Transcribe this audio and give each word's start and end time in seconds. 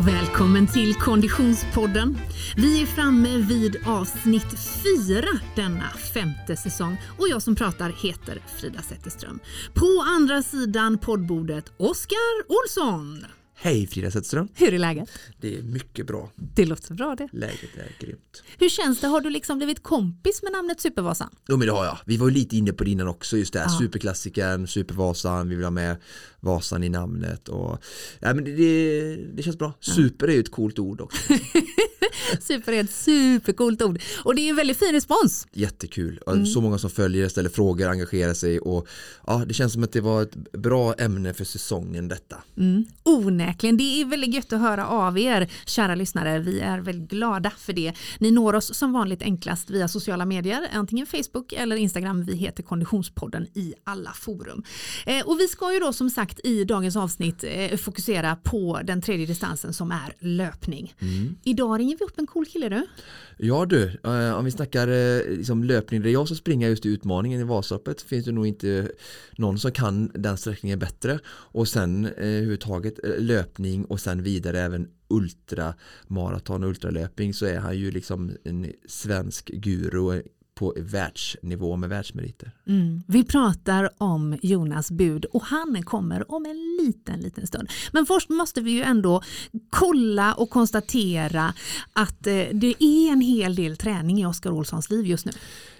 och 0.00 0.08
välkommen 0.08 0.66
till 0.66 0.94
Konditionspodden. 0.94 2.18
Vi 2.56 2.82
är 2.82 2.86
framme 2.86 3.38
vid 3.38 3.76
avsnitt 3.86 4.46
fyra 4.84 5.28
denna 5.56 5.88
femte 6.14 6.56
säsong 6.56 6.96
och 7.18 7.28
jag 7.28 7.42
som 7.42 7.54
pratar 7.54 7.92
heter 8.02 8.42
Frida 8.56 8.82
Zetterström. 8.82 9.38
På 9.74 10.04
andra 10.06 10.42
sidan 10.42 10.98
poddbordet 10.98 11.72
Oskar 11.76 12.16
Olsson. 12.48 13.24
Hej 13.62 13.86
Frida 13.86 14.10
Zetterström. 14.10 14.48
Hur 14.54 14.74
är 14.74 14.78
läget? 14.78 15.10
Det 15.40 15.58
är 15.58 15.62
mycket 15.62 16.06
bra. 16.06 16.30
Det 16.54 16.64
låter 16.66 16.94
bra 16.94 17.14
det. 17.14 17.28
Läget 17.32 17.76
är 17.76 18.06
grymt. 18.06 18.42
Hur 18.58 18.68
känns 18.68 19.00
det? 19.00 19.06
Har 19.06 19.20
du 19.20 19.30
liksom 19.30 19.58
blivit 19.58 19.82
kompis 19.82 20.42
med 20.42 20.52
namnet 20.52 20.80
Supervasan? 20.80 21.30
Jo 21.48 21.56
men 21.56 21.66
det 21.66 21.72
har 21.72 21.84
jag. 21.84 21.98
Vi 22.06 22.16
var 22.16 22.28
ju 22.28 22.34
lite 22.34 22.56
inne 22.56 22.72
på 22.72 22.84
det 22.84 22.90
innan 22.90 23.08
också 23.08 23.36
just 23.36 23.52
det 23.52 23.58
här 23.58 23.66
Ja. 23.66 23.78
superklassikern, 23.78 24.66
Supervasan, 24.66 25.48
vi 25.48 25.54
vill 25.54 25.64
ha 25.64 25.70
med 25.70 25.96
Vasan 26.40 26.84
i 26.84 26.88
namnet 26.88 27.48
och 27.48 27.78
ja, 28.20 28.34
men 28.34 28.44
det, 28.44 28.52
det, 28.56 29.16
det 29.16 29.42
känns 29.42 29.58
bra. 29.58 29.72
Super 29.80 30.28
är 30.28 30.32
ju 30.32 30.40
ett 30.40 30.50
coolt 30.50 30.78
ord 30.78 31.00
också. 31.00 31.34
Super 32.40 32.72
är 32.72 32.84
ett 32.84 32.90
supercoolt 32.90 33.82
ord 33.82 34.02
och 34.24 34.34
det 34.34 34.42
är 34.42 34.50
en 34.50 34.56
väldigt 34.56 34.78
fin 34.78 34.92
respons. 34.92 35.46
Jättekul. 35.52 36.18
Och 36.18 36.48
Så 36.48 36.60
många 36.60 36.78
som 36.78 36.90
följer, 36.90 37.28
ställer 37.28 37.50
frågor, 37.50 37.88
engagerar 37.88 38.34
sig 38.34 38.60
och 38.60 38.88
ja, 39.26 39.44
det 39.46 39.54
känns 39.54 39.72
som 39.72 39.84
att 39.84 39.92
det 39.92 40.00
var 40.00 40.22
ett 40.22 40.52
bra 40.52 40.94
ämne 40.94 41.34
för 41.34 41.44
säsongen 41.44 42.08
detta. 42.08 42.36
Mm, 42.56 42.84
onekligen, 43.02 43.76
det 43.76 44.00
är 44.00 44.04
väldigt 44.04 44.34
gött 44.34 44.52
att 44.52 44.60
höra 44.60 44.86
av 44.86 45.18
er 45.18 45.50
kära 45.66 45.94
lyssnare. 45.94 46.38
Vi 46.38 46.60
är 46.60 46.78
väldigt 46.78 47.10
glada 47.10 47.50
för 47.58 47.72
det. 47.72 47.92
Ni 48.18 48.30
når 48.30 48.54
oss 48.54 48.74
som 48.74 48.92
vanligt 48.92 49.22
enklast 49.22 49.70
via 49.70 49.88
sociala 49.88 50.24
medier, 50.24 50.68
antingen 50.72 51.06
Facebook 51.06 51.52
eller 51.52 51.76
Instagram. 51.76 52.24
Vi 52.24 52.36
heter 52.36 52.62
Konditionspodden 52.62 53.46
i 53.54 53.74
alla 53.84 54.12
forum. 54.12 54.62
Eh, 55.06 55.26
och 55.26 55.40
vi 55.40 55.48
ska 55.48 55.72
ju 55.72 55.78
då 55.78 55.92
som 55.92 56.10
sagt 56.10 56.29
i 56.38 56.64
dagens 56.64 56.96
avsnitt 56.96 57.44
eh, 57.44 57.76
fokusera 57.76 58.36
på 58.36 58.80
den 58.84 59.02
tredje 59.02 59.26
distansen 59.26 59.72
som 59.72 59.90
är 59.90 60.14
löpning. 60.18 60.94
Idag 61.44 61.78
ringer 61.78 61.96
vi 61.98 62.04
upp 62.04 62.18
en 62.18 62.26
cool 62.26 62.46
kille 62.46 62.68
du. 62.68 62.86
Ja 63.38 63.66
du, 63.66 63.98
eh, 64.04 64.38
om 64.38 64.44
vi 64.44 64.50
snackar 64.50 64.88
eh, 64.88 65.36
liksom 65.36 65.64
löpning, 65.64 66.02
det 66.02 66.10
är 66.10 66.12
jag 66.12 66.28
som 66.28 66.36
springer 66.36 66.68
just 66.68 66.86
i 66.86 66.88
utmaningen 66.88 67.40
i 67.40 67.44
Vasaloppet 67.44 68.02
finns 68.02 68.24
det 68.24 68.32
nog 68.32 68.46
inte 68.46 68.90
någon 69.36 69.58
som 69.58 69.72
kan 69.72 70.10
den 70.14 70.36
sträckningen 70.36 70.78
bättre 70.78 71.18
och 71.26 71.68
sen 71.68 72.04
eh, 72.04 72.12
överhuvudtaget 72.16 73.04
eh, 73.04 73.10
löpning 73.18 73.84
och 73.84 74.00
sen 74.00 74.22
vidare 74.22 74.60
även 74.60 74.88
ultramaraton 75.08 76.62
och 76.62 76.68
ultralöpning 76.68 77.34
så 77.34 77.46
är 77.46 77.58
han 77.58 77.78
ju 77.78 77.90
liksom 77.90 78.32
en 78.44 78.72
svensk 78.88 79.46
guru 79.46 80.22
på 80.60 80.74
världsnivå 80.76 81.76
med 81.76 81.88
världsmeriter. 81.88 82.50
Mm. 82.66 83.02
Vi 83.06 83.24
pratar 83.24 83.90
om 83.98 84.38
Jonas 84.42 84.90
bud 84.90 85.24
och 85.24 85.42
han 85.42 85.82
kommer 85.82 86.32
om 86.32 86.46
en 86.46 86.86
liten, 86.86 87.20
liten 87.20 87.46
stund. 87.46 87.68
Men 87.92 88.06
först 88.06 88.28
måste 88.28 88.60
vi 88.60 88.70
ju 88.70 88.82
ändå 88.82 89.22
kolla 89.70 90.34
och 90.34 90.50
konstatera 90.50 91.54
att 91.92 92.26
eh, 92.26 92.34
det 92.52 92.74
är 92.78 93.12
en 93.12 93.20
hel 93.20 93.54
del 93.54 93.76
träning 93.76 94.20
i 94.20 94.26
Oskar 94.26 94.50
Olssons 94.50 94.90
liv 94.90 95.06
just 95.06 95.26
nu. 95.26 95.32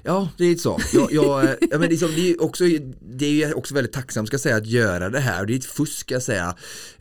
Ja, 0.02 0.28
det 0.36 0.44
är 0.44 0.56
så. 0.56 0.80
Jag, 0.92 1.12
jag, 1.12 1.44
eh, 1.44 1.50
ja, 1.70 1.78
men 1.78 1.88
liksom, 1.88 2.10
det, 2.14 2.30
är 2.30 2.42
också, 2.42 2.64
det 3.00 3.42
är 3.42 3.58
också 3.58 3.74
väldigt 3.74 3.92
tacksamt 3.92 4.28
ska 4.28 4.38
säga 4.38 4.56
att 4.56 4.66
göra 4.66 5.10
det 5.10 5.20
här 5.20 5.46
det 5.46 5.54
är 5.54 5.56
ett 5.56 5.64
fusk 5.64 5.98
ska 5.98 6.20
säga 6.20 6.56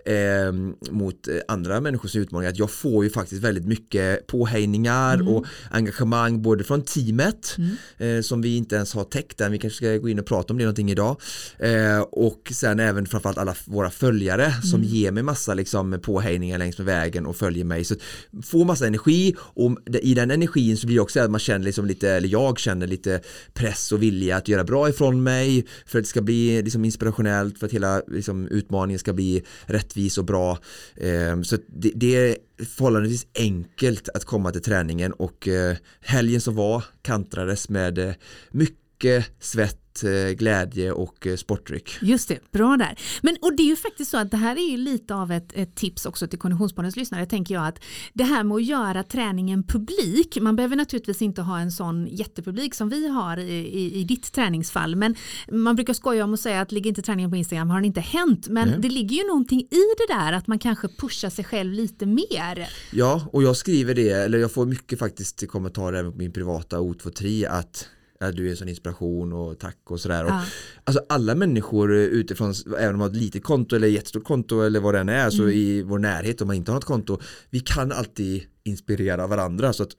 eh, 0.05 0.51
mot 0.91 1.27
andra 1.47 1.81
människors 1.81 2.15
utmaningar 2.15 2.51
att 2.51 2.59
jag 2.59 2.71
får 2.71 3.03
ju 3.03 3.09
faktiskt 3.09 3.43
väldigt 3.43 3.65
mycket 3.65 4.27
påhejningar 4.27 5.29
och 5.29 5.45
engagemang 5.71 6.41
både 6.41 6.63
från 6.63 6.81
teamet 6.81 7.55
eh, 7.97 8.21
som 8.21 8.41
vi 8.41 8.55
inte 8.55 8.75
ens 8.75 8.93
har 8.93 9.03
täckt 9.03 9.41
än, 9.41 9.51
vi 9.51 9.59
kanske 9.59 9.77
ska 9.77 9.97
gå 9.97 10.09
in 10.09 10.19
och 10.19 10.25
prata 10.25 10.53
om 10.53 10.57
det 10.57 10.63
någonting 10.63 10.91
idag. 10.91 11.21
Eh, 11.59 11.99
och 11.99 12.51
sen 12.55 12.79
även 12.79 13.05
framförallt 13.05 13.37
alla 13.37 13.55
våra 13.65 13.89
följare 13.89 14.53
som 14.63 14.83
ger 14.83 15.11
mig 15.11 15.23
massa 15.23 15.53
liksom, 15.53 15.99
påhejningar 16.01 16.57
längs 16.57 16.77
med 16.77 16.85
vägen 16.85 17.25
och 17.25 17.35
följer 17.35 17.65
mig. 17.65 17.83
Så 17.83 17.95
får 18.43 18.65
massa 18.65 18.87
energi 18.87 19.35
och 19.39 19.77
i 20.01 20.13
den 20.13 20.31
energin 20.31 20.77
så 20.77 20.87
blir 20.87 20.95
det 20.95 21.01
också 21.01 21.19
att 21.19 21.31
man 21.31 21.39
känner 21.39 21.65
liksom 21.65 21.85
lite, 21.85 22.09
eller 22.09 22.29
jag 22.29 22.59
känner 22.59 22.87
lite 22.87 23.21
press 23.53 23.91
och 23.91 24.03
vilja 24.03 24.37
att 24.37 24.47
göra 24.47 24.63
bra 24.63 24.89
ifrån 24.89 25.23
mig 25.23 25.65
för 25.85 25.99
att 25.99 26.05
det 26.05 26.09
ska 26.09 26.21
bli 26.21 26.61
liksom 26.61 26.85
inspirationellt 26.85 27.59
för 27.59 27.65
att 27.65 27.73
hela 27.73 28.01
liksom, 28.07 28.47
utmaningen 28.47 28.99
ska 28.99 29.13
bli 29.13 29.43
rättvis 29.65 30.17
och 30.17 30.25
bra. 30.25 30.57
Eh, 30.95 31.41
så 31.41 31.57
det, 31.67 31.91
det 31.95 32.15
är 32.15 32.35
förhållandevis 32.65 33.27
enkelt 33.35 34.09
att 34.09 34.25
komma 34.25 34.51
till 34.51 34.61
träningen 34.61 35.13
och 35.13 35.47
eh, 35.47 35.77
helgen 36.01 36.41
som 36.41 36.55
var 36.55 36.83
kantrades 37.01 37.69
med 37.69 37.97
eh, 37.97 38.13
mycket 38.51 38.78
mycket 38.99 39.31
svett, 39.39 40.03
eh, 40.03 40.35
glädje 40.35 40.91
och 40.91 41.27
eh, 41.27 41.35
sportdryck. 41.35 41.97
Just 42.01 42.27
det, 42.27 42.51
bra 42.51 42.77
där. 42.77 42.99
Men 43.21 43.37
och 43.41 43.55
det 43.55 43.63
är 43.63 43.67
ju 43.67 43.75
faktiskt 43.75 44.11
så 44.11 44.17
att 44.17 44.31
det 44.31 44.37
här 44.37 44.55
är 44.55 44.71
ju 44.71 44.77
lite 44.77 45.15
av 45.15 45.31
ett, 45.31 45.51
ett 45.53 45.75
tips 45.75 46.05
också 46.05 46.27
till 46.27 46.39
Konditionspoddens 46.39 46.95
lyssnare 46.95 47.25
tänker 47.25 47.55
jag 47.55 47.67
att 47.67 47.79
det 48.13 48.23
här 48.23 48.43
med 48.43 48.55
att 48.55 48.65
göra 48.65 49.03
träningen 49.03 49.63
publik, 49.63 50.37
man 50.41 50.55
behöver 50.55 50.75
naturligtvis 50.75 51.21
inte 51.21 51.41
ha 51.41 51.59
en 51.59 51.71
sån 51.71 52.07
jättepublik 52.07 52.75
som 52.75 52.89
vi 52.89 53.07
har 53.07 53.37
i, 53.37 53.53
i, 53.53 53.99
i 53.99 54.03
ditt 54.03 54.31
träningsfall 54.31 54.95
men 54.95 55.15
man 55.51 55.75
brukar 55.75 55.93
skoja 55.93 56.23
om 56.23 56.33
att 56.33 56.39
säga 56.39 56.61
att 56.61 56.71
ligger 56.71 56.89
inte 56.89 57.01
träningen 57.01 57.31
på 57.31 57.37
Instagram 57.37 57.69
har 57.69 57.77
den 57.77 57.85
inte 57.85 58.01
hänt 58.01 58.47
men 58.47 58.67
Nej. 58.67 58.79
det 58.79 58.89
ligger 58.89 59.15
ju 59.15 59.27
någonting 59.27 59.59
i 59.59 59.83
det 59.97 60.13
där 60.13 60.33
att 60.33 60.47
man 60.47 60.59
kanske 60.59 60.87
pushar 60.87 61.29
sig 61.29 61.45
själv 61.45 61.73
lite 61.73 62.05
mer. 62.05 62.69
Ja, 62.91 63.29
och 63.33 63.43
jag 63.43 63.57
skriver 63.57 63.93
det, 63.93 64.09
eller 64.09 64.37
jag 64.37 64.51
får 64.51 64.65
mycket 64.65 64.99
faktiskt 64.99 65.47
kommentarer 65.47 65.99
även 65.99 66.11
på 66.11 66.17
min 66.17 66.31
privata 66.31 66.77
O23 66.77 67.49
att 67.49 67.87
att 68.19 68.35
du 68.35 68.47
är 68.47 68.51
en 68.51 68.57
sån 68.57 68.69
inspiration 68.69 69.33
och 69.33 69.59
tack 69.59 69.77
och 69.91 69.99
sådär. 69.99 70.23
Och, 70.23 70.29
Ja. 70.31 70.43
Alltså 70.83 71.03
alla 71.09 71.35
människor 71.35 71.93
utifrån, 71.95 72.53
även 72.79 72.89
om 72.95 72.99
man 72.99 73.01
har 73.01 73.09
ett 73.09 73.15
litet 73.21 73.43
konto 73.43 73.75
eller 73.75 73.87
jättestort 73.87 74.23
konto 74.23 74.61
eller 74.61 74.79
vad 74.79 74.93
det 74.93 74.99
än 74.99 75.09
är, 75.09 75.29
så 75.29 75.41
Mm. 75.43 75.55
i 75.55 75.81
vår 75.81 75.99
närhet 75.99 76.41
om 76.41 76.47
man 76.47 76.55
inte 76.55 76.71
har 76.71 76.75
något 76.75 76.85
konto, 76.85 77.19
vi 77.49 77.59
kan 77.59 77.91
alltid 77.91 78.43
inspirera 78.63 79.27
varandra. 79.27 79.73
Så 79.73 79.83
att 79.83 79.89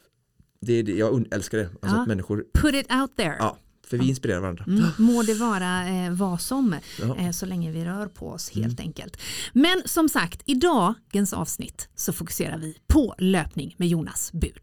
det, 0.61 0.73
är 0.73 0.83
det, 0.83 0.93
jag 0.93 1.25
älskar 1.31 1.59
det. 1.59 1.65
Alltså 1.65 1.97
Ja. 1.97 2.03
att 2.03 2.09
människor, 2.09 2.45
Put 2.55 2.75
it 2.75 2.93
out 2.93 3.17
there. 3.17 3.37
ja, 3.39 3.57
för 3.87 3.99
vi 3.99 4.09
inspirerar 4.09 4.41
varandra. 4.41 4.65
Mm, 4.69 4.85
må 4.99 5.23
det 5.23 5.35
vara 5.35 5.89
eh, 5.89 6.13
vad 6.13 6.41
som 6.41 6.75
Ja. 7.01 7.05
Mm. 7.05 7.19
eh, 7.19 7.31
så 7.33 7.47
länge 7.47 7.73
vi 7.73 7.85
rör 7.85 8.07
på 8.07 8.29
oss 8.29 8.51
helt 8.51 8.81
enkelt. 8.81 9.17
Men 9.53 9.83
som 9.85 10.09
sagt, 10.09 10.43
i 10.47 10.55
dagens 10.55 11.33
avsnitt 11.33 11.89
så 11.95 12.13
fokuserar 12.13 12.59
vi 12.59 12.77
på 12.89 13.15
löpning 13.19 13.75
med 13.79 13.89
Jonas 13.89 14.31
Bud. 14.33 14.61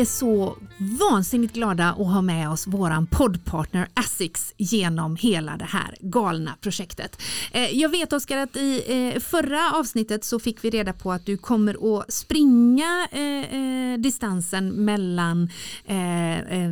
Är 0.00 0.04
så 0.04 0.56
vansinnigt 0.80 1.54
glada 1.54 1.88
att 1.88 1.96
ha 2.06 2.22
med 2.22 2.50
oss 2.50 2.66
våran 2.66 3.06
poddpartner 3.06 3.88
Asics 3.94 4.54
genom 4.56 5.16
hela 5.16 5.56
det 5.56 5.64
här 5.64 5.96
galna 6.00 6.56
projektet. 6.60 7.22
Eh, 7.52 7.78
jag 7.78 7.88
vet 7.88 8.12
Oskar 8.12 8.38
att 8.38 8.56
i 8.56 8.82
eh, 8.86 9.20
förra 9.20 9.72
avsnittet 9.72 10.24
så 10.24 10.38
fick 10.38 10.64
vi 10.64 10.70
reda 10.70 10.92
på 10.92 11.12
att 11.12 11.26
du 11.26 11.36
kommer 11.36 11.98
att 11.98 12.12
springa 12.12 13.08
eh, 13.10 13.98
distansen 13.98 14.68
mellan 14.68 15.50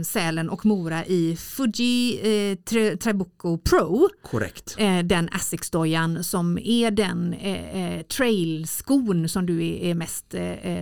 Sälen 0.04 0.50
och 0.50 0.66
Mora 0.66 1.04
i 1.04 1.36
Fuji 1.36 2.56
Trabuco 3.00 3.58
Pro 3.58 4.08
Korrekt. 4.22 4.76
den 5.04 5.28
Asics-dojan 5.28 6.24
som 6.24 6.58
är 6.58 6.90
den 6.90 7.34
trailskon 8.08 9.28
som 9.28 9.46
du 9.46 9.66
är, 9.66 9.94
mest 9.94 10.34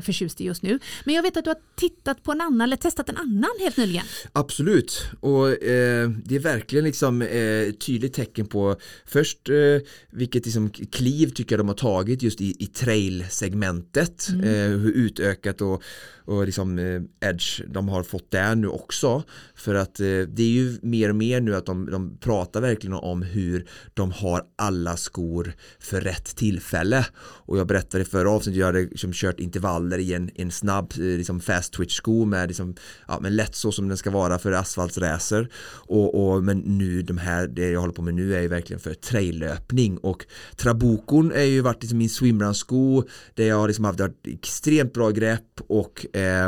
förtjust 0.03 0.41
i 0.41 0.45
just 0.45 0.63
nu. 0.63 0.79
Men 1.05 1.15
jag 1.15 1.23
vet 1.23 1.37
att 1.37 1.45
du 1.45 1.51
har 1.51 1.59
tittat 1.77 2.23
på 2.23 2.33
en 2.33 2.41
annan 2.41 2.61
eller 2.61 2.77
testat 2.77 3.09
en 3.09 3.16
annan 3.17 3.51
helt 3.61 3.77
nyligen. 3.77 4.05
Absolut, 4.33 5.07
och 5.21 5.63
eh, 5.63 6.11
det 6.25 6.37
är 6.37 6.41
verkligen 6.41 6.85
liksom 6.85 7.23
eh, 7.23 7.73
tydligt 7.73 8.15
tecken 8.15 8.47
på 8.47 8.77
först 9.07 9.49
eh, 9.49 9.87
vilket 10.11 10.45
liksom 10.45 10.71
kliv 10.71 11.31
tycker 11.31 11.53
jag 11.53 11.61
de 11.61 11.69
har 11.69 11.75
tagit 11.75 12.23
just 12.23 12.41
i, 12.41 12.57
i 12.59 12.67
trail-segmentet, 12.67 14.29
eh, 14.29 14.51
hur 14.53 14.93
utökat 14.93 15.61
och, 15.61 15.83
och 16.27 16.47
liksom 16.47 16.79
eh, 16.79 17.29
edge 17.29 17.63
de 17.69 17.89
har 17.89 18.03
fått 18.03 18.31
där 18.31 18.55
nu 18.55 18.69
också. 18.69 19.23
För 19.55 19.75
att 19.75 20.01
eh, 20.01 20.07
det 20.07 20.43
är 20.43 20.51
ju 20.51 20.79
mer 20.83 21.09
och 21.09 21.17
mer 21.17 21.41
nu 21.41 21.57
att 21.57 21.67
de, 21.67 21.91
de 21.91 22.17
pratar 22.21 22.61
verkligen 22.61 22.95
om 22.95 23.23
hur 23.23 23.69
de 23.95 24.13
har 24.13 24.43
alla 24.57 24.97
skor 24.97 25.53
för 25.79 26.01
rätt 26.01 26.37
tillfälle. 26.37 27.07
Och 27.19 27.59
jag 27.59 27.67
berättade 27.67 28.03
i 28.03 28.07
förra 28.07 28.31
avsnittet 28.31 28.59
jag 28.59 28.67
hade 28.67 28.81
liksom 28.81 29.13
kört 29.13 29.41
intervaller 29.41 29.99
i 29.99 30.15
en, 30.15 30.31
en 30.35 30.51
snabb 30.51 30.93
eh, 30.97 31.03
liksom 31.03 31.41
fast 31.41 31.73
twitch 31.73 31.97
sko 31.97 32.25
med 32.25 32.49
liksom, 32.49 32.75
ja, 33.09 33.19
men 33.23 33.37
lätt 33.37 33.55
så 33.55 33.73
som 33.73 33.89
den 33.89 33.97
ska 33.97 34.11
vara 34.11 34.39
för 34.39 34.53
asfaltsracer. 34.53 35.49
Och, 35.89 36.35
och, 36.35 36.45
men 36.45 36.59
nu 36.59 37.03
de 37.03 37.19
här, 37.19 37.47
det 37.47 37.71
jag 37.71 37.81
håller 37.81 37.95
på 37.95 38.03
med 38.03 38.15
nu 38.15 38.35
är 38.37 38.41
ju 38.41 38.49
verkligen 38.49 38.81
för 38.81 38.95
traillöpning. 38.95 39.99
Och 39.99 40.27
Trabukon 40.57 41.33
är 41.33 41.45
ju 41.45 41.61
varit 41.61 41.83
liksom 41.83 41.99
min 41.99 42.09
swimrun-sko 42.09 43.03
där 43.35 43.49
jag 43.49 43.57
har 43.57 43.69
liksom 43.69 43.85
haft 43.85 44.01
extremt 44.25 44.93
bra 44.93 45.11
grepp. 45.11 45.61
Och 45.69 46.07
eh, 46.17 46.47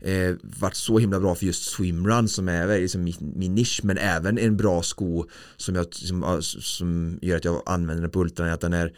eh, 0.00 0.34
varit 0.42 0.74
så 0.74 0.98
himla 0.98 1.20
bra 1.20 1.34
för 1.34 1.46
just 1.46 1.64
swimrun 1.64 2.28
som 2.28 2.48
är 2.48 2.80
liksom 2.80 3.04
min, 3.04 3.14
min 3.36 3.54
nisch 3.54 3.80
men 3.82 3.98
även 3.98 4.38
en 4.38 4.56
bra 4.56 4.82
sko 4.82 5.24
som, 5.56 5.74
jag, 5.74 5.94
som, 5.94 6.42
som 6.42 7.18
gör 7.22 7.36
att 7.36 7.44
jag 7.44 7.62
använder 7.66 8.02
den 8.02 8.10
på 8.10 8.20
ultran 8.20 8.50
att 8.50 8.60
den 8.60 8.72
är 8.72 8.92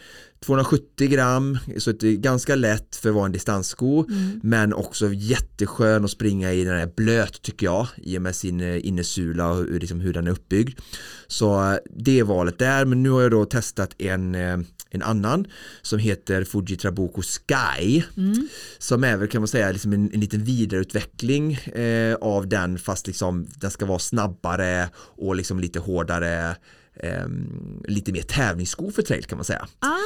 270 0.45 1.09
gram 1.09 1.59
så 1.79 1.93
det 1.93 2.09
är 2.09 2.17
ganska 2.17 2.55
lätt 2.55 2.97
för 2.97 3.09
att 3.09 3.15
vara 3.15 3.27
en 3.27 3.33
distanssko 3.33 4.05
mm. 4.09 4.41
men 4.43 4.75
också 4.75 5.13
jätteskön 5.13 6.05
att 6.05 6.11
springa 6.11 6.53
i 6.53 6.65
den 6.65 6.77
är 6.77 6.87
blöt 6.87 7.43
tycker 7.43 7.67
jag 7.67 7.87
i 7.97 8.19
och 8.19 8.23
med 8.23 8.37
sin 8.37 8.61
eh, 8.61 8.87
innersula 8.87 9.51
och 9.51 9.65
liksom 9.65 10.01
hur 10.01 10.13
den 10.13 10.27
är 10.27 10.31
uppbyggd 10.31 10.79
så 11.27 11.73
eh, 11.73 11.79
det 11.97 12.19
är 12.19 12.25
valet 12.25 12.59
där 12.59 12.85
men 12.85 13.03
nu 13.03 13.11
har 13.11 13.23
jag 13.23 13.31
då 13.31 13.45
testat 13.45 13.95
en 13.99 14.35
en 14.91 15.03
annan 15.03 15.47
som 15.83 15.99
heter 15.99 16.45
Fuji 16.45 16.77
Trabuco 16.77 17.23
Sky 17.23 18.03
mm. 18.17 18.49
som 18.79 19.05
är 19.05 19.17
väl 19.17 19.29
kan 19.29 19.41
man 19.41 19.49
säga 19.49 19.73
liksom 19.73 19.93
en, 19.93 20.11
en 20.15 20.21
liten 20.21 20.45
vidareutveckling 20.45 21.53
eh, 21.55 22.15
av 22.15 22.49
den 22.49 22.79
fast 22.79 23.07
liksom 23.07 23.47
den 23.57 23.71
ska 23.71 23.87
vara 23.87 23.99
snabbare 23.99 24.89
och 24.97 25.37
liksom 25.37 25.61
lite 25.61 25.79
hårdare 25.79 26.57
eh, 26.97 27.27
lite 27.89 28.13
mer 28.13 28.23
tävlingssko 28.23 28.91
för 28.91 29.03
trail 29.03 29.25
kan 29.25 29.39
man 29.39 29.45
säga. 29.45 29.67
Ah. 29.79 29.97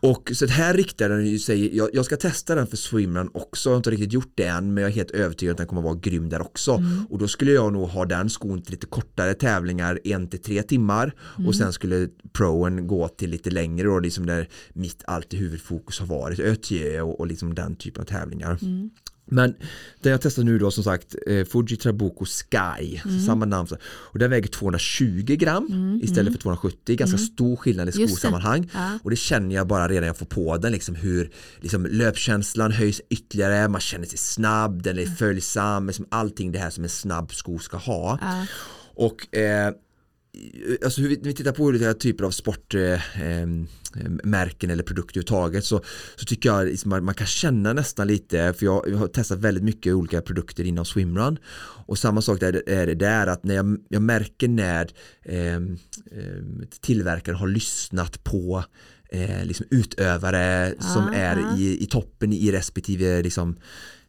Och 0.00 0.30
så 0.34 0.46
här 0.46 0.74
riktar 0.74 1.08
den 1.08 1.38
sig, 1.38 1.76
jag, 1.76 1.90
jag 1.92 2.04
ska 2.04 2.16
testa 2.16 2.54
den 2.54 2.66
för 2.66 2.76
swimrun 2.76 3.30
också, 3.34 3.68
jag 3.68 3.74
har 3.74 3.76
inte 3.76 3.90
riktigt 3.90 4.12
gjort 4.12 4.32
det 4.34 4.46
än 4.46 4.74
men 4.74 4.82
jag 4.82 4.90
är 4.90 4.94
helt 4.94 5.10
övertygad 5.10 5.52
att 5.52 5.58
den 5.58 5.66
kommer 5.66 5.82
vara 5.82 5.94
grym 5.94 6.28
där 6.28 6.40
också. 6.40 6.72
Mm. 6.72 7.06
Och 7.10 7.18
då 7.18 7.28
skulle 7.28 7.52
jag 7.52 7.72
nog 7.72 7.88
ha 7.88 8.04
den 8.04 8.30
skon 8.30 8.62
till 8.62 8.72
lite 8.72 8.86
kortare 8.86 9.34
tävlingar, 9.34 10.00
en 10.04 10.28
till 10.28 10.42
tre 10.42 10.62
timmar 10.62 11.14
mm. 11.36 11.48
och 11.48 11.56
sen 11.56 11.72
skulle 11.72 12.08
proen 12.32 12.86
gå 12.86 13.08
till 13.08 13.30
lite 13.30 13.50
längre 13.50 13.88
och 13.88 14.02
liksom 14.02 14.26
där 14.26 14.48
mitt 14.72 15.04
alltid 15.06 15.40
huvudfokus 15.40 16.00
har 16.00 16.06
varit 16.06 16.40
Ötjö 16.40 17.00
och, 17.00 17.20
och 17.20 17.26
liksom 17.26 17.54
den 17.54 17.76
typen 17.76 18.02
av 18.02 18.06
tävlingar. 18.06 18.58
Mm. 18.62 18.90
Men 19.30 19.54
den 20.02 20.12
jag 20.12 20.20
testar 20.22 20.42
nu 20.42 20.58
då 20.58 20.70
som 20.70 20.84
sagt 20.84 21.14
eh, 21.26 21.44
Fuji 21.44 21.76
Trabuco 21.76 22.24
Sky, 22.24 23.00
mm. 23.04 23.20
samma 23.20 23.44
namn. 23.44 23.68
Och 23.82 24.18
den 24.18 24.30
väger 24.30 24.48
220 24.48 25.36
gram 25.38 25.66
mm. 25.66 26.00
istället 26.02 26.18
mm. 26.18 26.32
för 26.32 26.40
270, 26.40 26.96
ganska 26.96 27.16
mm. 27.16 27.26
stor 27.26 27.56
skillnad 27.56 27.88
i 27.88 27.92
skosammanhang. 27.92 28.70
Ja. 28.74 28.98
Och 29.02 29.10
det 29.10 29.16
känner 29.16 29.54
jag 29.54 29.66
bara 29.66 29.88
redan 29.88 30.06
jag 30.06 30.16
får 30.16 30.26
på 30.26 30.56
den, 30.56 30.72
liksom 30.72 30.94
hur 30.94 31.30
liksom, 31.60 31.86
löpkänslan 31.86 32.72
höjs 32.72 33.00
ytterligare, 33.10 33.68
man 33.68 33.80
känner 33.80 34.06
sig 34.06 34.18
snabb, 34.18 34.82
den 34.82 34.98
är 34.98 35.06
följsam, 35.06 35.86
liksom 35.86 36.06
allting 36.08 36.52
det 36.52 36.58
här 36.58 36.70
som 36.70 36.84
en 36.84 36.90
snabb 36.90 37.32
sko 37.32 37.58
ska 37.58 37.76
ha. 37.76 38.18
Ja. 38.20 38.46
Och 38.94 39.36
eh, 39.36 39.72
alltså 40.84 41.00
hur 41.00 41.08
vi, 41.08 41.20
vi 41.22 41.34
tittar 41.34 41.52
på 41.52 41.64
olika 41.64 41.94
typer 41.94 42.24
av 42.24 42.30
sportmärken 42.30 44.70
eh, 44.70 44.72
eller 44.72 44.82
produkter 44.82 45.20
överhuvudtaget 45.20 45.64
så, 45.64 45.80
så 46.16 46.24
tycker 46.24 46.48
jag 46.48 46.66
liksom 46.66 46.88
man, 46.88 47.04
man, 47.04 47.14
kan 47.14 47.26
känna 47.26 47.72
nästan 47.72 48.06
lite 48.06 48.52
för 48.52 48.66
jag, 48.66 48.88
jag, 48.88 48.96
har 48.96 49.06
testat 49.06 49.38
väldigt 49.38 49.64
mycket 49.64 49.94
olika 49.94 50.22
produkter 50.22 50.64
inom 50.64 50.84
swimrun 50.84 51.38
och 51.86 51.98
samma 51.98 52.22
sak 52.22 52.40
där 52.40 52.62
är 52.66 52.86
det 52.86 52.94
där 52.94 53.26
att 53.26 53.44
när 53.44 53.54
jag, 53.54 53.78
jag 53.88 54.02
märker 54.02 54.48
när 54.48 54.90
eh, 55.22 55.60
tillverkaren 56.80 57.38
har 57.38 57.48
lyssnat 57.48 58.24
på 58.24 58.64
eh, 59.10 59.44
liksom 59.44 59.66
utövare 59.70 60.74
som 60.80 61.08
ah, 61.08 61.14
är 61.14 61.36
ah. 61.36 61.56
I, 61.56 61.82
i 61.82 61.86
toppen 61.86 62.32
i 62.32 62.52
respektive 62.52 63.22
liksom, 63.22 63.58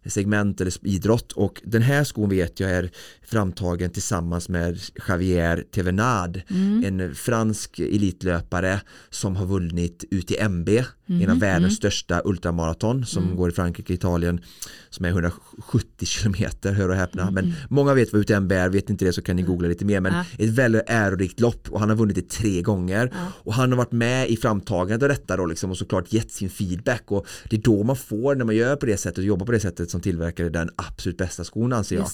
segment 0.05 0.61
eller 0.61 0.87
idrott 0.87 1.31
och 1.31 1.61
den 1.63 1.81
här 1.81 2.03
skon 2.03 2.29
vet 2.29 2.59
jag 2.59 2.71
är 2.71 2.91
framtagen 3.23 3.91
tillsammans 3.91 4.49
med 4.49 4.79
Javier 5.07 5.65
Tevenard 5.71 6.41
mm. 6.49 6.83
en 6.85 7.15
fransk 7.15 7.79
elitlöpare 7.79 8.81
som 9.09 9.35
har 9.35 9.45
vunnit 9.45 10.03
UTMB 10.11 10.69
mm. 11.09 11.21
en 11.21 11.29
av 11.29 11.39
världens 11.39 11.71
mm. 11.71 11.75
största 11.75 12.21
ultramaraton 12.25 13.05
som 13.05 13.23
mm. 13.23 13.35
går 13.35 13.49
i 13.49 13.51
Frankrike 13.51 13.93
och 13.93 13.97
Italien 13.97 14.41
som 14.89 15.05
är 15.05 15.09
170 15.09 16.05
kilometer, 16.05 16.73
hör 16.73 16.89
och 16.89 16.95
häpna 16.95 17.31
men 17.31 17.53
många 17.69 17.93
vet 17.93 18.13
vad 18.13 18.21
UTMB 18.21 18.51
är, 18.51 18.69
vet 18.69 18.89
inte 18.89 19.05
det 19.05 19.13
så 19.13 19.21
kan 19.21 19.35
ni 19.35 19.41
googla 19.41 19.67
lite 19.67 19.85
mer 19.85 19.99
men 19.99 20.13
ja. 20.13 20.25
ett 20.37 20.49
väldigt 20.49 20.83
ärorikt 20.87 21.39
lopp 21.39 21.69
och 21.69 21.79
han 21.79 21.89
har 21.89 21.95
vunnit 21.95 22.15
det 22.15 22.29
tre 22.29 22.61
gånger 22.61 23.11
ja. 23.13 23.31
och 23.33 23.53
han 23.53 23.71
har 23.71 23.77
varit 23.77 23.91
med 23.91 24.29
i 24.29 24.37
framtagandet 24.37 25.03
av 25.03 25.09
detta 25.09 25.37
då 25.37 25.45
liksom 25.45 25.71
och 25.71 25.77
såklart 25.77 26.13
gett 26.13 26.31
sin 26.31 26.49
feedback 26.49 27.03
och 27.05 27.27
det 27.49 27.55
är 27.55 27.61
då 27.61 27.83
man 27.83 27.95
får 27.95 28.35
när 28.35 28.45
man 28.45 28.55
gör 28.55 28.75
på 28.75 28.85
det 28.85 28.97
sättet 28.97 29.17
och 29.17 29.23
jobbar 29.23 29.45
på 29.45 29.51
det 29.51 29.59
sättet 29.59 29.91
som 29.91 30.01
tillverkare 30.01 30.49
den 30.49 30.69
absolut 30.75 31.17
bästa 31.17 31.43
skon 31.43 31.73
anser 31.73 31.95
jag 31.95 32.07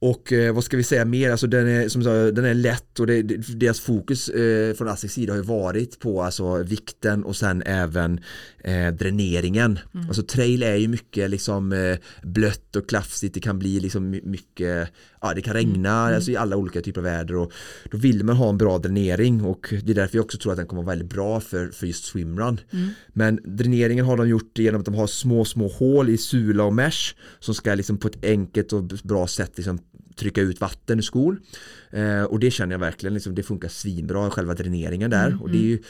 och 0.00 0.32
eh, 0.32 0.54
vad 0.54 0.64
ska 0.64 0.76
vi 0.76 0.82
säga 0.82 1.04
mer, 1.04 1.30
alltså 1.30 1.46
den 1.46 1.68
är, 1.68 1.88
som 1.88 2.02
sagt, 2.02 2.34
den 2.34 2.44
är 2.44 2.54
lätt 2.54 3.00
och 3.00 3.06
det, 3.06 3.22
deras 3.58 3.80
fokus 3.80 4.28
eh, 4.28 4.74
från 4.74 4.88
ASSIs 4.88 5.12
sida 5.12 5.32
har 5.32 5.38
ju 5.38 5.42
varit 5.44 5.98
på 5.98 6.22
alltså, 6.22 6.62
vikten 6.62 7.24
och 7.24 7.36
sen 7.36 7.62
även 7.66 8.20
eh, 8.64 8.88
dräneringen. 8.88 9.78
Mm. 9.94 10.06
Alltså 10.06 10.22
trail 10.22 10.62
är 10.62 10.76
ju 10.76 10.88
mycket 10.88 11.30
liksom 11.30 11.72
eh, 11.72 11.96
blött 12.22 12.76
och 12.76 12.88
klafsigt, 12.88 13.34
det 13.34 13.40
kan 13.40 13.58
bli 13.58 13.80
liksom 13.80 14.10
mycket, 14.10 14.88
ja 15.20 15.34
det 15.34 15.40
kan 15.40 15.54
regna 15.54 16.02
mm. 16.02 16.14
alltså, 16.14 16.30
i 16.30 16.36
alla 16.36 16.56
olika 16.56 16.80
typer 16.80 17.00
av 17.00 17.04
väder 17.04 17.36
och 17.36 17.52
då 17.90 17.98
vill 17.98 18.24
man 18.24 18.36
ha 18.36 18.48
en 18.48 18.58
bra 18.58 18.78
dränering 18.78 19.44
och 19.44 19.66
det 19.70 19.90
är 19.90 19.94
därför 19.94 20.16
jag 20.16 20.24
också 20.24 20.38
tror 20.38 20.52
att 20.52 20.58
den 20.58 20.66
kommer 20.66 20.82
vara 20.82 20.96
väldigt 20.96 21.14
bra 21.14 21.40
för, 21.40 21.68
för 21.68 21.86
just 21.86 22.04
swimrun. 22.04 22.60
Mm. 22.70 22.88
Men 23.08 23.40
dräneringen 23.44 24.04
har 24.04 24.16
de 24.16 24.28
gjort 24.28 24.58
genom 24.58 24.80
att 24.80 24.84
de 24.84 24.94
har 24.94 25.06
små 25.06 25.44
små 25.44 25.68
hål 25.68 26.08
i 26.08 26.18
sula 26.18 26.64
och 26.64 26.74
mesh 26.74 27.14
som 27.38 27.54
ska 27.54 27.74
liksom 27.74 27.98
på 27.98 28.08
ett 28.08 28.24
enkelt 28.24 28.72
och 28.72 28.84
bra 28.84 29.26
sätt 29.26 29.52
liksom 29.56 29.78
trycka 30.16 30.40
ut 30.40 30.60
vatten 30.60 30.98
ur 30.98 31.02
skor 31.02 31.40
eh, 31.90 32.22
och 32.22 32.38
det 32.38 32.50
känner 32.50 32.74
jag 32.74 32.80
verkligen 32.80 33.14
liksom, 33.14 33.34
det 33.34 33.42
funkar 33.42 33.68
svinbra 33.68 34.30
själva 34.30 34.54
dräneringen 34.54 35.10
där 35.10 35.26
mm, 35.26 35.40
och 35.40 35.50
det 35.50 35.58
är 35.58 35.62
ju 35.62 35.72
mm 35.72 35.84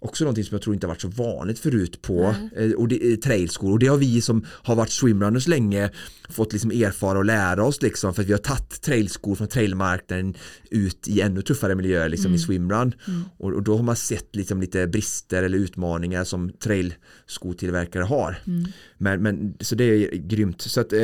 också 0.00 0.24
någonting 0.24 0.44
som 0.44 0.54
jag 0.54 0.62
tror 0.62 0.74
inte 0.74 0.86
har 0.86 0.94
varit 0.94 1.00
så 1.00 1.08
vanligt 1.08 1.58
förut 1.58 2.02
på 2.02 2.34
mm. 2.56 2.74
och 2.76 2.88
det, 2.88 3.16
trailskor 3.16 3.72
och 3.72 3.78
det 3.78 3.86
har 3.86 3.96
vi 3.96 4.20
som 4.20 4.46
har 4.48 4.74
varit 4.74 4.90
swimrunners 4.90 5.48
länge 5.48 5.90
fått 6.28 6.52
liksom 6.52 6.70
erfara 6.70 7.18
och 7.18 7.24
lära 7.24 7.64
oss 7.64 7.82
liksom 7.82 8.14
för 8.14 8.22
att 8.22 8.28
vi 8.28 8.32
har 8.32 8.38
tagit 8.38 8.80
trailskor 8.80 9.34
från 9.34 9.48
trailmarknaden 9.48 10.34
ut 10.70 11.08
i 11.08 11.20
ännu 11.20 11.42
tuffare 11.42 11.74
miljöer 11.74 12.08
liksom 12.08 12.26
mm. 12.26 12.36
i 12.36 12.38
swimrun 12.38 12.94
mm. 13.06 13.24
och, 13.38 13.52
och, 13.52 13.62
då 13.62 13.76
har 13.76 13.82
man 13.82 13.96
sett 13.96 14.36
liksom 14.36 14.60
lite 14.60 14.86
brister 14.86 15.42
eller 15.42 15.58
utmaningar 15.58 16.24
som 16.24 16.52
trailskotillverkare 16.52 18.02
har 18.02 18.40
mm. 18.46 18.64
men, 18.98 19.22
men 19.22 19.54
så 19.60 19.74
det 19.74 19.84
är 19.84 20.16
grymt 20.16 20.60
så 20.60 20.80
att 20.80 20.92
eh, 20.92 21.00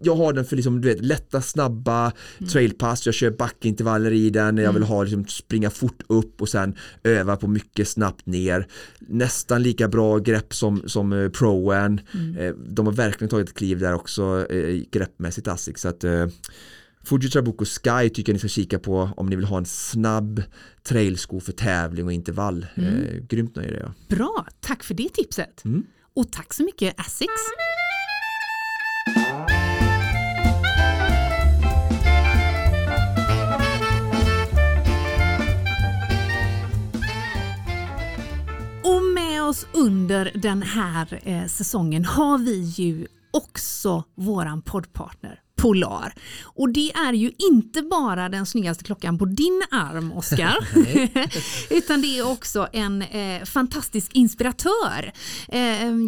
jag 0.00 0.16
har 0.16 0.32
den 0.32 0.44
för 0.44 0.56
liksom 0.56 0.80
du 0.80 0.88
vet 0.88 1.04
lätta 1.04 1.42
snabba 1.42 2.12
mm. 2.38 2.50
trailpass 2.50 3.06
jag 3.06 3.14
kör 3.14 3.30
backintervaller 3.30 4.12
i 4.12 4.30
den 4.30 4.56
jag 4.56 4.72
vill 4.72 4.82
mm. 4.82 4.88
ha 4.88 5.02
liksom 5.02 5.26
springa 5.26 5.70
fort 5.70 6.02
upp 6.06 6.42
och 6.42 6.48
sen 6.48 6.74
öva 7.04 7.36
på 7.36 7.48
mycket 7.48 7.88
snabbt 7.94 8.26
ner 8.26 8.66
nästan 8.98 9.62
lika 9.62 9.88
bra 9.88 10.18
grepp 10.18 10.54
som, 10.54 10.82
som 10.86 11.12
eh, 11.12 11.28
proen 11.28 12.00
mm. 12.14 12.36
eh, 12.36 12.54
de 12.54 12.86
har 12.86 12.92
verkligen 12.92 13.28
tagit 13.28 13.48
ett 13.48 13.54
kliv 13.54 13.78
där 13.78 13.94
också 13.94 14.46
eh, 14.50 14.82
greppmässigt 14.90 15.48
Asics 15.48 15.80
så 15.80 15.88
att 15.88 16.04
Fuji 17.04 17.30
Trabuco 17.30 17.64
Sky 17.64 18.08
tycker 18.08 18.32
jag 18.32 18.34
ni 18.34 18.38
ska 18.38 18.48
kika 18.48 18.78
på 18.78 19.10
om 19.16 19.26
ni 19.26 19.36
vill 19.36 19.44
ha 19.44 19.58
en 19.58 19.66
snabb 19.66 20.42
trailsko 20.82 21.40
för 21.40 21.52
tävling 21.52 22.06
och 22.06 22.12
intervall. 22.12 22.66
Mm. 22.74 23.04
Eh, 23.04 23.22
grymt 23.28 23.56
nöjd 23.56 23.70
är 23.70 23.80
jag. 23.80 23.92
Bra, 24.08 24.46
tack 24.60 24.82
för 24.82 24.94
det 24.94 25.08
tipset. 25.08 25.64
Mm. 25.64 25.86
Och 26.14 26.32
tack 26.32 26.54
så 26.54 26.64
mycket 26.64 27.00
Asics. 27.00 27.42
Oss 39.48 39.66
under 39.72 40.32
den 40.34 40.62
här 40.62 41.20
eh, 41.22 41.46
säsongen 41.46 42.04
har 42.04 42.38
vi 42.38 42.60
ju 42.60 43.06
också 43.30 44.04
våran 44.14 44.62
poddpartner. 44.62 45.40
Polar. 45.64 46.14
Och 46.44 46.68
det 46.68 46.92
är 46.92 47.12
ju 47.12 47.32
inte 47.38 47.82
bara 47.82 48.28
den 48.28 48.46
snyggaste 48.46 48.84
klockan 48.84 49.18
på 49.18 49.24
din 49.24 49.62
arm, 49.70 50.12
Oskar. 50.12 50.56
utan 51.70 52.00
det 52.00 52.18
är 52.18 52.30
också 52.30 52.68
en 52.72 53.02
eh, 53.02 53.44
fantastisk 53.44 54.10
inspiratör. 54.14 55.12
Eh, 55.48 55.60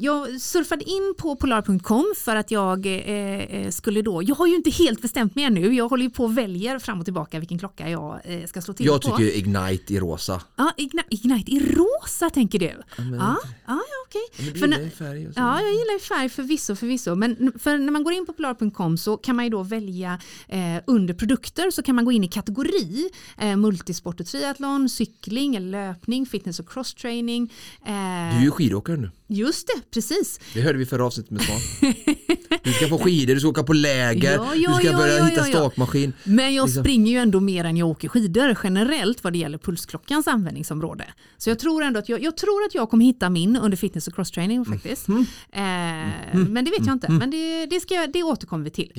jag 0.03 0.41
surfade 0.41 0.85
in 0.85 1.15
på 1.19 1.37
polar.com 1.37 2.15
för 2.17 2.37
att 2.37 2.51
jag 2.51 2.87
eh, 2.87 2.93
eh, 2.95 3.71
skulle 3.71 4.03
då, 4.03 4.23
jag 4.23 4.35
har 4.35 4.47
ju 4.47 4.55
inte 4.55 4.71
helt 4.71 5.03
bestämt 5.03 5.35
mig 5.35 5.45
ännu, 5.45 5.75
jag 5.75 5.89
håller 5.89 6.05
ju 6.05 6.11
på 6.11 6.25
och 6.25 6.39
väljer 6.39 6.79
fram 6.79 6.99
och 6.99 7.05
tillbaka 7.05 7.39
vilken 7.39 7.59
klocka 7.59 7.91
jag 7.91 8.21
eh, 8.25 8.47
ska 8.47 8.63
slå 8.63 8.75
till 8.75 8.87
jag 8.87 9.03
på. 9.03 9.09
Jag 9.09 9.19
tycker 9.19 9.39
Ignite 9.39 9.95
i 9.95 10.01
rosa. 10.01 10.43
Ja, 10.57 10.73
Ignite, 10.77 11.09
Ignite 11.11 11.51
i 11.51 11.75
rosa 11.75 12.31
tänker 12.31 12.59
du? 12.59 12.67
Ja, 12.97 13.05
men, 13.05 13.15
ja, 13.15 13.37
ja, 13.67 13.81
okej. 14.07 14.53
Okay. 14.53 15.31
Ja, 15.37 15.61
jag 15.61 15.71
gillar 15.71 15.99
färg 15.99 16.29
förvisso, 16.29 16.77
förvisso. 16.77 17.15
Men 17.15 17.53
för 17.59 17.79
när 17.79 17.93
man 17.93 18.05
går 18.05 18.13
in 18.13 18.27
på 18.27 18.33
polar.com 18.33 18.99
så 18.99 19.17
kan 19.17 19.37
man 19.37 19.46
ju 19.47 19.51
då 19.51 19.63
välja 19.63 20.19
eh, 20.49 20.77
under 20.87 21.15
produkter 21.15 21.71
så 21.71 21.83
kan 21.83 21.95
man 21.95 22.05
gå 22.05 22.13
in 22.13 22.25
i 22.25 22.29
kategori 22.29 23.11
eh, 23.39 23.57
multisport 23.57 24.21
och 24.21 24.27
triathlon, 24.27 24.89
cykling, 24.89 25.59
löpning, 25.61 26.27
fitness 26.27 26.61
och 26.61 26.69
crosstraining. 26.69 27.53
Eh, 27.87 27.93
du 27.93 28.39
är 28.39 28.43
ju 28.43 28.51
skidåkare 28.51 28.97
nu. 28.97 29.11
Just 29.27 29.67
det, 29.67 29.91
precis. 29.91 30.41
Det 30.55 30.61
hörde 30.61 30.79
vi 30.79 30.87
förra 30.87 31.05
avsnittet 31.05 31.31
med 31.31 31.43
Svan. 31.43 31.61
Du 32.67 32.73
ska 32.73 32.89
få 32.89 32.99
skidor, 32.99 33.35
du 33.35 33.41
ska 33.41 33.49
åka 33.49 33.63
på 33.63 33.73
läger, 33.73 34.33
Ja, 34.33 34.55
ja, 34.55 34.71
du 34.71 34.75
ska 34.75 34.87
ja, 34.87 34.97
börja 34.97 35.19
ja, 35.19 35.25
hitta 35.25 35.45
stakmaskin. 35.45 36.13
Men 36.25 36.55
jag 36.55 36.67
Liksom. 36.67 36.85
springer 36.85 37.13
ju 37.13 37.19
ändå 37.19 37.41
mer 37.41 37.65
än 37.65 37.77
jag 37.77 37.89
åker 37.89 38.09
skidor 38.09 38.59
generellt 38.65 39.25
vad 39.25 39.33
det 39.33 39.39
gäller 39.39 39.59
pulsklockans 39.59 40.27
användningsområde. 40.27 41.05
Så 41.37 41.51
jag 41.51 41.59
tror 41.59 41.83
ändå 41.83 41.99
att 41.99 42.09
jag, 42.09 42.23
jag 42.23 42.37
tror 42.37 42.65
att 42.65 42.75
jag 42.75 42.91
kommer 42.91 43.05
hitta 43.05 43.31
min 43.31 43.57
under 43.57 43.77
fitness 43.77 44.09
och 44.09 44.15
crosstraining 44.15 44.65
faktiskt. 44.65 45.09
Mm. 45.09 45.27
Eh, 45.53 46.39
men 46.49 46.65
det 46.65 46.71
vet 46.71 46.87
jag 46.87 46.93
inte, 46.93 47.13
men 47.13 47.31
det, 47.31 47.67
det, 47.67 47.81
ska, 47.81 48.07
det 48.13 48.23
återkommer 48.23 48.65
vi 48.65 48.71
till. 48.71 48.93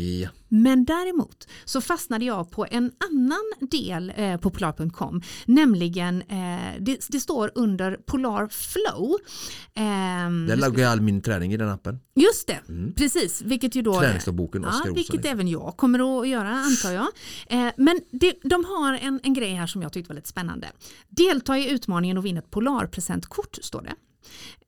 Men 0.49 0.85
däremot 0.85 1.47
så 1.65 1.81
fastnade 1.81 2.25
jag 2.25 2.51
på 2.51 2.65
en 2.71 2.91
annan 3.09 3.69
del 3.69 4.13
eh, 4.15 4.37
på 4.37 4.49
polar.com, 4.49 5.21
nämligen 5.45 6.21
eh, 6.21 6.57
det, 6.79 7.05
det 7.09 7.19
står 7.19 7.51
under 7.55 7.97
Polar 8.05 8.47
Flow. 8.47 9.17
Ehm, 9.73 10.45
Där 10.47 10.55
loggar 10.55 10.83
jag 10.83 10.91
all 10.91 11.01
min 11.01 11.21
träning 11.21 11.53
i 11.53 11.57
den 11.57 11.69
appen. 11.69 11.99
Just 12.15 12.47
det, 12.47 12.59
precis. 12.95 13.41
Vilket 13.41 13.75
ju 13.75 13.81
då... 13.81 13.99
Träningsdagboken 13.99 14.61
Ja, 14.63 14.69
Oskar 14.69 14.79
Olsson. 14.81 14.95
vilket 14.95 15.25
även 15.25 15.47
jag 15.47 15.77
kommer 15.77 16.21
att 16.21 16.27
göra 16.27 16.49
antar 16.49 16.91
jag. 16.91 17.07
Eh, 17.47 17.73
men 17.77 17.99
det, 18.11 18.33
de 18.43 18.65
har 18.65 18.93
en, 18.93 19.19
en 19.23 19.33
grej 19.33 19.53
här 19.53 19.67
som 19.67 19.81
jag 19.81 19.93
tyckte 19.93 20.09
var 20.09 20.15
lite 20.15 20.29
spännande. 20.29 20.67
Delta 21.09 21.57
i 21.57 21.69
utmaningen 21.71 22.17
och 22.17 22.25
vinn 22.25 22.37
ett 22.37 22.51
Polarpresentkort 22.51 23.57
står 23.61 23.81
det. 23.81 23.95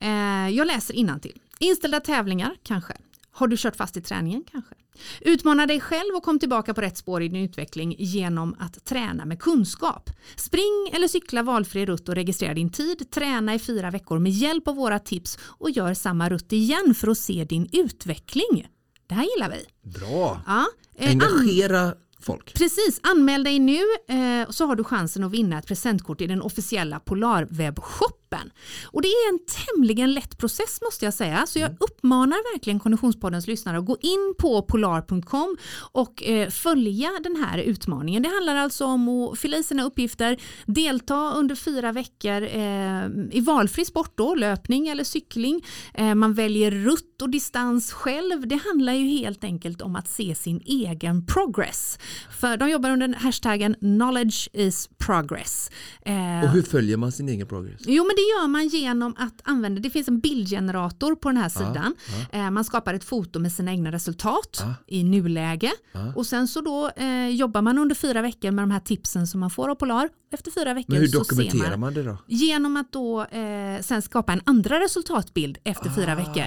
Eh, 0.06 0.48
jag 0.56 0.66
läser 0.66 0.94
innantill. 0.94 1.40
Inställda 1.58 2.00
tävlingar 2.00 2.56
kanske. 2.62 2.92
Har 3.30 3.48
du 3.48 3.56
kört 3.56 3.76
fast 3.76 3.96
i 3.96 4.00
träningen 4.00 4.44
kanske? 4.52 4.74
Utmana 5.20 5.66
dig 5.66 5.80
själv 5.80 6.14
och 6.16 6.22
kom 6.22 6.38
tillbaka 6.38 6.74
på 6.74 6.80
rätt 6.80 6.96
spår 6.96 7.22
i 7.22 7.28
din 7.28 7.44
utveckling 7.44 7.94
genom 7.98 8.56
att 8.58 8.84
träna 8.84 9.24
med 9.24 9.40
kunskap. 9.40 10.10
Spring 10.36 10.90
eller 10.92 11.08
cykla 11.08 11.42
valfri 11.42 11.86
rutt 11.86 12.08
och 12.08 12.14
registrera 12.14 12.54
din 12.54 12.70
tid. 12.70 13.10
Träna 13.10 13.54
i 13.54 13.58
fyra 13.58 13.90
veckor 13.90 14.18
med 14.18 14.32
hjälp 14.32 14.68
av 14.68 14.76
våra 14.76 14.98
tips 14.98 15.38
och 15.42 15.70
gör 15.70 15.94
samma 15.94 16.28
rutt 16.28 16.52
igen 16.52 16.94
för 16.94 17.08
att 17.08 17.18
se 17.18 17.44
din 17.44 17.68
utveckling. 17.72 18.68
Det 19.06 19.14
här 19.14 19.26
gillar 19.34 19.50
vi. 19.50 19.90
Bra! 19.90 20.40
Ja, 20.46 20.66
eh, 20.96 21.10
Engagera 21.10 21.94
folk. 22.20 22.54
Precis, 22.54 23.00
anmäl 23.02 23.44
dig 23.44 23.58
nu 23.58 23.80
eh, 24.08 24.50
så 24.50 24.66
har 24.66 24.76
du 24.76 24.84
chansen 24.84 25.24
att 25.24 25.32
vinna 25.32 25.58
ett 25.58 25.66
presentkort 25.66 26.20
i 26.20 26.26
den 26.26 26.42
officiella 26.42 27.00
Polarwebbshoppen. 27.00 28.50
Och 28.84 29.02
det 29.02 29.08
är 29.08 29.32
en 29.32 29.38
tämligen 29.66 30.14
lätt 30.14 30.38
process 30.38 30.78
måste 30.82 31.04
jag 31.04 31.14
säga, 31.14 31.46
så 31.46 31.58
jag 31.58 31.70
uppmanar 31.80 32.54
verkligen 32.54 32.80
Konditionspoddens 32.80 33.46
lyssnare 33.46 33.78
att 33.78 33.84
gå 33.84 33.96
in 34.00 34.34
på 34.38 34.62
polar.com 34.62 35.56
och 35.92 36.22
eh, 36.22 36.48
följa 36.50 37.10
den 37.22 37.36
här 37.36 37.58
utmaningen. 37.58 38.22
Det 38.22 38.28
handlar 38.28 38.56
alltså 38.56 38.84
om 38.84 39.08
att 39.08 39.38
fylla 39.38 39.56
i 39.56 39.62
sina 39.62 39.84
uppgifter, 39.84 40.36
delta 40.66 41.32
under 41.34 41.54
fyra 41.54 41.92
veckor 41.92 42.42
eh, 42.42 43.06
i 43.30 43.40
valfri 43.40 43.84
sport 43.84 44.12
då, 44.14 44.34
löpning 44.34 44.88
eller 44.88 45.04
cykling. 45.04 45.64
Eh, 45.94 46.14
man 46.14 46.34
väljer 46.34 46.70
rutt 46.70 47.22
och 47.22 47.30
distans 47.30 47.92
själv. 47.92 48.48
Det 48.48 48.60
handlar 48.68 48.92
ju 48.92 49.06
helt 49.06 49.44
enkelt 49.44 49.82
om 49.82 49.96
att 49.96 50.08
se 50.08 50.34
sin 50.34 50.60
egen 50.64 51.26
progress. 51.26 51.98
För 52.40 52.56
de 52.56 52.70
jobbar 52.70 52.90
under 52.90 53.14
hashtaggen 53.14 53.74
knowledge 53.74 54.48
is 54.52 54.88
progress. 54.98 55.70
Eh, 56.02 56.42
Och 56.44 56.48
hur 56.48 56.62
följer 56.62 56.96
man 56.96 57.12
sin 57.12 57.28
egen 57.28 57.46
progress? 57.46 57.80
Jo 57.86 58.04
men 58.04 58.16
det 58.16 58.22
gör 58.22 58.48
man 58.48 58.68
genom 58.68 59.14
att 59.18 59.40
använda, 59.44 59.80
det 59.80 59.90
finns 59.90 60.08
en 60.08 60.20
bildgenerator 60.20 61.14
på 61.14 61.28
den 61.28 61.36
här 61.36 61.48
sidan. 61.48 61.94
Eh, 62.32 62.50
Man 62.50 62.64
skapar 62.64 62.94
ett 62.94 63.04
foto 63.04 63.38
med 63.38 63.52
sina 63.52 63.70
egna 63.70 63.92
resultat 63.92 64.58
Ja. 64.60 64.74
i 64.86 65.04
nuläge. 65.04 65.70
Ja. 65.92 66.12
Och 66.16 66.26
sen 66.26 66.48
så 66.48 66.60
då 66.60 66.90
eh, 66.96 67.28
jobbar 67.28 67.62
man 67.62 67.78
under 67.78 67.94
fyra 67.94 68.22
veckor 68.22 68.50
med 68.50 68.62
de 68.62 68.70
här 68.70 68.80
tipsen 68.80 69.26
som 69.26 69.40
man 69.40 69.50
får 69.50 69.68
av 69.70 69.74
Polar. 69.74 70.08
Efter 70.32 70.50
fyra 70.50 70.74
veckor 70.74 70.92
Men 70.92 71.00
hur 71.00 71.08
dokumenterar 71.12 71.70
man, 71.70 71.80
man 71.80 71.94
det 71.94 72.02
då? 72.02 72.16
Genom 72.26 72.76
att 72.76 72.92
då 72.92 73.20
eh, 73.24 73.80
sen 73.80 74.02
skapa 74.02 74.32
en 74.32 74.40
andra 74.46 74.80
resultatbild 74.80 75.58
efter 75.64 75.90
fyra 75.90 76.14
veckor. 76.14 76.44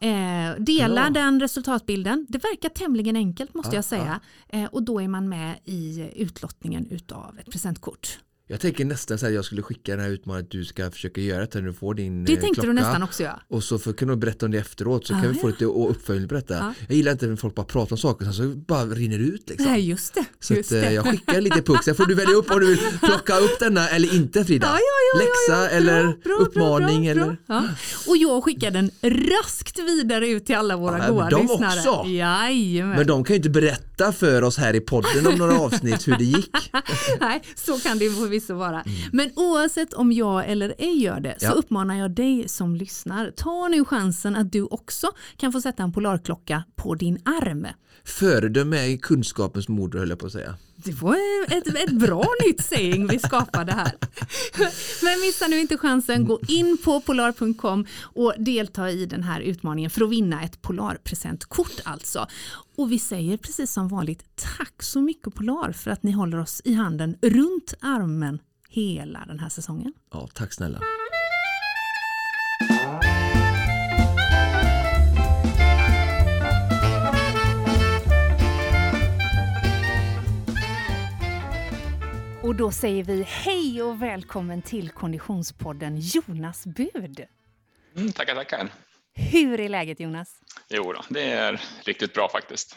Ah. 0.00 0.06
Eh, 0.06 0.56
dela 0.58 0.94
Bra. 0.94 1.10
den 1.10 1.40
resultatbilden. 1.40 2.26
Det 2.28 2.38
verkar 2.38 2.68
tämligen 2.68 3.16
enkelt 3.16 3.54
måste 3.54 3.70
Ja, 3.72 3.78
jag 3.78 3.84
säga. 3.84 4.20
Eh, 4.48 4.64
och 4.64 4.82
då 4.82 5.00
är 5.00 5.08
man 5.08 5.28
med 5.28 5.58
i 5.64 6.10
utlottningen 6.16 6.86
utav 6.90 7.38
ett 7.38 7.50
presentkort. 7.50 8.18
Jag 8.48 8.60
tänker 8.60 8.84
nästan 8.84 9.18
så 9.18 9.26
här, 9.26 9.32
jag 9.32 9.44
skulle 9.44 9.62
skicka 9.62 9.92
den 9.96 10.00
här 10.04 10.10
utmaningen 10.10 10.44
att 10.46 10.50
du 10.50 10.64
ska 10.64 10.90
försöka 10.90 11.20
göra 11.20 11.40
det 11.46 11.54
när 11.60 11.66
du 11.66 11.72
får 11.72 11.94
din 11.94 12.24
Det 12.24 12.32
eh, 12.32 12.40
tänkte 12.40 12.54
klocka. 12.54 12.66
du 12.68 12.72
nästan 12.72 13.02
också 13.02 13.22
göra. 13.22 13.40
Och 13.48 13.64
så 13.64 13.78
för, 13.78 13.92
kan 13.92 14.08
du 14.08 14.16
berätta 14.16 14.46
om 14.46 14.52
det 14.52 14.58
efteråt 14.58 15.06
så 15.06 15.14
Ah, 15.14 15.20
kan 15.20 15.32
vi 15.32 15.38
få 15.38 15.46
ja. 15.48 15.50
lite 15.50 15.64
uppföljning 15.64 16.28
på 16.28 16.34
detta. 16.34 16.54
Ja. 16.54 16.74
Jag 16.88 16.96
gillar 16.96 17.12
inte 17.12 17.26
när 17.26 17.36
folk 17.36 17.54
bara 17.54 17.66
pratar 17.66 17.92
om 17.92 17.98
saker 17.98 18.24
sen 18.24 18.34
så 18.34 18.42
bara 18.48 18.84
rinner 18.84 19.18
det 19.18 19.24
ut 19.24 19.48
liksom. 19.50 19.72
Nej 19.72 19.88
just 19.88 20.14
det. 20.14 20.24
Så 20.40 20.54
just 20.54 20.72
att, 20.72 20.76
eh, 20.78 20.82
det. 20.82 20.92
jag 20.92 21.06
skickar 21.10 21.40
lite 21.40 21.62
puck, 21.62 21.84
sen 21.84 21.94
får 21.94 22.06
du 22.06 22.14
välja 22.14 22.34
upp 22.34 22.50
om 22.50 22.60
du 22.60 22.66
vill 22.66 22.78
plocka 23.00 23.38
upp 23.38 23.58
denna 23.60 23.88
eller 23.88 24.14
inte 24.14 24.44
Frida. 24.44 24.66
Ja, 24.66 24.72
ja, 24.78 24.78
ja, 25.12 25.18
Läxa 25.18 25.52
ja, 25.52 25.62
ja. 25.62 25.68
eller 25.68 26.02
Bra, 26.02 26.16
bra, 26.24 26.36
uppmaning 26.36 27.02
bra, 27.02 27.10
eller. 27.10 27.36
Ja. 27.46 27.64
Och 28.08 28.16
jag 28.16 28.44
skickar 28.44 28.70
den 28.70 28.90
raskt 29.02 29.78
vidare 29.78 30.28
ut 30.28 30.46
till 30.46 30.56
alla 30.56 30.76
våra 30.76 30.98
Ja, 30.98 31.10
goa 31.12 31.30
de 31.30 31.42
lyssnare. 31.42 31.78
också? 31.90 32.08
Jajamän. 32.08 32.96
Men 32.96 33.06
de 33.06 33.24
kan 33.24 33.34
ju 33.34 33.36
inte 33.36 33.50
berätta 33.50 34.12
för 34.12 34.42
oss 34.42 34.56
här 34.58 34.74
i 34.74 34.80
podden 34.80 35.26
om 35.26 35.34
några 35.34 35.58
avsnitt 35.60 36.08
hur 36.08 36.16
det 36.18 36.24
gick. 36.24 36.50
Nej, 37.20 37.42
så 37.54 37.78
kan 37.78 37.98
det 37.98 38.04
ju 38.04 38.10
förvisso 38.40 38.54
vara. 38.54 38.84
Men 39.12 39.30
oavsett 39.36 39.92
om 39.94 40.12
jag 40.12 40.48
eller 40.50 40.74
ej 40.78 41.02
gör 41.02 41.20
det 41.20 41.34
så 41.38 41.46
Ja. 41.46 41.50
uppmanar 41.52 41.94
jag 41.94 42.10
dig 42.10 42.48
som 42.48 42.76
lyssnar. 42.76 43.30
Ta 43.30 43.68
nu 43.68 43.84
chansen 43.84 44.36
att 44.36 44.52
du 44.52 44.62
också 44.62 45.06
kan 45.36 45.52
få 45.52 45.60
sätta 45.60 45.82
en 45.82 45.92
polarklocka 45.92 46.62
på 46.76 46.94
din 46.94 47.18
arm. 47.24 47.66
Föredöme 48.04 48.92
är 48.92 48.96
kunskapens 48.96 49.68
moder 49.68 49.98
höll 49.98 50.08
jag 50.10 50.18
på 50.18 50.26
att 50.26 50.32
säga. 50.32 50.54
Det 50.86 50.92
var 50.92 51.16
ett, 51.48 51.66
ett 51.66 51.92
bra 51.92 52.24
nytt 52.46 52.64
saying 52.64 53.06
vi 53.06 53.18
skapade 53.18 53.72
här. 53.72 53.92
Men 55.02 55.20
missa 55.20 55.46
nu 55.46 55.60
inte 55.60 55.78
chansen, 55.78 56.24
gå 56.24 56.40
in 56.48 56.78
på 56.84 57.00
polar.com 57.00 57.86
och 58.02 58.34
delta 58.38 58.90
i 58.90 59.06
den 59.06 59.22
här 59.22 59.40
utmaningen 59.40 59.90
för 59.90 60.04
att 60.04 60.10
vinna 60.10 60.42
ett 60.42 60.62
Polarpresentkort 60.62 61.80
alltså. 61.84 62.26
Och 62.76 62.92
vi 62.92 62.98
säger 62.98 63.36
precis 63.36 63.72
som 63.72 63.88
vanligt 63.88 64.24
tack 64.58 64.82
så 64.82 65.00
mycket 65.00 65.34
Polar 65.34 65.72
för 65.72 65.90
att 65.90 66.02
ni 66.02 66.12
håller 66.12 66.38
oss 66.38 66.62
i 66.64 66.74
handen 66.74 67.16
runt 67.22 67.74
armen 67.80 68.38
hela 68.68 69.24
den 69.26 69.38
här 69.38 69.48
säsongen. 69.48 69.92
Ja, 70.12 70.28
tack 70.34 70.52
snälla. 70.52 70.80
Och 82.56 82.62
då 82.62 82.70
säger 82.72 83.04
vi 83.04 83.22
hej 83.22 83.82
och 83.82 84.02
välkommen 84.02 84.62
till 84.62 84.90
Konditionspodden 84.90 85.98
Jonas 86.00 86.66
Bud. 86.66 87.24
Mm, 87.96 88.12
tackar, 88.12 88.34
tackar. 88.34 88.68
Hur 89.14 89.60
är 89.60 89.68
läget 89.68 90.00
Jonas? 90.00 90.40
Jo 90.68 90.92
då, 90.92 91.02
det 91.08 91.22
är 91.22 91.60
riktigt 91.84 92.14
bra 92.14 92.28
faktiskt. 92.28 92.76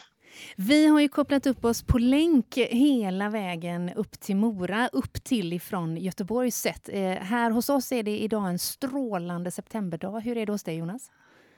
Vi 0.56 0.86
har 0.86 1.00
ju 1.00 1.08
kopplat 1.08 1.46
upp 1.46 1.64
oss 1.64 1.82
på 1.82 1.98
länk 1.98 2.56
hela 2.56 3.28
vägen 3.28 3.92
upp 3.92 4.20
till 4.20 4.36
Mora, 4.36 4.88
upp 4.92 5.24
till 5.24 5.52
ifrån 5.52 5.96
Göteborgs 5.96 6.56
sett. 6.56 6.88
Eh, 6.88 7.10
här 7.10 7.50
hos 7.50 7.68
oss 7.68 7.92
är 7.92 8.02
det 8.02 8.18
idag 8.18 8.48
en 8.48 8.58
strålande 8.58 9.50
septemberdag. 9.50 10.20
Hur 10.20 10.36
är 10.36 10.46
det 10.46 10.52
hos 10.52 10.62
dig 10.62 10.76
Jonas? 10.76 11.10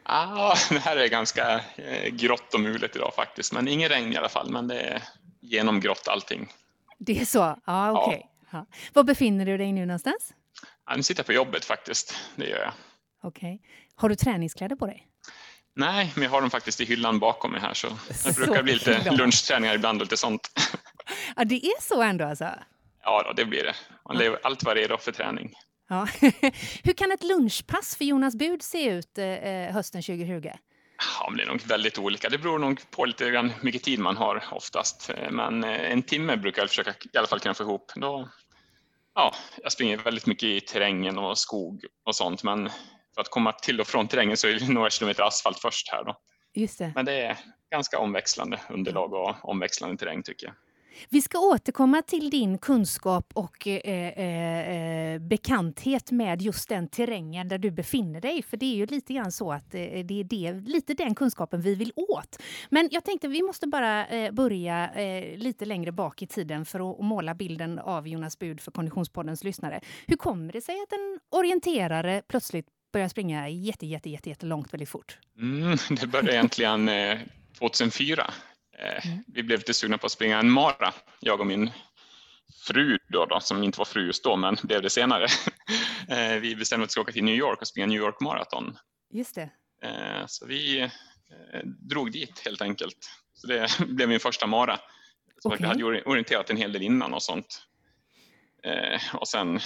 Ah, 0.03 0.55
det 0.71 0.79
här 0.79 0.97
är 0.97 1.09
ganska 1.09 1.61
eh, 1.77 2.09
grått 2.13 2.55
och 2.55 2.61
mulet 2.61 2.97
idag 2.97 3.13
faktiskt, 3.17 3.53
men 3.53 3.69
ingen 3.69 3.89
regn 3.89 4.13
i 4.13 4.17
alla 4.17 4.29
fall. 4.29 4.51
Men 4.51 4.69
det 4.69 4.81
är 4.81 5.03
genomgrått 5.41 6.09
allting. 6.09 6.49
Det 7.07 7.21
är 7.21 7.25
så? 7.25 7.57
Ja, 7.67 8.03
okej. 8.05 8.27
Ja. 8.53 8.67
Var 8.93 9.05
befinner 9.05 9.47
du 9.47 9.57
dig 9.57 9.73
nu 9.73 9.87
någonstans? 9.87 10.35
Ja, 10.87 10.97
nu 10.97 11.03
sitter 11.03 11.21
jag 11.21 11.27
på 11.27 11.33
jobbet 11.33 11.65
faktiskt, 11.65 12.15
det 12.37 12.47
gör 12.47 12.59
jag. 12.59 12.73
Okej. 13.23 13.63
Har 13.95 14.09
du 14.09 14.15
träningskläder 14.15 14.77
på 14.77 14.87
dig? 14.87 15.07
Nej, 15.75 16.13
men 16.15 16.23
jag 16.25 16.31
har 16.31 16.41
dem 16.41 16.51
faktiskt 16.51 16.81
i 16.81 16.85
hyllan 16.85 17.19
bakom 17.19 17.53
mig 17.53 17.61
här 17.61 17.75
så 17.75 17.89
det 18.25 18.37
brukar 18.37 18.63
bli 18.63 18.73
lite 18.73 19.11
lunchträningar 19.11 19.75
ibland 19.75 20.01
och 20.01 20.07
lite 20.07 20.17
sånt. 20.17 20.51
Ja, 21.37 21.45
det 21.45 21.67
är 21.67 21.83
så 21.83 22.03
ändå 22.03 22.25
alltså? 22.25 22.51
Ja, 23.03 23.23
då, 23.27 23.33
det 23.33 23.45
blir 23.45 23.65
det. 23.65 23.75
Man 24.09 24.17
lever 24.17 24.39
allt 24.43 24.65
vad 24.65 24.77
redo 24.77 24.99
för 24.99 25.13
träning. 25.13 25.55
Ja. 25.89 26.09
Hur 26.85 26.93
kan 26.93 27.13
ett 27.13 27.23
lunchpass 27.23 27.97
för 27.97 28.05
Jonas 28.05 28.35
Bud 28.35 28.63
se 28.63 28.85
ut 28.91 29.19
eh, 29.19 29.75
hösten 29.75 30.03
2020? 30.03 30.51
Ja, 31.21 31.31
men 31.31 31.37
det 31.37 31.43
är 31.43 31.47
nog 31.47 31.61
väldigt 31.61 31.99
olika. 31.99 32.29
Det 32.29 32.39
beror 32.39 32.59
nog 32.59 32.91
på 32.91 33.05
lite 33.05 33.31
grann 33.31 33.51
hur 33.51 33.65
mycket 33.65 33.83
tid 33.83 33.99
man 33.99 34.17
har 34.17 34.45
oftast. 34.51 35.11
Men 35.31 35.65
eh, 35.65 35.93
en 35.93 36.03
timme 36.03 36.37
brukar 36.37 36.63
jag 36.63 36.69
försöka 36.69 36.95
i 37.13 37.19
alla 37.19 37.27
fall 37.27 37.41
kunna 37.41 37.55
få 37.55 37.63
ihop. 37.63 37.93
Då, 37.95 38.29
ja, 39.15 39.35
jag 39.63 39.73
springer 39.73 39.97
väldigt 39.97 40.27
mycket 40.27 40.49
i 40.49 40.61
terrängen 40.61 41.19
och 41.19 41.39
skog 41.39 41.85
och 42.05 42.17
sånt. 42.17 42.43
Men 42.43 42.69
för 43.15 43.21
att 43.21 43.31
komma 43.31 43.53
till 43.53 43.81
och 43.81 43.87
från 43.87 44.09
terrängen 44.09 44.37
så 44.37 44.49
är 44.49 44.53
det 44.53 44.69
några 44.73 44.91
kilometer 44.91 45.23
asfalt 45.23 45.59
först 45.59 45.93
här 45.93 46.05
då. 46.05 46.17
Just 46.55 46.79
det. 46.79 46.93
Men 46.95 47.05
det 47.05 47.13
är 47.13 47.39
ganska 47.71 47.99
omväxlande 47.99 48.61
underlag 48.69 49.13
och 49.13 49.49
omväxlande 49.49 49.97
terräng 49.97 50.23
tycker 50.23 50.47
jag. 50.47 50.55
Vi 51.09 51.23
ska 51.23 51.39
återkomma 51.39 52.03
till 52.03 52.31
din 52.31 52.59
kunskap 52.59 53.33
och 53.35 53.67
eh, 53.67 54.09
eh, 54.09 55.15
eh, 55.15 55.19
bekanthet 55.19 56.11
med 56.11 56.43
just 56.43 56.69
den 56.69 56.89
terrängen 56.89 57.49
där 57.49 57.59
du 57.59 57.71
befinner 57.71 58.21
dig. 58.21 58.43
För 58.43 58.57
det 58.57 58.67
är 58.67 58.77
ju 58.77 58.87
lite 58.87 59.15
grann 59.15 59.33
så 59.33 59.53
att 59.53 59.75
eh, 59.75 59.81
det 59.81 60.21
är 60.21 60.25
det, 60.25 60.53
lite 60.53 60.95
den 60.95 61.15
kunskapen 61.15 61.61
vi 61.61 61.75
vill 61.75 61.93
åt. 61.97 62.43
Men 62.71 62.89
jag 62.93 63.05
tänkte 63.05 63.29
vi 63.29 63.43
måste 63.43 63.67
bara 63.67 64.07
eh, 64.07 64.33
börja 64.33 64.91
eh, 64.91 65.39
lite 65.39 65.65
längre 65.65 65.93
bak 65.93 66.23
i 66.23 66.27
tiden 66.27 66.65
för 66.65 66.91
att, 66.91 67.01
måla 67.01 67.35
bilden 67.35 67.79
av 67.79 68.09
Jonas 68.09 68.39
Bud 68.39 68.61
för 68.61 68.71
Konditionspoddens 68.71 69.45
lyssnare. 69.45 69.81
Hur 70.07 70.17
kommer 70.17 70.53
det 70.53 70.61
sig 70.61 70.75
att 70.83 70.93
en 70.93 71.21
orienterare 71.31 72.23
plötsligt 72.29 72.67
börjar 72.93 73.09
springa 73.09 73.49
jätte, 73.49 73.87
jätte, 73.87 74.11
jätte, 74.11 74.29
jättelångt 74.29 74.73
väldigt 74.73 74.89
fort? 74.89 75.19
Mm, 75.39 75.77
det 76.01 76.07
började 76.07 76.33
egentligen 76.33 76.89
eh, 76.89 77.19
2004. 77.59 78.31
Eh, 78.79 79.07
mm. 79.07 79.25
Vi 79.27 79.43
blev 79.43 79.59
lite 79.59 79.75
sugna 79.75 79.99
på 79.99 80.07
att 80.07 80.13
springa 80.13 80.39
en 80.39 80.51
mara, 80.51 80.95
jag 81.21 81.41
och 81.41 81.47
min 81.47 81.71
fru 82.67 82.99
då, 83.09 83.27
då, 83.27 83.41
som 83.41 83.63
inte 83.63 83.79
var 83.79 83.85
fru 83.85 84.07
just 84.07 84.25
då, 84.25 84.37
men 84.37 84.57
blev 84.63 84.83
det 84.83 84.91
senare. 84.91 85.27
Eh, 86.09 86.37
vi 86.37 86.57
bestämde 86.57 86.85
oss 86.87 86.87
för 86.87 86.91
att 86.91 86.91
ska 86.91 87.01
åka 87.01 87.13
till 87.13 87.25
New 87.25 87.35
York 87.35 87.61
och 87.61 87.67
springa 87.67 87.87
New 87.87 87.99
York 87.99 88.21
Marathon. 88.21 88.79
Just 89.11 89.35
det. 89.35 89.51
Eh, 89.83 90.27
så 90.27 90.47
vi 90.47 90.91
drog 91.91 92.13
dit 92.13 92.43
helt 92.45 92.63
enkelt. 92.63 92.99
Så 93.35 93.47
det 93.47 93.79
blev 93.89 94.09
min 94.09 94.21
första 94.21 94.47
mara. 94.47 94.81
Okay. 95.45 95.59
Jag 95.61 95.69
hade 95.69 96.03
orienterat 96.03 96.51
en 96.51 96.57
hel 96.57 96.73
del 96.73 96.83
innan 96.83 97.15
och 97.15 97.23
sånt. 97.23 97.63
Och 99.13 99.29
sen 99.29 99.61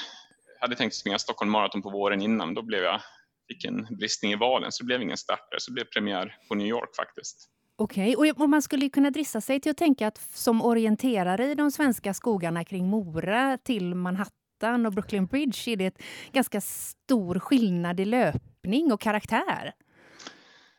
hade 0.61 0.73
jag 0.73 0.79
tänkt 0.79 0.95
springa 0.95 1.19
Stockholm 1.19 1.51
Marathon 1.51 1.83
på 1.83 1.91
våren 1.91 2.23
innan, 2.23 2.55
då 2.55 2.63
blev 2.63 2.83
jag, 2.83 3.01
fick 3.49 3.65
en 3.65 3.87
bristning 3.91 4.33
i 4.33 4.37
valen 4.37 4.73
så 4.73 4.83
det 4.83 4.87
blev 4.87 5.03
ingen 5.03 5.17
starter, 5.17 5.59
så 5.59 5.71
det 5.71 5.75
blev 5.75 5.85
premiär 5.85 6.37
på 6.49 6.55
New 6.55 6.67
York 6.67 6.97
faktiskt. 6.97 7.51
Okej, 7.79 8.17
okay. 8.17 8.33
och 8.33 8.49
man 8.49 8.63
skulle 8.63 8.89
kunna 8.89 9.11
drissa 9.11 9.41
sig 9.41 9.61
till 9.61 9.71
att 9.71 9.77
tänka 9.77 10.07
att 10.07 10.21
som 10.35 10.63
orienterare 10.63 11.45
i 11.45 11.55
de 11.55 11.71
svenska 11.71 12.15
skogarna 12.15 12.65
kring 12.65 12.87
Mora 12.87 13.59
till 13.65 13.95
Manhattan 13.95 14.87
och 14.87 14.93
Brooklyn 14.93 15.27
Bridge 15.27 15.71
är 15.71 15.77
det 15.77 15.87
ett 15.87 16.03
ganska 16.33 16.61
stor 16.61 17.39
skillnad 17.39 18.01
i 18.01 18.05
löpning 18.05 18.93
och 18.93 19.01
karaktär. 19.01 19.73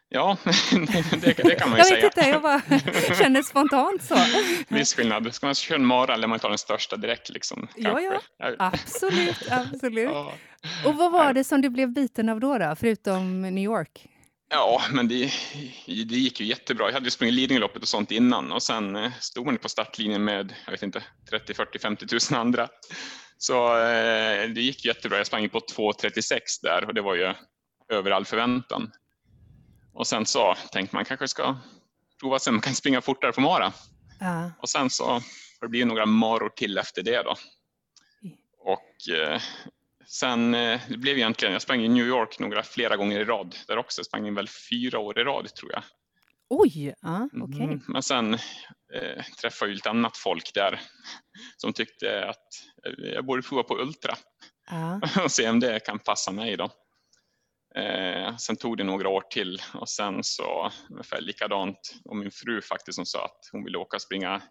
Ja, 0.10 0.38
det, 1.22 1.38
det 1.44 1.56
kan 1.56 1.70
man 1.70 1.78
ju 1.78 1.78
jag 1.78 1.88
säga. 1.88 2.00
Jag 2.00 2.04
vet 2.04 2.18
inte, 2.18 2.30
jag 2.30 2.42
bara 2.42 2.62
känner 3.16 3.42
spontant 3.42 4.04
så. 4.04 4.16
Viss 4.68 4.94
skillnad. 4.94 5.34
Ska 5.34 5.46
man 5.46 5.56
köra 5.56 5.76
en 5.76 5.86
mara 5.86 6.14
eller 6.14 6.28
man 6.28 6.40
tar 6.40 6.50
den 6.50 6.58
största 6.58 6.98
direkt? 6.98 7.30
Liksom, 7.30 7.68
ja, 7.76 8.02
ja, 8.02 8.22
absolut. 8.60 9.52
absolut. 9.52 10.10
Ja. 10.10 10.34
Och 10.86 10.96
vad 10.96 11.12
var 11.12 11.34
det 11.34 11.44
som 11.44 11.62
du 11.62 11.70
blev 11.70 11.94
biten 11.94 12.30
av 12.30 12.40
då, 12.40 12.58
då 12.58 12.76
förutom 12.76 13.42
New 13.42 13.64
York? 13.64 14.08
Ja, 14.50 14.82
men 14.92 15.08
det, 15.08 15.32
det 15.86 16.16
gick 16.16 16.40
ju 16.40 16.46
jättebra. 16.46 16.86
Jag 16.86 16.94
hade 16.94 17.06
ju 17.06 17.12
sprungit 17.12 17.36
Lidingöloppet 17.36 17.82
och 17.82 17.88
sånt 17.88 18.12
innan 18.12 18.52
och 18.52 18.64
sen 18.64 18.96
eh, 18.96 19.12
stod 19.20 19.46
man 19.46 19.58
på 19.58 19.70
startlinjen 19.70 20.24
med, 20.24 20.56
jag 20.66 20.72
vet 20.72 20.84
inte, 20.84 21.04
30, 21.30 21.54
40, 21.54 21.80
50 21.80 22.06
000 22.32 22.40
andra. 22.40 22.68
Så 23.38 23.78
eh, 23.78 24.50
det 24.50 24.62
gick 24.62 24.86
jättebra. 24.86 25.18
Jag 25.18 25.28
sprang 25.28 25.50
på 25.50 25.60
2.36 25.60 26.40
där 26.62 26.86
och 26.86 26.94
det 26.94 27.02
var 27.02 27.16
ju 27.16 27.34
över 27.90 28.12
all 28.12 28.26
förväntan. 28.26 28.92
Och 29.94 30.08
sen 30.08 30.26
så 30.26 30.56
tänkte 30.72 30.96
man 30.96 31.06
kanske 31.06 31.28
ska 31.28 31.58
prova 32.20 32.40
se 32.40 32.50
om 32.50 32.56
man 32.56 32.62
kan 32.62 32.76
springa 32.76 33.02
fortare 33.02 33.32
på 33.32 33.42
mara. 33.42 33.74
Ja. 34.20 34.52
Och 34.62 34.70
sen 34.70 34.90
så 34.90 35.06
har 35.10 35.22
det 35.62 35.68
blivit 35.68 35.88
några 35.88 36.06
maror 36.06 36.50
till 36.50 36.78
efter 36.78 37.04
det 37.04 37.24
då. 37.24 37.36
Och 38.60 39.16
eh, 39.16 39.42
sen 40.08 40.56
eh, 40.56 40.82
det 40.90 40.98
blev 40.98 41.18
egentligen, 41.18 41.54
jag 41.54 41.62
sprang 41.62 41.82
i 41.82 41.88
New 41.88 42.08
York 42.08 42.40
några 42.40 42.64
flera 42.64 42.96
gånger 42.98 43.20
i 43.20 43.26
rad 43.26 43.56
där 43.68 43.78
också. 43.78 44.00
Jag 44.00 44.06
sprang 44.06 44.34
väl 44.34 44.48
fyra 44.70 45.00
år 45.00 45.20
i 45.20 45.24
rad 45.24 45.56
tror 45.56 45.72
jag. 45.72 45.84
Oj, 46.50 46.94
ja, 47.02 47.30
okej. 47.34 47.42
Okay. 47.42 47.64
Mm, 47.64 47.82
men 47.88 48.04
sen 48.04 48.34
eh, 48.94 49.24
träffade 49.42 49.72
jag 49.72 49.76
lite 49.76 49.90
annat 49.90 50.18
folk 50.18 50.54
där 50.54 50.82
som 51.58 51.74
tyckte 51.74 52.26
att 52.26 52.48
jag 52.98 53.26
borde 53.26 53.42
prova 53.42 53.64
på 53.64 53.78
Ultra 53.80 54.16
ja. 54.70 55.02
och 55.24 55.32
se 55.32 55.50
om 55.50 55.60
det 55.60 55.80
kan 55.80 56.00
passa 56.00 56.32
mig 56.32 56.58
då. 56.58 56.70
Eh, 57.76 58.38
sen 58.38 58.56
tog 58.56 58.78
det 58.78 58.84
några 58.84 59.10
år 59.10 59.22
till 59.22 59.62
och 59.74 59.90
sen 59.90 60.24
så 60.24 60.72
ungefär 60.90 61.22
likadant 61.22 61.96
och 62.06 62.16
min 62.16 62.32
fru 62.32 62.62
faktiskt 62.62 62.96
som 62.96 63.06
sa 63.06 63.26
att 63.26 63.50
hon 63.52 63.64
ville 63.64 63.78
åka 63.78 63.96
och 63.96 64.02
springa 64.02 64.42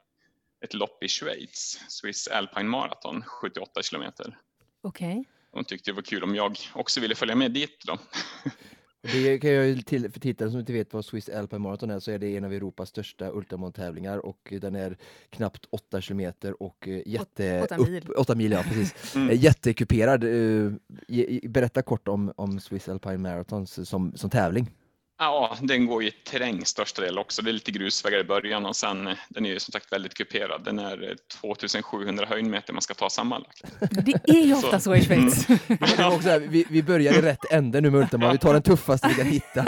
ett 0.65 0.75
lopp 0.75 1.03
i 1.03 1.09
Schweiz, 1.09 1.81
Swiss 1.89 2.29
Alpine 2.29 2.69
Marathon, 2.69 3.23
78 3.23 3.83
kilometer. 3.83 4.39
Okej. 4.83 5.11
Okay. 5.11 5.25
Hon 5.57 5.65
tyckte 5.65 5.91
det 5.91 5.95
var 5.95 6.03
kul 6.03 6.25
om 6.25 6.35
jag 6.35 6.57
också 6.73 7.01
ville 7.01 7.15
följa 7.15 7.35
med 7.35 7.53
dit 7.53 7.83
då. 7.87 7.99
Det 9.13 9.39
kan 9.39 9.51
jag 9.51 9.87
till 9.87 10.11
för 10.13 10.21
tittare 10.21 10.51
som 10.51 10.61
inte 10.61 10.73
vet 10.73 10.93
vad 10.93 11.05
Swiss 11.05 11.29
Alpine 11.29 11.59
Marathon 11.59 11.91
är 11.91 12.01
så 12.01 12.11
är 12.11 12.19
det 12.19 12.37
en 12.37 12.45
av 12.45 12.53
Europas 12.53 12.89
största 12.89 13.31
ultramaratontävlingar 13.31 14.27
och 14.27 14.53
den 14.61 14.75
är 14.75 14.97
knappt 15.31 15.67
8 15.71 16.01
kilometer 16.01 16.63
och 16.63 16.89
eh, 16.89 17.03
jätte... 17.07 17.63
8 17.63 17.79
mil. 17.79 18.09
8 18.17 18.35
mil, 18.35 18.53
ja 18.53 18.63
precis. 18.63 19.15
Mm. 19.17 19.31
Eh, 19.31 19.45
jättekuperad. 19.45 20.25
Eh, 20.25 20.73
berätta 21.49 21.83
kort 21.83 22.09
om, 22.09 22.33
om 22.37 22.61
Swiss 22.61 22.89
Alpine 22.89 23.19
Marathon 23.19 23.67
som, 23.67 24.13
som 24.17 24.31
tävling. 24.31 24.71
Ja, 25.19 25.57
den 25.61 25.87
går 25.87 26.05
i 26.05 26.11
terräng 26.11 26.65
största 26.65 27.03
del 27.03 27.19
också. 27.19 27.43
Det 27.43 27.51
är 27.51 27.53
lite 27.53 27.71
grusvägar 27.71 28.19
i 28.19 28.25
början 28.25 28.67
och 28.67 28.77
sen 28.77 29.17
den 29.29 29.47
är 29.47 29.51
ju 29.51 29.59
som 29.59 29.73
sagt 29.73 29.93
väldigt 29.93 30.15
kuperad. 30.15 30.65
Den 30.65 30.79
är 30.79 31.17
2700 31.41 32.27
höjdmeter 32.27 32.73
man 32.73 32.83
ska 32.83 32.95
ta 32.95 33.11
sammanlagt. 33.11 33.63
Det 34.25 34.31
är 34.31 34.47
ju 34.47 34.55
ofta 34.55 34.81
så 34.81 34.95
i 34.95 35.05
Schweiz. 35.05 35.49
Mm. 35.49 36.13
också 36.13 36.29
här, 36.29 36.41
vi, 36.41 36.67
vi 36.71 36.83
börjar 36.83 37.13
i 37.13 37.23
rätt 37.23 37.45
ände 37.51 37.81
nu 37.81 37.91
med 37.91 38.01
Ultima. 38.01 38.33
Vi 38.33 38.39
tar 38.39 38.53
den 38.53 38.63
tuffaste 38.63 39.09
vi 39.09 39.15
kan 39.15 39.27
hitta. 39.27 39.65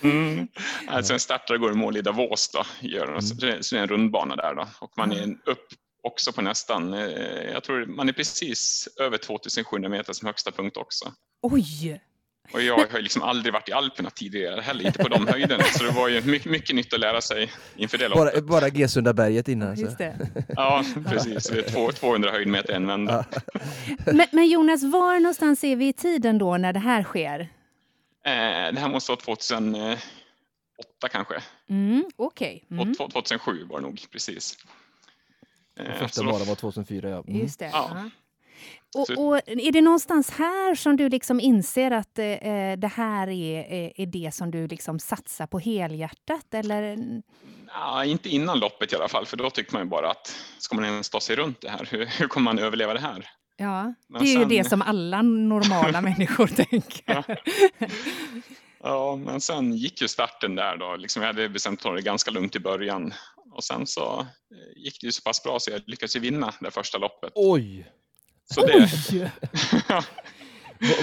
mm. 0.02 0.48
Alltså 0.88 1.12
en 1.12 1.20
startare 1.20 1.58
går 1.58 1.72
i 1.72 1.74
mål 1.74 1.96
i 1.96 2.02
Davos 2.02 2.50
då, 2.50 2.64
gör 2.80 3.06
den. 3.06 3.22
Så, 3.22 3.34
det, 3.34 3.64
så 3.64 3.74
det 3.74 3.78
är 3.78 3.82
en 3.82 3.88
rundbana 3.88 4.36
där 4.36 4.54
då. 4.54 4.66
Och 4.78 4.92
man 4.96 5.12
är 5.12 5.36
upp 5.44 5.68
också 6.02 6.32
på 6.32 6.42
nästan, 6.42 6.94
eh, 6.94 7.52
jag 7.52 7.64
tror 7.64 7.86
man 7.86 8.08
är 8.08 8.12
precis 8.12 8.88
över 9.00 9.18
2700 9.18 9.88
meter 9.88 10.12
som 10.12 10.26
högsta 10.26 10.50
punkt 10.50 10.76
också. 10.76 11.12
Oj! 11.42 12.00
Och 12.52 12.62
jag 12.62 12.76
har 12.76 13.00
liksom 13.00 13.22
aldrig 13.22 13.52
varit 13.52 13.68
i 13.68 13.72
Alperna 13.72 14.10
tidigare 14.10 14.60
heller, 14.60 14.86
inte 14.86 14.98
på 14.98 15.08
de 15.08 15.26
höjderna. 15.26 15.64
Så 15.64 15.84
det 15.84 15.90
var 15.90 16.08
ju 16.08 16.20
mycket, 16.22 16.50
mycket 16.50 16.76
nytt 16.76 16.94
att 16.94 17.00
lära 17.00 17.20
sig 17.20 17.50
inför 17.76 17.98
det 17.98 18.08
loppet. 18.08 18.34
Bara, 18.34 18.60
bara 18.60 18.68
Gesundaberget 18.68 19.48
innan? 19.48 19.76
Just 19.76 19.98
det. 19.98 20.18
Ja, 20.48 20.84
precis. 21.08 21.48
Det 21.48 21.76
är 21.76 21.92
200 21.92 22.30
höjdmeter 22.30 22.72
en 22.72 22.86
vända. 22.86 23.24
Men, 24.06 24.26
men, 24.32 24.48
Jonas, 24.48 24.82
var 24.82 25.20
någonstans 25.20 25.64
är 25.64 25.76
vi 25.76 25.88
i 25.88 25.92
tiden 25.92 26.38
då 26.38 26.56
när 26.56 26.72
det 26.72 26.78
här 26.78 27.02
sker? 27.02 27.40
Eh, 27.40 28.72
det 28.72 28.80
här 28.80 28.88
måste 28.88 29.10
vara 29.10 29.20
2008 29.20 29.98
kanske. 31.10 31.42
Mm, 31.70 32.04
Okej. 32.16 32.64
Okay. 32.68 32.82
Mm. 32.82 32.94
2007 32.94 33.64
var 33.64 33.80
det 33.80 33.86
nog, 33.86 34.00
precis. 34.12 34.56
Eh, 35.76 35.94
första 35.94 36.22
var 36.22 36.44
var 36.44 36.54
2004, 36.54 37.08
ja. 37.08 37.24
Mm. 37.26 37.40
Just 37.40 37.58
det. 37.58 37.70
Ja. 37.72 38.10
Och, 38.94 39.10
och, 39.10 39.36
är 39.46 39.72
det 39.72 39.80
någonstans 39.80 40.30
här 40.30 40.74
som 40.74 40.96
du 40.96 41.08
liksom 41.08 41.40
inser 41.40 41.90
att 41.90 42.18
eh, 42.18 42.24
det 42.78 42.90
här 42.94 43.28
är, 43.28 43.92
är 44.00 44.06
det 44.06 44.34
som 44.34 44.50
du 44.50 44.66
liksom 44.66 44.98
satsar 44.98 45.46
på 45.46 45.58
helhjärtat? 45.58 46.54
Eller? 46.54 46.98
Ja, 47.74 48.04
inte 48.04 48.28
innan 48.28 48.58
loppet 48.58 48.92
i 48.92 48.96
alla 48.96 49.08
fall, 49.08 49.26
för 49.26 49.36
då 49.36 49.50
tycker 49.50 49.72
man 49.72 49.82
ju 49.82 49.88
bara 49.88 50.10
att 50.10 50.36
ska 50.58 50.76
man 50.76 50.84
ens 50.84 51.10
ta 51.10 51.20
sig 51.20 51.36
runt 51.36 51.60
det 51.60 51.68
här? 51.68 51.88
Hur, 51.90 52.06
hur 52.06 52.28
kommer 52.28 52.44
man 52.44 52.58
överleva 52.58 52.94
det 52.94 53.00
här? 53.00 53.30
Ja, 53.56 53.94
Men 54.08 54.22
det 54.22 54.28
är 54.28 54.32
sen... 54.32 54.50
ju 54.50 54.56
det 54.58 54.64
som 54.64 54.82
alla 54.82 55.22
normala 55.22 56.00
människor 56.00 56.46
tänker. 56.46 57.02
Ja. 57.06 57.36
ja. 58.82 59.16
men 59.16 59.40
sen 59.40 59.72
gick 59.72 60.02
ju 60.02 60.08
starten 60.08 60.54
där 60.54 60.76
då. 60.76 60.96
Liksom 60.96 61.22
jag 61.22 61.26
hade 61.26 61.48
bestämt 61.48 61.78
att 61.78 61.82
ta 61.82 61.92
det 61.92 62.02
ganska 62.02 62.30
lugnt 62.30 62.56
i 62.56 62.60
början 62.60 63.14
och 63.52 63.64
sen 63.64 63.86
så 63.86 64.20
eh, 64.20 64.82
gick 64.82 65.00
det 65.00 65.06
ju 65.06 65.12
så 65.12 65.22
pass 65.22 65.42
bra 65.42 65.60
så 65.60 65.70
jag 65.70 65.82
lyckades 65.86 66.16
ju 66.16 66.20
vinna 66.20 66.54
det 66.60 66.70
första 66.70 66.98
loppet. 66.98 67.32
Oj! 67.34 67.86
Så 68.44 68.66
det... 68.66 68.90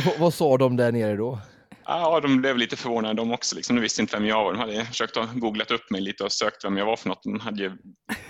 vad, 0.05 0.19
vad 0.19 0.33
sa 0.33 0.57
de 0.57 0.75
där 0.75 0.91
nere 0.91 1.15
då? 1.15 1.39
Ja, 1.91 2.19
de 2.19 2.41
blev 2.41 2.57
lite 2.57 2.75
förvånade 2.75 3.13
de 3.13 3.31
också. 3.31 3.55
Liksom. 3.55 3.75
De 3.75 3.81
visste 3.81 4.01
inte 4.01 4.17
vem 4.17 4.25
jag 4.25 4.43
var. 4.43 4.53
De 4.53 4.59
hade 4.59 4.85
försökt 4.85 5.17
att 5.17 5.33
googlat 5.33 5.71
upp 5.71 5.91
mig 5.91 6.01
lite 6.01 6.23
och 6.23 6.31
sökt 6.31 6.65
vem 6.65 6.77
jag 6.77 6.85
var 6.85 6.95
för 6.95 7.09
något. 7.09 7.23
De 7.23 7.39
hade 7.39 7.63
ju 7.63 7.71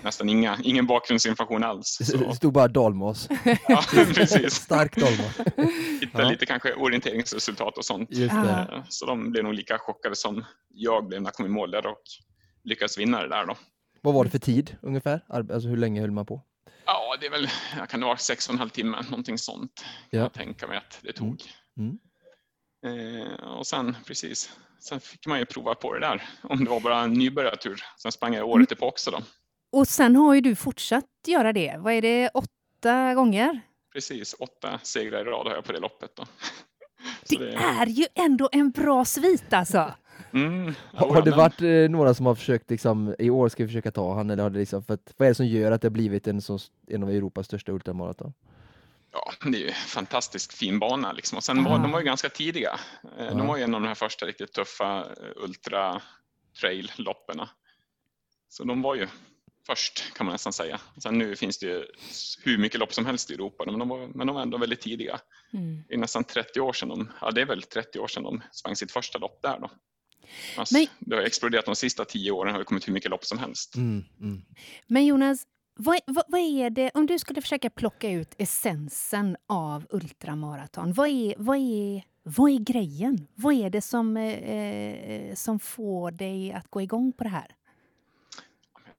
nästan 0.03 0.29
inga, 0.29 0.57
ingen 0.63 0.87
bakgrundsinformation 0.87 1.63
alls. 1.63 1.97
Det 1.97 2.35
stod 2.35 2.53
bara 2.53 2.67
dalmas. 2.67 3.29
Ja, 3.67 3.83
precis. 3.93 4.53
Stark 4.53 4.95
dalmas. 4.95 5.37
Hittade 6.01 6.23
ja. 6.23 6.29
lite 6.29 6.45
kanske 6.45 6.73
orienteringsresultat 6.73 7.77
och 7.77 7.85
sånt. 7.85 8.09
Eh, 8.19 8.83
så 8.89 9.05
de 9.05 9.31
blev 9.31 9.43
nog 9.43 9.53
lika 9.53 9.77
chockade 9.77 10.15
som 10.15 10.45
jag 10.69 11.07
blev 11.07 11.21
när 11.21 11.27
jag 11.27 11.33
kom 11.33 11.45
i 11.45 11.49
mål 11.49 11.71
där 11.71 11.87
och 11.87 12.01
lyckades 12.63 12.97
vinna 12.97 13.21
det 13.21 13.29
där 13.29 13.45
då. 13.45 13.55
Vad 14.01 14.13
var 14.13 14.23
det 14.23 14.29
för 14.29 14.39
tid 14.39 14.77
ungefär? 14.81 15.25
Alltså 15.29 15.67
hur 15.67 15.77
länge 15.77 16.01
höll 16.01 16.11
man 16.11 16.25
på? 16.25 16.41
Ja, 16.85 17.17
det 17.19 17.25
är 17.25 17.29
väl, 17.29 17.47
kan 17.89 17.99
det 17.99 18.05
vara 18.05 18.17
sex 18.17 18.47
och 18.47 18.53
en 18.53 18.59
halv 18.59 18.69
timme, 18.69 19.01
någonting 19.09 19.37
sånt. 19.37 19.85
Ja. 20.09 20.19
Jag 20.19 20.33
tänka 20.33 20.67
mig 20.67 20.77
att 20.77 20.99
det 21.01 21.13
tog. 21.13 21.43
Mm. 21.77 21.99
Mm. 22.85 23.21
Eh, 23.21 23.57
och 23.57 23.67
sen 23.67 23.97
precis, 24.05 24.57
sen 24.79 24.99
fick 24.99 25.27
man 25.27 25.39
ju 25.39 25.45
prova 25.45 25.75
på 25.75 25.93
det 25.93 25.99
där, 25.99 26.29
om 26.43 26.63
det 26.63 26.69
var 26.69 26.79
bara 26.79 27.01
en 27.01 27.13
nybörjartur. 27.13 27.83
Sen 27.97 28.11
sprang 28.11 28.33
jag 28.33 28.49
året 28.49 28.71
mm. 28.71 28.79
på 28.79 28.87
också 28.87 29.11
då. 29.11 29.21
Och 29.71 29.87
sen 29.87 30.15
har 30.15 30.33
ju 30.33 30.41
du 30.41 30.55
fortsatt 30.55 31.05
göra 31.27 31.53
det. 31.53 31.75
Vad 31.79 31.93
är 31.93 32.01
det, 32.01 32.29
åtta 32.33 33.13
gånger? 33.13 33.61
Precis, 33.93 34.35
åtta 34.39 34.79
segrar 34.83 35.21
i 35.21 35.23
rad 35.23 35.47
har 35.47 35.55
jag 35.55 35.63
på 35.63 35.71
det 35.71 35.79
loppet 35.79 36.15
då. 36.15 36.25
Det, 37.29 37.37
det, 37.37 37.53
är 37.53 37.85
ju 37.85 38.05
ändå 38.15 38.49
en 38.51 38.71
bra 38.71 39.05
svit 39.05 39.53
alltså. 39.53 39.93
Mm, 40.33 40.73
har, 40.93 41.13
har 41.13 41.21
det 41.21 41.31
varit 41.31 41.61
eh, 41.61 41.89
några 41.89 42.13
som 42.13 42.25
har 42.25 42.35
försökt 42.35 42.69
liksom, 42.69 43.15
i 43.19 43.29
år 43.29 43.49
ska 43.49 43.63
vi 43.63 43.67
försöka 43.67 43.91
ta 43.91 44.13
han 44.13 44.29
eller 44.29 44.43
har 44.43 44.49
det 44.49 44.59
liksom, 44.59 44.83
för 44.83 44.93
att, 44.93 45.13
vad 45.17 45.25
är 45.25 45.29
det 45.29 45.35
som 45.35 45.47
gör 45.47 45.71
att 45.71 45.81
det 45.81 45.87
har 45.87 45.93
blivit 45.93 46.27
en, 46.27 46.41
så, 46.41 46.59
en 46.87 47.03
av 47.03 47.09
Europas 47.09 47.45
största 47.45 47.71
ultramaraton? 47.71 48.33
Ja, 49.11 49.31
det 49.49 49.57
är 49.57 49.61
ju 49.61 49.67
en 49.67 49.73
fantastiskt 49.73 50.53
fin 50.53 50.79
bana 50.79 51.11
liksom. 51.11 51.37
och 51.37 51.43
sen 51.43 51.63
var 51.63 51.79
de 51.79 51.91
var 51.91 51.99
ju 51.99 52.05
ganska 52.05 52.29
tidiga. 52.29 52.79
Eh, 53.19 53.37
de 53.37 53.47
var 53.47 53.57
ju 53.57 53.63
en 53.63 53.75
av 53.75 53.81
de 53.81 53.87
här 53.87 53.95
första 53.95 54.25
riktigt 54.25 54.53
tuffa 54.53 54.99
eh, 54.99 55.43
ultra 55.43 56.01
trail 56.61 56.91
loppen. 56.97 57.41
Så 58.49 58.63
de 58.63 58.81
var 58.81 58.95
ju 58.95 59.07
först 59.67 60.13
kan 60.13 60.25
man 60.25 60.33
nästan 60.33 60.53
säga. 60.53 60.79
Sen 60.97 61.17
nu 61.17 61.35
finns 61.35 61.59
det 61.59 61.65
ju 61.65 61.85
hur 62.43 62.57
mycket 62.57 62.79
lopp 62.79 62.93
som 62.93 63.05
helst 63.05 63.31
i 63.31 63.33
Europa, 63.33 63.63
men 63.65 63.79
de 63.79 63.89
var, 63.89 64.07
men 64.07 64.27
de 64.27 64.35
var 64.35 64.41
ändå 64.41 64.57
väldigt 64.57 64.81
tidiga. 64.81 65.19
Mm. 65.53 65.83
Det 65.87 65.93
är 65.93 65.97
nästan 65.97 66.23
30 66.23 66.59
år 66.59 66.73
sedan 66.73 66.89
de, 66.89 67.11
ja 67.21 67.31
det 67.31 67.41
är 67.41 67.45
väl 67.45 67.61
30 67.61 67.99
år 67.99 68.07
sedan 68.07 68.23
de 68.23 68.41
sprang 68.51 68.75
sitt 68.75 68.91
första 68.91 69.19
lopp 69.19 69.41
där 69.41 69.59
då. 69.59 69.69
Alltså, 70.57 70.77
men, 70.77 70.87
det 70.99 71.15
har 71.15 71.23
exploderat 71.23 71.65
de 71.65 71.75
sista 71.75 72.05
tio 72.05 72.31
åren 72.31 72.51
har 72.51 72.59
det 72.59 72.65
kommit 72.65 72.87
hur 72.87 72.93
mycket 72.93 73.11
lopp 73.11 73.25
som 73.25 73.37
helst. 73.37 73.75
Mm, 73.75 74.05
mm. 74.19 74.41
Men 74.87 75.05
Jonas, 75.05 75.45
vad, 75.75 75.99
vad, 76.05 76.25
vad, 76.27 76.41
är 76.41 76.69
det, 76.69 76.91
om 76.93 77.05
du 77.05 77.19
skulle 77.19 77.41
försöka 77.41 77.69
plocka 77.69 78.09
ut 78.09 78.35
essensen 78.37 79.37
av 79.47 79.87
ultramaraton, 79.89 80.93
vad 80.93 81.09
är, 81.09 81.35
vad 81.37 81.57
är, 81.57 82.03
vad 82.23 82.51
är 82.51 82.59
grejen? 82.59 83.27
Vad 83.35 83.53
är 83.53 83.69
det 83.69 83.81
som, 83.81 84.17
eh, 84.17 84.33
eh 84.33 85.35
som 85.35 85.59
får 85.59 86.11
dig 86.11 86.51
att 86.51 86.67
gå 86.71 86.81
igång 86.81 87.11
på 87.11 87.23
det 87.23 87.29
här? 87.29 87.55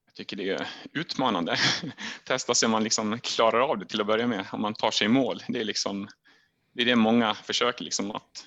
Jag 0.06 0.14
tycker 0.14 0.36
det 0.36 0.50
är 0.50 0.68
utmanande. 0.92 1.56
Testa 2.24 2.54
se 2.54 2.66
om 2.66 2.72
man 2.72 2.84
liksom 2.84 3.18
klarar 3.18 3.60
av 3.60 3.78
det 3.78 3.86
till 3.86 4.00
att 4.00 4.06
börja 4.06 4.26
med, 4.26 4.46
om 4.52 4.62
man 4.62 4.74
tar 4.74 4.90
sig 4.90 5.04
i 5.04 5.08
mål. 5.08 5.42
Det 5.48 5.60
är, 5.60 5.64
liksom, 5.64 6.08
det, 6.72 6.82
är 6.82 6.86
det 6.86 6.96
många 6.96 7.34
försöker 7.34 7.84
liksom 7.84 8.10
att 8.10 8.46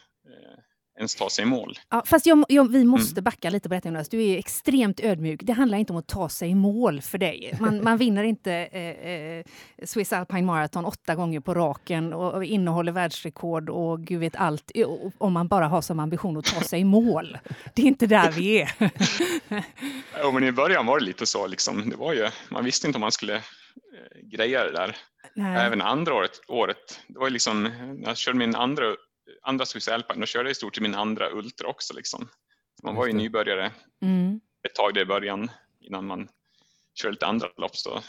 ens 0.97 1.15
ta 1.15 1.29
sig 1.29 1.43
i 1.43 1.45
mål. 1.45 1.79
Ja, 1.89 2.03
fast 2.05 2.25
jag, 2.25 2.45
jag, 2.49 2.71
vi 2.71 2.83
måste 2.83 3.13
mm. 3.13 3.23
backa 3.23 3.49
lite 3.49 3.69
på 3.69 3.75
detta 3.75 3.89
Jonas. 3.89 4.09
Du 4.09 4.23
är 4.23 4.37
extremt 4.37 4.99
ödmjuk. 4.99 5.39
Det 5.43 5.53
handlar 5.53 5.77
inte 5.77 5.93
om 5.93 5.99
att 5.99 6.07
ta 6.07 6.29
sig 6.29 6.49
i 6.49 6.55
mål 6.55 7.01
för 7.01 7.17
dig. 7.17 7.57
Man, 7.59 7.83
man 7.83 7.97
vinner 7.97 8.23
inte 8.23 8.53
eh, 8.53 9.09
eh, 9.11 9.45
Swiss 9.83 10.13
Alpine 10.13 10.45
Marathon 10.45 10.85
åtta 10.85 11.15
gånger 11.15 11.39
på 11.39 11.53
raken 11.53 12.13
och, 12.13 12.33
och 12.33 12.43
innehåller 12.43 12.91
världsrekord 12.91 13.69
och 13.69 14.01
gud 14.01 14.19
vet 14.19 14.35
allt 14.35 14.71
om 15.17 15.33
man 15.33 15.47
bara 15.47 15.67
har 15.67 15.81
som 15.81 15.99
ambition 15.99 16.37
att 16.37 16.45
ta 16.45 16.61
sig 16.61 16.79
i 16.79 16.83
mål. 16.83 17.37
Det 17.75 17.81
är 17.81 17.85
inte 17.85 18.07
där 18.07 18.31
vi 18.31 18.61
är. 18.61 18.71
ja, 20.17 20.31
men 20.31 20.43
I 20.43 20.51
början 20.51 20.85
var 20.85 20.99
det 20.99 21.05
lite 21.05 21.25
så. 21.25 21.47
Liksom. 21.47 21.89
Det 21.89 21.95
var 21.95 22.13
ju, 22.13 22.29
man 22.49 22.65
visste 22.65 22.87
inte 22.87 22.97
om 22.97 23.01
man 23.01 23.11
skulle 23.11 23.35
eh, 23.35 23.41
greja 24.23 24.63
det 24.63 24.71
där. 24.71 24.95
Nej. 25.35 25.65
Även 25.65 25.81
andra 25.81 26.13
året, 26.13 26.41
året, 26.47 27.01
det 27.07 27.19
var 27.19 27.29
liksom, 27.29 27.69
jag 28.05 28.17
körde 28.17 28.37
min 28.37 28.55
andra 28.55 28.85
andra 29.41 29.65
Swiss 29.65 29.87
Alpine, 29.87 30.19
då 30.19 30.25
körde 30.25 30.49
jag 30.49 30.51
i 30.51 30.55
stort 30.55 30.75
sett 30.75 30.81
min 30.81 30.95
andra 30.95 31.31
Ultra 31.31 31.67
också. 31.67 31.93
Liksom. 31.93 32.29
Man 32.83 32.95
var 32.95 33.07
ju 33.07 33.13
nybörjare 33.13 33.71
mm. 34.01 34.41
ett 34.63 34.75
tag 34.75 34.93
där 34.93 35.01
i 35.01 35.05
början 35.05 35.51
innan 35.79 36.05
man 36.05 36.29
körde 36.93 37.11
lite 37.11 37.25
andra 37.25 37.47
lopp. 37.57 37.75
Så 37.75 38.01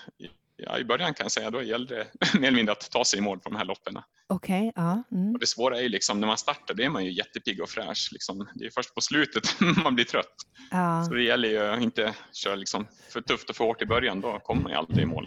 ja, 0.57 0.79
I 0.79 0.85
början 0.85 1.15
kan 1.15 1.25
jag 1.25 1.33
säga 1.33 1.51
då 1.51 1.63
gällde 1.63 1.95
det 1.95 2.35
mer 2.35 2.49
eller 2.49 2.57
mindre 2.57 2.73
att 2.73 2.91
ta 2.91 3.05
sig 3.05 3.19
i 3.19 3.23
mål 3.23 3.39
på 3.39 3.51
de 3.51 3.57
här 3.57 3.65
loppen. 3.65 3.99
Okay, 4.29 4.73
ja, 4.75 5.03
mm. 5.13 5.33
och 5.33 5.39
det 5.39 5.47
svåra 5.47 5.79
är 5.79 5.83
ju 5.83 5.89
liksom, 5.89 6.21
när 6.21 6.27
man 6.27 6.39
startar, 6.39 6.75
då 6.75 6.83
är 6.83 6.89
man 6.89 7.05
ju 7.05 7.13
jättepigg 7.13 7.63
och 7.63 7.69
fräsch. 7.69 8.09
Liksom. 8.13 8.49
Det 8.55 8.67
är 8.67 8.71
först 8.71 8.95
på 8.95 9.01
slutet 9.01 9.61
man 9.85 9.95
blir 9.95 10.05
trött. 10.05 10.35
Ja. 10.71 11.05
Så 11.05 11.15
det 11.15 11.23
gäller 11.23 11.49
ju 11.49 11.59
att 11.59 11.83
inte 11.83 12.15
köra 12.33 12.55
liksom 12.55 12.87
för 13.09 13.21
tufft 13.21 13.51
och 13.51 13.57
för 13.57 13.65
hårt 13.65 13.83
i 13.83 13.87
början, 13.87 14.21
då 14.21 14.39
kommer 14.39 14.63
man 14.63 14.73
ju 14.73 14.79
aldrig 14.79 15.03
i 15.03 15.07
mål. 15.07 15.27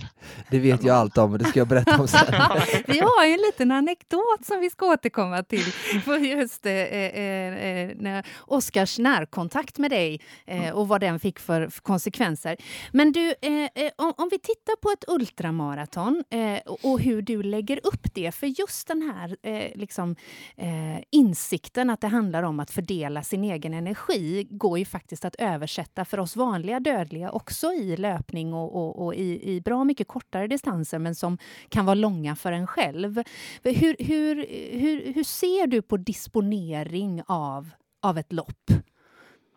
Det 0.49 0.59
vet 0.59 0.83
jag 0.83 0.95
allt 0.95 1.17
om, 1.17 1.31
och 1.31 1.37
det 1.37 1.45
ska 1.45 1.59
jag 1.59 1.67
berätta 1.67 2.01
om 2.01 2.07
sen. 2.07 2.25
vi 2.87 2.99
har 2.99 3.25
ju 3.25 3.33
en 3.33 3.41
liten 3.41 3.71
anekdot 3.71 4.45
som 4.45 4.59
vi 4.59 4.69
ska 4.69 4.85
återkomma 4.85 5.43
till, 5.43 5.65
på 6.05 6.15
just 6.15 6.65
eh, 6.65 6.73
eh, 6.73 7.89
eh 7.89 8.23
Oskars 8.39 8.99
närkontakt 8.99 9.77
med 9.77 9.91
dig 9.91 10.21
eh, 10.47 10.71
och 10.71 10.87
vad 10.87 11.01
den 11.01 11.19
fick 11.19 11.39
för 11.39 11.69
konsekvenser. 11.81 12.57
Men 12.91 13.11
du, 13.11 13.33
eh, 13.41 13.51
eh, 13.51 13.91
om, 13.95 14.13
om, 14.17 14.29
vi 14.31 14.39
tittar 14.39 14.75
på 14.75 14.89
ett 14.89 15.03
ultramaraton 15.17 16.23
eh, 16.29 16.59
och 16.83 16.99
hur 16.99 17.21
du 17.21 17.43
lägger 17.43 17.79
upp 17.83 18.13
det, 18.13 18.31
för 18.31 18.47
just 18.47 18.87
den 18.87 19.01
här 19.01 19.37
eh, 19.43 19.71
liksom, 19.75 20.15
eh, 20.55 21.03
insikten 21.11 21.89
att 21.89 22.01
det 22.01 22.07
handlar 22.07 22.43
om 22.43 22.59
att 22.59 22.71
fördela 22.71 23.23
sin 23.23 23.43
egen 23.43 23.73
energi 23.73 24.47
går 24.49 24.79
ju 24.79 24.85
faktiskt 24.85 25.25
att 25.25 25.35
översätta 25.35 26.05
för 26.05 26.19
oss 26.19 26.35
vanliga 26.35 26.79
dödliga 26.79 27.31
också 27.31 27.73
i 27.73 27.97
löpning 27.97 28.53
och, 28.53 28.75
och, 28.75 29.05
och 29.05 29.15
i, 29.15 29.55
i, 29.55 29.61
bra 29.61 29.83
mycket 29.83 30.07
kortare 30.07 30.47
distanser 30.47 30.99
men 30.99 31.15
som 31.15 31.37
kan 31.69 31.85
vara 31.85 31.95
långa 31.95 32.35
för 32.35 32.51
en 32.51 32.67
själv. 32.67 33.23
Hur, 33.63 33.95
hur, 33.99 34.45
hur, 34.79 35.13
hur 35.13 35.23
ser 35.23 35.67
du 35.67 35.81
på 35.81 35.97
disponering 35.97 37.21
av, 37.27 37.69
av 38.01 38.17
ett 38.17 38.33
lopp? 38.33 38.71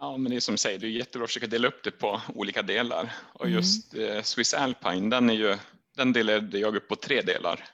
Ja, 0.01 0.17
men 0.17 0.31
det 0.31 0.37
är 0.37 0.41
som 0.41 0.55
du 0.55 0.59
säger, 0.59 0.79
det 0.79 0.87
är 0.87 0.91
jättebra 0.91 1.25
att 1.25 1.31
försöka 1.31 1.47
dela 1.47 1.69
upp 1.69 1.85
det 1.85 1.91
på 1.91 2.21
olika 2.35 2.63
delar. 2.63 3.13
Och 3.33 3.45
mm. 3.45 3.57
just 3.57 3.95
eh, 3.95 4.23
Swiss 4.23 4.55
Alpine, 4.55 5.11
den, 5.11 5.31
är 5.31 5.35
ju, 5.35 5.57
den 5.97 6.13
delade 6.13 6.59
jag 6.59 6.77
upp 6.77 6.89
på 6.89 6.97
tre 6.97 7.23
delar. 7.23 7.65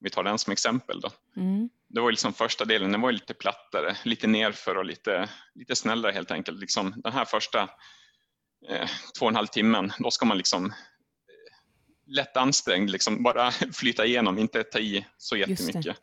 Vi 0.00 0.10
tar 0.10 0.24
den 0.24 0.38
som 0.38 0.52
exempel 0.52 1.00
då. 1.00 1.10
Mm. 1.36 1.68
Det 1.88 2.00
var 2.00 2.10
liksom 2.10 2.32
första 2.32 2.64
delen, 2.64 2.92
den 2.92 3.00
var 3.00 3.12
lite 3.12 3.34
plattare, 3.34 3.96
lite 4.02 4.26
nerför 4.26 4.76
och 4.76 4.84
lite, 4.84 5.28
lite 5.54 5.76
snällare 5.76 6.12
helt 6.12 6.30
enkelt. 6.30 6.60
Liksom 6.60 6.94
den 7.04 7.12
här 7.12 7.24
första 7.24 7.62
eh, 8.68 8.88
två 9.18 9.24
och 9.26 9.30
en 9.30 9.36
halv 9.36 9.46
timmen, 9.46 9.92
då 9.98 10.10
ska 10.10 10.26
man 10.26 10.38
liksom 10.38 10.66
eh, 10.66 10.72
lätt 12.06 12.36
ansträngd, 12.36 12.90
liksom 12.90 13.22
bara 13.22 13.50
flyta 13.72 14.04
igenom, 14.06 14.38
inte 14.38 14.62
ta 14.62 14.78
i 14.78 15.06
så 15.16 15.36
jättemycket. 15.36 15.96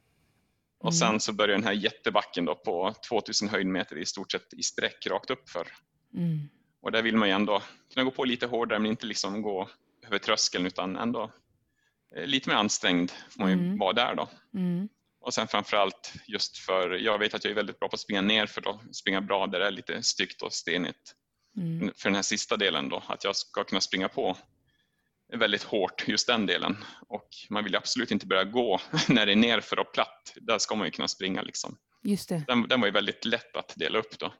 Mm. 0.83 0.87
Och 0.87 0.95
sen 0.95 1.19
så 1.19 1.33
börjar 1.33 1.55
den 1.55 1.63
här 1.63 1.73
jättebacken 1.73 2.45
då 2.45 2.55
på 2.55 2.93
2000 3.09 3.49
höjdmeter 3.49 3.97
i 3.97 4.05
stort 4.05 4.31
sett 4.31 4.53
i 4.53 4.63
sträck 4.63 5.07
rakt 5.07 5.29
upp 5.29 5.49
för. 5.49 5.67
Mm. 6.15 6.49
Och 6.81 6.91
där 6.91 7.01
vill 7.01 7.17
man 7.17 7.27
ju 7.27 7.33
ändå 7.33 7.61
kunna 7.93 8.03
gå 8.03 8.11
på 8.11 8.25
lite 8.25 8.45
hårdare 8.45 8.79
men 8.79 8.91
inte 8.91 9.05
liksom 9.05 9.41
gå 9.41 9.69
över 10.07 10.17
tröskeln 10.17 10.65
utan 10.65 10.95
ändå 10.95 11.31
eh, 12.15 12.25
lite 12.25 12.49
mer 12.49 12.55
ansträngd 12.55 13.11
får 13.29 13.39
man 13.39 13.49
ju 13.49 13.57
mm. 13.57 13.77
vara 13.77 13.93
där 13.93 14.15
då. 14.15 14.29
Mm. 14.53 14.89
Och 15.21 15.33
sen 15.33 15.47
framförallt 15.47 16.13
just 16.27 16.57
för, 16.57 16.89
jag 16.89 17.19
vet 17.19 17.33
att 17.33 17.43
jag 17.43 17.51
är 17.51 17.55
väldigt 17.55 17.79
bra 17.79 17.89
på 17.89 17.93
att 17.93 17.99
springa 17.99 18.21
ner 18.21 18.45
för 18.45 18.69
att 18.69 18.95
springa 18.95 19.21
bra 19.21 19.47
där 19.47 19.59
det 19.59 19.67
är 19.67 19.71
lite 19.71 20.03
styggt 20.03 20.41
och 20.41 20.53
stenigt. 20.53 21.15
Mm. 21.57 21.91
För 21.95 22.09
den 22.09 22.15
här 22.15 22.21
sista 22.21 22.57
delen 22.57 22.89
då, 22.89 23.03
att 23.07 23.23
jag 23.23 23.35
ska 23.35 23.63
kunna 23.63 23.81
springa 23.81 24.09
på 24.09 24.37
väldigt 25.37 25.63
hårt, 25.63 26.07
just 26.07 26.27
den 26.27 26.45
delen. 26.45 26.77
Och 27.07 27.27
man 27.49 27.63
vill 27.63 27.75
absolut 27.75 28.11
inte 28.11 28.27
börja 28.27 28.43
gå 28.43 28.79
när 29.09 29.25
det 29.25 29.31
är 29.31 29.35
nerför 29.35 29.79
och 29.79 29.93
platt. 29.93 30.33
Där 30.35 30.57
ska 30.57 30.75
man 30.75 30.87
ju 30.87 30.91
kunna 30.91 31.07
springa. 31.07 31.41
Liksom. 31.41 31.77
Just 32.03 32.29
det. 32.29 32.43
Den, 32.47 32.67
den 32.67 32.81
var 32.81 32.87
ju 32.87 32.91
väldigt 32.91 33.25
lätt 33.25 33.55
att 33.55 33.73
dela 33.75 33.99
upp 33.99 34.19
då. 34.19 34.33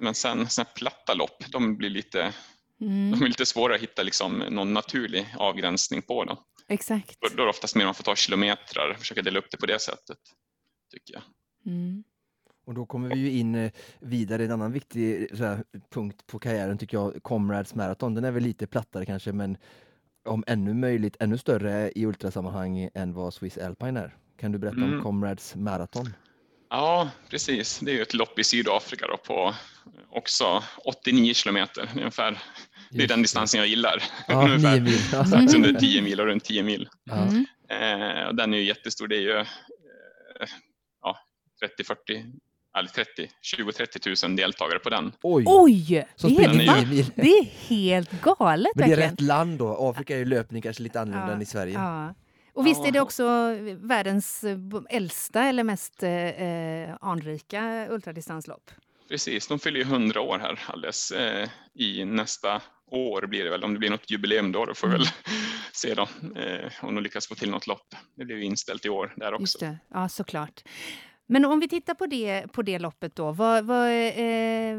Men 0.00 0.14
sen 0.14 0.50
såna 0.50 0.64
platta 0.64 1.14
lopp, 1.14 1.44
de 1.48 1.76
blir 1.76 1.90
lite, 1.90 2.32
mm. 2.80 3.10
de 3.10 3.22
är 3.22 3.28
lite 3.28 3.46
svårare 3.46 3.76
att 3.76 3.82
hitta 3.82 4.02
liksom, 4.02 4.38
någon 4.38 4.72
naturlig 4.72 5.34
avgränsning 5.38 6.02
på. 6.02 6.24
Då. 6.24 6.44
Exakt. 6.68 7.16
Då, 7.20 7.28
då 7.28 7.42
är 7.42 7.46
det 7.46 7.50
oftast 7.50 7.76
mer 7.76 7.84
man 7.84 7.94
får 7.94 8.04
ta 8.04 8.16
kilometrar 8.16 8.90
och 8.90 8.98
försöka 8.98 9.22
dela 9.22 9.38
upp 9.38 9.50
det 9.50 9.56
på 9.56 9.66
det 9.66 9.78
sättet, 9.78 10.18
tycker 10.90 11.14
jag. 11.14 11.22
Mm. 11.66 12.04
Och 12.66 12.74
då 12.74 12.86
kommer 12.86 13.08
vi 13.08 13.18
ju 13.18 13.30
in 13.30 13.54
eh, 13.54 13.70
vidare, 14.00 14.44
en 14.44 14.52
annan 14.52 14.72
viktig 14.72 15.28
här, 15.38 15.64
punkt 15.90 16.26
på 16.26 16.38
karriären 16.38 16.78
tycker 16.78 16.96
jag, 16.96 17.22
Comrades 17.22 17.74
Marathon. 17.74 18.14
Den 18.14 18.24
är 18.24 18.30
väl 18.30 18.42
lite 18.42 18.66
plattare 18.66 19.06
kanske, 19.06 19.32
men 19.32 19.56
om 20.24 20.44
ännu 20.46 20.74
möjligt 20.74 21.16
ännu 21.20 21.38
större 21.38 21.90
i 21.94 22.06
ultrasammanhang 22.06 22.90
än 22.94 23.12
vad 23.12 23.34
Swiss 23.34 23.58
Alpine 23.58 24.00
är. 24.00 24.16
Kan 24.40 24.52
du 24.52 24.58
berätta 24.58 24.76
mm. 24.76 24.94
om 24.94 25.02
Comrades 25.02 25.54
Marathon? 25.54 26.12
Ja, 26.70 27.10
precis. 27.30 27.78
Det 27.78 27.90
är 27.90 27.94
ju 27.94 28.02
ett 28.02 28.14
lopp 28.14 28.38
i 28.38 28.44
Sydafrika 28.44 29.06
då 29.06 29.16
på 29.16 29.54
också 30.10 30.62
89 30.84 31.34
kilometer 31.34 31.90
ungefär. 31.96 32.38
Det 32.90 33.02
är 33.02 33.08
den 33.08 33.22
distansen 33.22 33.60
jag 33.60 33.68
gillar. 33.68 34.02
Ja, 34.28 34.44
ungefär. 34.54 34.80
mil. 34.80 34.98
Strax 34.98 35.54
under 35.54 35.72
10 35.72 36.02
mil 36.02 36.20
och 36.20 36.26
runt 36.26 36.44
10 36.44 36.62
mil. 36.62 36.88
Mm. 37.10 37.46
Eh, 37.68 38.32
den 38.32 38.54
är 38.54 38.58
ju 38.58 38.64
jättestor. 38.64 39.08
Det 39.08 39.16
är 39.16 39.20
ju 39.20 39.38
eh, 39.38 39.46
ja, 41.02 41.18
30-40 41.78 42.32
eller 42.78 42.88
30, 42.88 43.28
20-30 43.56 44.26
000 44.26 44.36
deltagare 44.36 44.78
på 44.78 44.90
den. 44.90 45.12
Oj! 45.22 45.44
Oj 45.46 46.04
det, 46.22 46.26
är 46.26 46.84
helt, 46.84 47.16
det 47.16 47.30
är 47.30 47.44
helt 47.44 48.10
galet. 48.22 48.72
Men 48.74 48.88
det 48.88 48.94
är 48.94 48.96
rätt 48.96 49.20
land 49.20 49.58
då. 49.58 49.90
Afrika 49.90 50.14
är 50.14 50.18
ju 50.18 50.24
löpning 50.24 50.62
kanske 50.62 50.82
lite 50.82 51.00
annorlunda 51.00 51.28
ja, 51.28 51.34
än 51.34 51.42
i 51.42 51.46
Sverige. 51.46 51.74
Ja. 51.74 52.14
Och 52.54 52.66
visst 52.66 52.86
är 52.86 52.92
det 52.92 53.00
också 53.00 53.56
världens 53.76 54.44
äldsta 54.90 55.44
eller 55.44 55.64
mest 55.64 56.02
eh, 56.02 56.10
anrika 57.00 57.86
ultradistanslopp? 57.90 58.70
Precis, 59.08 59.48
de 59.48 59.58
fyller 59.58 59.78
ju 59.78 59.84
100 59.84 60.20
år 60.20 60.38
här 60.38 60.60
alldeles 60.66 61.10
eh, 61.10 61.48
i 61.74 62.04
nästa 62.04 62.62
år 62.90 63.26
blir 63.26 63.44
det 63.44 63.50
väl. 63.50 63.64
Om 63.64 63.72
det 63.72 63.78
blir 63.78 63.90
något 63.90 64.10
jubileum 64.10 64.52
då, 64.52 64.64
då 64.64 64.74
får 64.74 64.88
vi 64.88 64.92
väl 64.92 65.02
mm. 65.02 65.40
se 65.72 65.94
då 65.94 66.02
eh, 66.40 66.72
om 66.80 66.94
de 66.94 67.02
lyckas 67.04 67.28
få 67.28 67.34
till 67.34 67.50
något 67.50 67.66
lopp. 67.66 67.94
Det 68.16 68.24
blir 68.24 68.36
ju 68.36 68.44
inställt 68.44 68.86
i 68.86 68.88
år 68.88 69.14
där 69.16 69.32
också. 69.32 69.42
Just 69.42 69.60
det. 69.60 69.78
Ja, 69.88 70.08
såklart. 70.08 70.62
Men 71.28 71.44
om 71.44 71.60
vi 71.60 71.68
tittar 71.68 71.94
på 71.94 72.06
det, 72.06 72.52
på 72.52 72.62
det 72.62 72.78
loppet 72.78 73.16
då, 73.16 73.32
vad, 73.32 73.64
vad, 73.64 73.88
eh, 73.88 74.78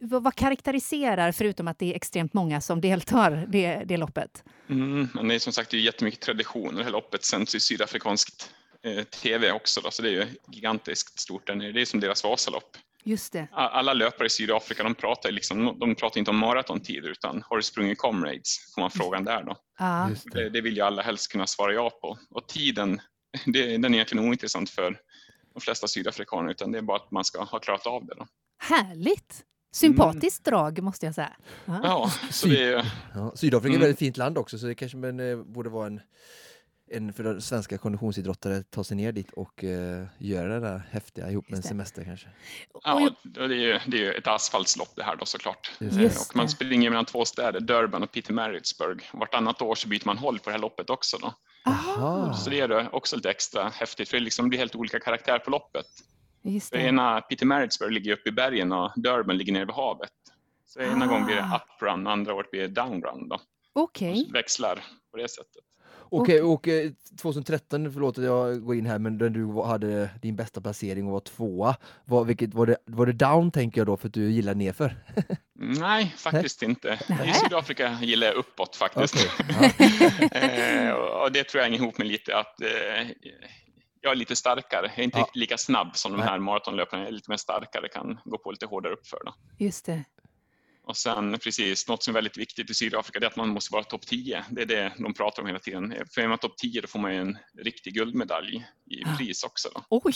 vad, 0.00 0.22
vad 0.22 0.34
karaktäriserar, 0.34 1.32
förutom 1.32 1.68
att 1.68 1.78
det 1.78 1.92
är 1.92 1.96
extremt 1.96 2.34
många 2.34 2.60
som 2.60 2.80
deltar, 2.80 3.46
det, 3.48 3.82
det 3.86 3.96
loppet? 3.96 4.44
Mm, 4.68 5.08
men 5.14 5.28
det 5.28 5.34
är 5.34 5.38
som 5.38 5.52
sagt 5.52 5.70
det 5.70 5.76
är 5.76 5.80
jättemycket 5.80 6.20
traditioner. 6.20 6.78
Det 6.78 6.84
här 6.84 6.90
loppet 6.90 7.24
sänds 7.24 7.54
i 7.54 7.60
sydafrikanskt 7.60 8.50
eh, 8.82 9.04
tv 9.04 9.52
också, 9.52 9.80
då, 9.80 9.90
så 9.90 10.02
det 10.02 10.08
är 10.08 10.12
ju 10.12 10.26
gigantiskt 10.52 11.20
stort. 11.20 11.46
Det 11.46 11.52
är 11.52 11.84
som 11.84 12.00
deras 12.00 12.24
Vasalopp. 12.24 12.76
Just 13.04 13.32
det. 13.32 13.48
Alla 13.52 13.92
löpare 13.92 14.26
i 14.26 14.30
Sydafrika 14.30 14.82
de 14.82 14.94
pratar, 14.94 15.30
liksom, 15.30 15.78
de 15.78 15.94
pratar 15.94 16.18
inte 16.18 16.30
om 16.30 16.38
maratontider 16.38 17.10
utan 17.10 17.42
har 17.46 17.56
du 17.56 17.62
sprungit 17.62 17.98
comrades? 17.98 18.72
Får 18.74 18.80
man 18.80 18.90
frågan 18.90 19.24
där 19.24 19.42
då. 19.42 19.56
Ah. 19.78 20.08
Det. 20.32 20.48
det. 20.48 20.60
vill 20.60 20.76
ju 20.76 20.82
alla 20.82 21.02
helst 21.02 21.32
kunna 21.32 21.46
svara 21.46 21.72
ja 21.72 21.90
på. 21.90 22.18
Och 22.30 22.48
tiden, 22.48 23.00
det, 23.46 23.66
den 23.66 23.84
är 23.84 23.94
egentligen 23.94 24.28
ointressant 24.28 24.70
för 24.70 25.00
de 25.54 25.60
flesta 25.60 25.88
sydafrikaner 25.88 26.50
utan 26.50 26.72
det 26.72 26.78
är 26.78 26.82
bara 26.82 26.96
att 26.96 27.10
man 27.10 27.24
ska 27.24 27.42
ha 27.44 27.58
klarat 27.58 27.86
av 27.86 28.06
det. 28.06 28.14
Då. 28.14 28.26
Härligt! 28.58 29.44
Sympatiskt 29.74 30.44
drag 30.44 30.82
måste 30.82 31.06
jag 31.06 31.14
säga. 31.14 31.32
Ja. 31.64 31.80
Ja, 31.82 32.10
så 32.30 32.46
det 32.48 32.62
är, 32.62 32.92
Ja, 33.14 33.32
Sydafrika 33.36 33.68
är 33.68 33.70
ett 33.70 33.76
Mm. 33.76 33.80
väldigt 33.80 33.98
fint 33.98 34.16
land 34.16 34.38
också 34.38 34.58
så 34.58 34.66
det 34.66 34.74
kanske 34.74 34.98
men, 34.98 35.20
eh, 35.20 35.36
borde 35.36 35.70
vara 35.70 35.86
en, 35.86 36.00
en 36.90 37.12
för 37.12 37.40
svenska 37.40 37.78
konditionsidrottare 37.78 38.62
ta 38.62 38.84
sig 38.84 38.96
ner 38.96 39.12
dit 39.12 39.30
och 39.32 39.64
eh, 39.64 40.06
göra 40.18 40.48
det 40.48 40.60
där 40.60 40.82
häftiga 40.90 41.30
ihop 41.30 41.48
med 41.50 41.56
en 41.56 41.62
semester 41.62 42.04
kanske. 42.04 42.28
Ja, 42.84 43.10
det 43.22 43.40
är 43.40 43.48
ju 43.48 43.78
det 43.86 44.06
är 44.06 44.18
ett 44.18 44.26
asfaltslopp 44.26 44.96
det 44.96 45.02
här 45.02 45.16
då 45.16 45.24
såklart. 45.26 45.70
Just 45.78 46.30
och 46.30 46.36
man 46.36 46.48
springer 46.48 46.90
mellan 46.90 47.04
två 47.04 47.24
städer, 47.24 47.60
Durban 47.60 48.02
och 48.02 48.12
Pietermaritzburg. 48.12 49.02
Vartannat 49.12 49.62
år 49.62 49.74
så 49.74 49.88
byter 49.88 50.06
man 50.06 50.18
håll 50.18 50.38
på 50.38 50.50
det 50.50 50.52
här 50.52 50.60
loppet 50.62 50.90
också. 50.90 51.18
Då. 51.18 51.34
Aha, 51.64 52.34
Så 52.34 52.50
det 52.50 52.60
är 52.60 52.68
det 52.68 52.88
också 52.92 53.16
lite 53.16 53.30
extra 53.30 53.68
häftigt 53.68 54.08
för 54.08 54.16
det 54.16 54.22
liksom 54.24 54.48
blir 54.48 54.58
helt 54.58 54.74
olika 54.74 55.00
karaktär 55.00 55.38
på 55.38 55.50
loppet. 55.50 55.86
just 56.42 56.68
För 56.70 56.76
det. 56.76 56.82
ena 56.82 57.20
Pietermaritzburg 57.20 57.92
ligger 57.92 58.12
uppe 58.12 58.28
i 58.28 58.32
bergen 58.32 58.72
och 58.72 58.90
Durban 58.96 59.36
ligger 59.38 59.52
nere 59.52 59.64
vid 59.64 59.74
havet. 59.74 60.10
Så 60.66 60.80
ena 60.80 61.04
Ah. 61.04 61.08
gången 61.08 61.26
blir 61.26 61.36
det 61.36 61.60
uprun, 61.76 62.06
andra 62.06 62.34
året 62.34 62.50
blir 62.50 62.60
det 62.60 62.68
downrun. 62.68 63.28
Då. 63.28 63.40
Okej. 63.72 64.28
Växlar 64.32 64.84
på 65.10 65.16
det 65.16 65.28
sättet. 65.28 65.64
Okej, 66.20 66.42
och 66.42 66.68
eh, 66.68 66.90
2013, 67.20 67.92
förlåt 67.92 68.18
att 68.18 68.24
jag 68.24 68.64
går 68.64 68.74
in 68.76 68.86
här, 68.86 68.98
men 68.98 69.18
när 69.18 69.28
du 69.28 69.62
hade 69.62 70.10
din 70.22 70.36
bästa 70.36 70.60
placering 70.60 71.06
och 71.06 71.12
var 71.12 71.20
tvåa, 71.20 71.76
var, 72.04 72.24
vilket, 72.24 72.54
var, 72.54 72.66
det, 72.66 72.76
var 72.86 73.06
det 73.06 73.12
down 73.12 73.50
tänker 73.50 73.80
jag 73.80 73.86
då 73.86 73.96
för 73.96 74.08
att 74.08 74.14
du 74.14 74.30
gillar 74.30 74.54
nerför? 74.54 74.96
Nej, 75.54 76.14
faktiskt 76.16 76.62
inte. 76.62 76.98
Nej. 77.08 77.30
I 77.30 77.32
Sydafrika 77.32 77.98
gillar 78.02 78.26
jag 78.26 78.36
uppåt 78.36 78.76
faktiskt. 78.76 79.28
Okej, 79.60 80.28
eh, 80.88 80.90
och 80.92 81.22
och 81.22 81.32
det 81.32 81.44
tror 81.44 81.58
jag 81.62 81.70
hänger 81.70 81.82
ihop 81.82 81.98
med 81.98 82.06
lite 82.06 82.36
att 82.36 82.60
eh, 82.60 83.08
jag 84.00 84.12
är 84.12 84.16
lite 84.16 84.36
starkare. 84.36 84.86
Jag 84.86 84.98
är 84.98 85.02
inte 85.04 85.18
Ja. 85.18 85.30
lika 85.34 85.58
snabb 85.58 85.96
som 85.96 86.12
de 86.12 86.20
här 86.22 86.38
maratonlöparna. 86.38 87.02
Jag 87.02 87.08
är 87.08 87.12
lite 87.12 87.30
mer 87.30 87.36
starkare, 87.36 87.88
kan 87.88 88.18
gå 88.24 88.38
på 88.38 88.50
lite 88.50 88.66
hårdare 88.66 88.92
uppför. 88.92 89.18
Då. 89.24 89.34
Just 89.58 89.86
det. 89.86 90.04
Och 90.84 90.96
sen 90.96 91.38
precis, 91.38 91.88
något 91.88 92.02
som 92.02 92.12
är 92.12 92.14
väldigt 92.14 92.38
viktigt 92.38 92.70
i 92.70 92.74
Sydafrika 92.74 93.18
är 93.18 93.26
att 93.26 93.36
man 93.36 93.48
måste 93.48 93.72
vara 93.72 93.84
topp 93.84 94.06
10. 94.06 94.44
Det 94.50 94.62
är 94.62 94.66
det 94.66 94.92
de 94.98 95.14
pratar 95.14 95.42
om 95.42 95.46
hela 95.46 95.58
tiden. 95.58 95.94
För 96.14 96.20
är 96.20 96.28
man 96.28 96.38
topp 96.38 96.56
10 96.56 96.80
då 96.80 96.86
får 96.86 96.98
man 96.98 97.14
ju 97.14 97.20
en 97.20 97.38
riktig 97.58 97.94
guldmedalj 97.94 98.66
i 98.90 99.16
pris 99.18 99.44
också. 99.44 99.68
Då. 99.74 99.84
Oj! 99.90 100.14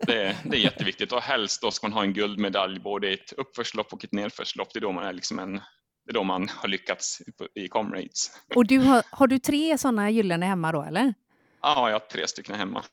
Det, 0.00 0.36
det 0.44 0.56
är 0.56 0.60
jätteviktigt 0.60 1.12
och 1.12 1.22
helst 1.22 1.62
då 1.62 1.70
ska 1.70 1.88
man 1.88 1.92
ha 1.92 2.02
en 2.02 2.12
guldmedalj 2.12 2.80
både 2.80 3.10
i 3.10 3.14
ett 3.14 3.32
uppförslopp 3.32 3.92
och 3.92 4.04
ett 4.04 4.12
nedförslopp. 4.12 4.68
Det 4.72 4.78
är 4.78 4.80
då 4.80 4.92
man 4.92 5.04
är 5.04 5.12
liksom 5.12 5.38
en 5.38 5.60
det 6.06 6.12
är 6.12 6.14
då 6.14 6.22
man 6.22 6.48
har 6.48 6.68
lyckats 6.68 7.22
i 7.54 7.68
Comrades. 7.68 8.30
Och 8.54 8.66
du 8.66 8.78
har, 8.78 9.02
har 9.10 9.26
du 9.26 9.38
tre 9.38 9.78
sådana 9.78 10.10
gyllene 10.10 10.46
hemma 10.46 10.72
då, 10.72 10.82
eller? 10.82 11.14
Ja, 11.62 11.90
jag 11.90 11.94
har 11.94 12.06
tre 12.06 12.26
stycken 12.26 12.54
hemma. 12.54 12.84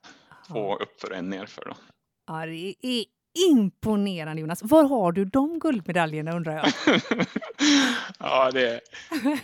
Två 0.47 0.75
uppför 0.75 1.11
och 1.11 1.17
en 1.17 1.29
nerför. 1.29 1.65
Då. 1.65 1.75
Ja, 2.27 2.45
det 2.45 2.75
är 2.81 3.05
imponerande 3.34 4.41
Jonas. 4.41 4.63
Var 4.63 4.84
har 4.84 5.12
du 5.12 5.26
de 5.26 5.60
guldmedaljerna 5.60 6.36
undrar 6.36 6.54
jag? 6.54 6.65
ja, 8.19 8.52
det, 8.52 8.74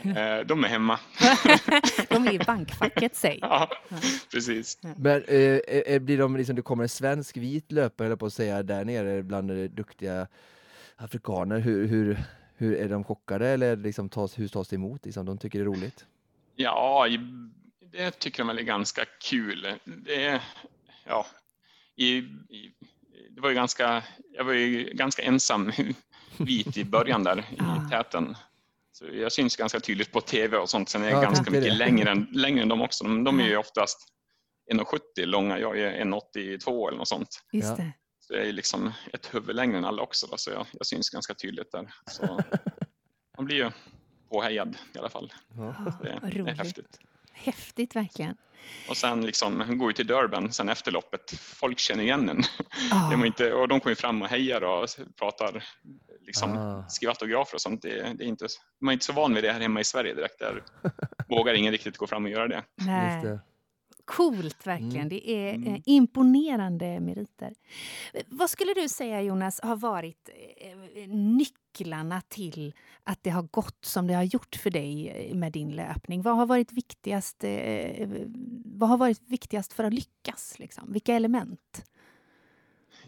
eh, 0.03 0.45
de 0.45 0.63
är 0.63 0.67
hemma. 0.67 0.99
De 2.09 2.27
är 2.27 2.33
i 2.33 2.39
bankfacket, 2.39 3.15
säg. 3.15 3.39
Ja, 3.41 3.69
precis. 4.31 4.79
Men 4.97 5.23
eh, 5.23 5.59
eh, 5.85 5.99
blir 5.99 6.17
de 6.17 6.37
liksom, 6.37 6.55
det 6.55 6.61
kommer 6.61 6.83
en 6.83 6.89
svensk 6.89 7.37
vit 7.37 7.71
löpare 7.71 8.09
jag 8.09 8.19
på 8.19 8.25
att 8.25 8.33
säga 8.33 8.63
där 8.63 8.85
nere 8.85 9.23
bland 9.23 9.51
eh, 9.51 9.69
duktiga 9.69 10.27
afrikaner, 10.95 11.59
hur, 11.59 11.87
hur, 11.87 12.19
hur 12.55 12.75
är 12.75 12.89
de 12.89 13.03
chockade 13.03 13.47
eller 13.47 13.75
liksom 13.75 14.09
tas, 14.09 14.39
hur 14.39 14.47
tas 14.47 14.67
det 14.67 14.75
emot? 14.75 15.05
Liksom, 15.05 15.25
de 15.25 15.37
tycker 15.37 15.59
det 15.59 15.63
är 15.63 15.67
roligt? 15.67 16.05
Ja, 16.55 17.07
det 17.91 18.11
tycker 18.11 18.37
de 18.37 18.47
väl 18.47 18.59
är 18.59 18.63
ganska 18.63 19.05
kul. 19.21 19.67
Det, 19.85 20.41
ja, 21.05 21.25
i, 21.95 22.17
i, 22.17 22.73
det 23.29 23.41
var 23.41 23.49
ju 23.49 23.55
ganska, 23.55 24.03
jag 24.31 24.43
var 24.43 24.53
ju 24.53 24.83
ganska 24.93 25.21
ensam 25.21 25.71
vit 26.37 26.77
i 26.77 26.85
början 26.85 27.23
där 27.23 27.45
Ah. 27.59 27.87
i 27.87 27.89
täten. 27.89 28.35
Så 28.91 29.05
jag 29.13 29.31
syns 29.31 29.55
ganska 29.55 29.79
tydligt 29.79 30.11
på 30.11 30.21
tv 30.21 30.57
och 30.57 30.69
sånt. 30.69 30.89
Sen 30.89 31.01
är 31.01 31.05
Ja, 31.05 31.11
jag 31.11 31.17
jag 31.23 31.23
ganska 31.33 31.51
mycket 31.51 31.69
det. 31.71 31.77
längre 31.77 32.11
än, 32.11 32.27
längre 32.31 32.61
än 32.61 32.69
de 32.69 32.81
också. 32.81 33.03
De, 33.03 33.23
de 33.23 33.39
är 33.39 33.47
ju 33.47 33.55
Ah. 33.55 33.59
oftast 33.59 34.07
1,70 34.71 35.25
långa. 35.25 35.59
Jag 35.59 35.79
är 35.79 36.01
1,82 36.05 36.87
eller 36.87 36.97
något 36.97 37.07
sånt. 37.07 37.43
Just 37.51 37.69
Ja. 37.69 37.75
det. 37.75 37.91
Så 38.19 38.33
jag 38.33 38.47
är 38.47 38.51
liksom 38.53 38.91
ett 39.13 39.33
huvud 39.35 39.55
längre 39.55 39.77
än 39.77 39.85
alla 39.85 40.01
också. 40.01 40.27
Då, 40.27 40.37
så 40.37 40.51
jag, 40.51 40.65
jag 40.71 40.85
syns 40.85 41.09
ganska 41.09 41.33
tydligt 41.33 41.71
där. 41.71 41.93
Så 42.11 42.41
man 43.37 43.45
blir 43.45 43.55
ju 43.55 43.71
påhejad 44.29 44.77
i 44.95 44.97
alla 44.99 45.09
fall. 45.09 45.33
Ja. 45.57 45.75
Ja, 45.85 45.91
Det, 46.03 46.19
vad 46.21 46.31
det 46.31 46.37
är 46.37 46.41
roligt. 46.43 46.57
häftigt. 46.57 46.99
Häftigt 47.43 47.95
verkligen. 47.95 48.37
Och 48.89 48.97
sen 48.97 49.25
liksom 49.25 49.77
går 49.77 49.89
ju 49.89 49.93
till 49.93 50.07
Durban 50.07 50.51
sen 50.51 50.69
efter 50.69 50.91
loppet. 50.91 51.31
Folk 51.39 51.79
känner 51.79 52.03
igen 52.03 52.29
en. 52.29 52.43
Var 53.19 53.25
inte, 53.25 53.53
och 53.53 53.67
de 53.67 53.79
kommer 53.79 53.95
fram 53.95 54.21
och 54.21 54.27
hejar 54.27 54.61
och 54.63 54.87
pratar, 55.19 55.63
liksom, 56.21 56.57
Ah. 56.57 56.87
skriver 56.89 57.11
autografer 57.11 57.55
och 57.55 57.61
sånt. 57.61 57.81
Det, 57.81 58.13
det 58.17 58.23
är 58.23 58.27
inte, 58.27 58.47
man 58.81 58.89
är 58.89 58.93
inte 58.93 59.05
så 59.05 59.13
van 59.13 59.33
vid 59.33 59.43
det 59.43 59.51
här 59.51 59.59
hemma 59.59 59.79
i 59.79 59.83
Sverige 59.83 60.13
direkt. 60.13 60.39
Där 60.39 60.63
vågar 61.29 61.53
ingen 61.53 61.71
riktigt 61.71 61.97
gå 61.97 62.07
fram 62.07 62.23
och 62.25 62.31
göra 62.31 62.47
det. 62.47 62.63
Just 62.77 62.87
Nej. 62.87 63.39
Coolt 64.17 64.67
verkligen. 64.67 64.95
Mm. 64.95 65.09
Det 65.09 65.29
är 65.29 65.47
eh, 65.49 65.55
Mm. 65.55 65.81
imponerande 65.85 66.99
meriter. 66.99 67.53
Eh, 68.13 68.23
Vad 68.27 68.49
skulle 68.49 68.73
du 68.73 68.89
säga 68.89 69.21
Jonas 69.21 69.59
har 69.63 69.75
varit 69.75 70.29
eh, 70.57 71.07
nycklarna 71.09 72.21
till 72.21 72.73
att 73.03 73.23
det 73.23 73.29
har 73.29 73.41
gått 73.43 73.85
som 73.85 74.07
det 74.07 74.13
har 74.13 74.23
gjort 74.23 74.55
för 74.55 74.69
dig 74.69 75.07
eh, 75.09 75.35
med 75.35 75.51
din 75.51 75.71
löpning? 75.71 76.21
Vad 76.21 76.35
har 76.37 76.45
varit 76.45 76.71
viktigast, 76.71 77.43
eh, 77.43 78.09
vad 78.65 78.89
har 78.89 78.97
varit 78.97 79.21
viktigast 79.27 79.73
för 79.73 79.83
att 79.83 79.93
lyckas? 79.93 80.59
Liksom? 80.59 80.93
Vilka 80.93 81.13
element? 81.13 81.85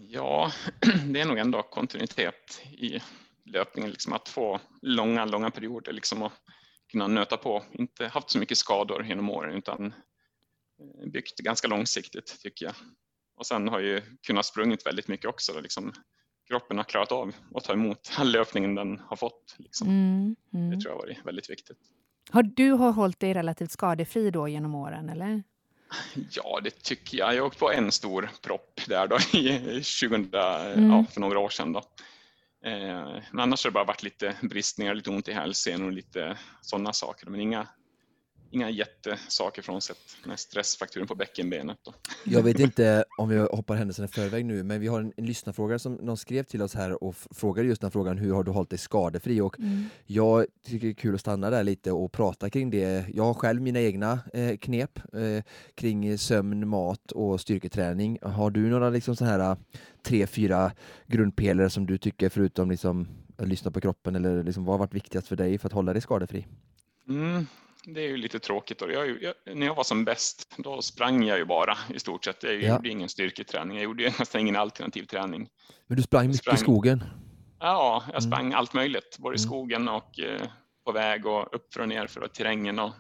Ja, 0.07 0.51
det 1.05 1.21
är 1.21 1.25
nog 1.25 1.37
ändå 1.37 1.61
kontinuitet 1.63 2.61
i 2.71 2.99
löpningen. 3.45 3.91
Liksom 3.91 4.13
att 4.13 4.29
få 4.29 4.59
långa, 4.81 5.25
långa 5.25 5.51
perioder 5.51 5.93
liksom 5.93 6.21
och 6.21 6.31
kunna 6.91 7.07
nöta 7.07 7.37
på. 7.37 7.63
Inte 7.71 8.07
haft 8.07 8.29
så 8.29 8.39
mycket 8.39 8.57
skador 8.57 9.05
genom 9.05 9.29
åren 9.29 9.55
utan 9.57 9.85
eh, 9.85 9.91
byggt 11.13 11.37
ganska 11.39 11.67
långsiktigt 11.67 12.39
tycker 12.41 12.65
jag. 12.65 12.75
Och 13.37 13.45
sen 13.45 13.67
har 13.67 13.79
jag 13.79 13.89
ju 13.89 14.01
kunnat 14.27 14.45
sprungit 14.45 14.85
väldigt 14.85 15.07
mycket 15.07 15.25
också. 15.25 15.53
Då, 15.53 15.59
liksom. 15.59 15.93
Kroppen 16.47 16.77
har 16.77 16.83
klarat 16.83 17.11
av 17.11 17.35
att 17.55 17.63
ta 17.63 17.73
emot 17.73 18.11
all 18.17 18.31
löpningen 18.31 18.75
den 18.75 18.99
har 18.99 19.15
fått. 19.15 19.55
Liksom. 19.57 19.87
Mm, 19.87 20.35
mm. 20.53 20.69
Det 20.71 20.81
tror 20.81 20.91
jag 20.93 20.99
har 20.99 21.07
varit 21.07 21.25
väldigt 21.25 21.49
viktigt. 21.49 21.77
Har 22.29 22.43
du 22.43 22.71
har 22.71 22.91
hållit 22.91 23.19
dig 23.19 23.33
relativt 23.33 23.71
skadefri 23.71 24.31
då 24.31 24.47
genom 24.47 24.75
åren? 24.75 25.09
eller? 25.09 25.43
Ja, 26.31 26.59
det 26.63 26.83
tycker 26.83 27.17
jag. 27.17 27.35
Jag 27.35 27.45
åkte 27.45 27.59
på 27.59 27.71
en 27.71 27.91
stor 27.91 28.29
propp 28.41 28.81
där 28.87 29.07
då 29.07 29.17
i 29.37 29.59
2000, 30.01 30.29
Mm. 30.33 30.89
ja, 30.91 31.05
för 31.11 31.21
några 31.21 31.39
år 31.39 31.49
sedan. 31.49 31.73
Då. 31.73 31.79
Eh, 32.65 33.21
men 33.31 33.39
annars 33.39 33.63
har 33.63 33.71
det 33.71 33.73
bara 33.73 33.83
varit 33.83 34.03
lite 34.03 34.35
bristningar, 34.41 34.93
lite 34.95 35.09
ont 35.09 35.27
i 35.27 35.33
hälsen 35.33 35.85
och 35.85 35.91
lite 35.91 36.37
sådana 36.61 36.93
saker. 36.93 37.27
Men 37.29 37.39
inga, 37.39 37.67
inga 38.51 38.69
jättesaker 38.69 39.61
frånsett 39.61 39.97
stressfrakturen 40.35 41.07
på 41.07 41.15
bäckenbenet. 41.15 41.77
Då. 41.83 41.93
Jag 42.25 42.43
vet 42.43 42.59
inte 42.67 43.05
om 43.17 43.29
vi 43.29 43.37
hoppar 43.37 43.75
händelserna 43.75 44.05
i 44.05 44.11
förväg 44.11 44.45
nu, 44.45 44.63
men 44.63 44.81
vi 44.81 44.87
har 44.87 44.99
en, 44.99 45.13
en 45.17 45.25
lyssnarfråga 45.25 45.79
som 45.79 45.93
någon 45.93 46.17
skrev 46.17 46.43
till 46.43 46.61
oss 46.61 46.73
här 46.75 47.03
och 47.03 47.15
frågade 47.15 47.67
just 47.67 47.81
den 47.81 47.87
här 47.87 47.91
frågan, 47.91 48.17
hur 48.17 48.33
har 48.33 48.43
du 48.43 48.51
hållit 48.51 48.69
dig 48.69 48.79
skadefri? 48.79 49.41
Och 49.41 49.59
Mm. 49.59 49.85
jag 50.05 50.45
tycker 50.65 50.87
det 50.87 50.91
är 50.91 50.95
kul 50.95 51.15
att 51.15 51.21
stanna 51.21 51.49
där 51.49 51.63
lite 51.63 51.91
och 51.91 52.11
prata 52.11 52.49
kring 52.49 52.69
det. 52.69 53.05
Jag 53.13 53.23
har 53.23 53.33
själv 53.33 53.61
mina 53.61 53.79
egna 53.81 54.19
eh, 54.33 54.57
knep 54.57 54.99
eh, 55.13 55.43
kring 55.75 56.17
sömn, 56.17 56.67
mat 56.67 57.11
och 57.11 57.41
styrketräning. 57.41 58.17
Har 58.21 58.51
du 58.51 58.69
några 58.69 58.89
liksom 58.89 59.15
så 59.15 59.25
här 59.25 59.39
eh, 59.39 59.57
tre, 60.03 60.27
fyra 60.27 60.71
grundpelare 61.07 61.69
som 61.69 61.85
du 61.85 61.97
tycker, 61.97 62.29
förutom 62.29 62.71
liksom 62.71 63.07
att 63.37 63.47
lyssna 63.47 63.71
på 63.71 63.81
kroppen, 63.81 64.15
eller 64.15 64.43
liksom, 64.43 64.65
vad 64.65 64.73
har 64.73 64.79
varit 64.79 64.93
viktigast 64.93 65.27
för 65.27 65.35
dig 65.35 65.57
för 65.57 65.67
att 65.67 65.73
hålla 65.73 65.93
dig 65.93 66.01
skadefri? 66.01 66.47
Mm, 67.09 67.45
det 67.83 68.01
är 68.01 68.07
ju 68.07 68.17
lite 68.17 68.39
tråkigt. 68.39 68.79
Då. 68.79 68.91
Jag, 68.91 69.23
jag, 69.23 69.33
när 69.55 69.65
jag 69.65 69.75
var 69.75 69.83
som 69.83 70.05
bäst, 70.05 70.53
då 70.57 70.81
sprang 70.81 71.23
jag 71.23 71.37
ju 71.37 71.45
bara 71.45 71.77
i 71.93 71.99
stort 71.99 72.25
sett. 72.25 72.43
Jag 72.43 72.63
Ja. 72.63 72.75
gjorde 72.75 72.89
ingen 72.89 73.09
styrketräning. 73.09 73.77
Jag 73.77 73.83
gjorde 73.83 74.03
ju 74.03 74.09
nästan 74.19 74.41
ingen 74.41 74.55
alternativ 74.55 75.03
träning. 75.03 75.49
Men 75.87 75.97
du 75.97 76.03
sprang 76.03 76.27
mycket 76.27 76.41
i 76.41 76.43
sprang- 76.43 76.57
skogen. 76.57 77.03
Ja, 77.59 78.03
jag 78.05 78.09
Mm. 78.09 78.21
sprang 78.31 78.53
allt 78.53 78.73
möjligt, 78.73 79.17
både 79.19 79.35
i 79.35 79.39
Mm. 79.39 79.47
skogen 79.49 79.87
och 79.87 80.19
eh, 80.19 80.41
på 80.85 80.91
väg 80.91 81.25
och 81.25 81.55
upp 81.55 81.67
och 81.79 81.87
ner 81.87 82.07
för 82.07 82.27
terrängen 82.27 82.79
och 82.79 82.91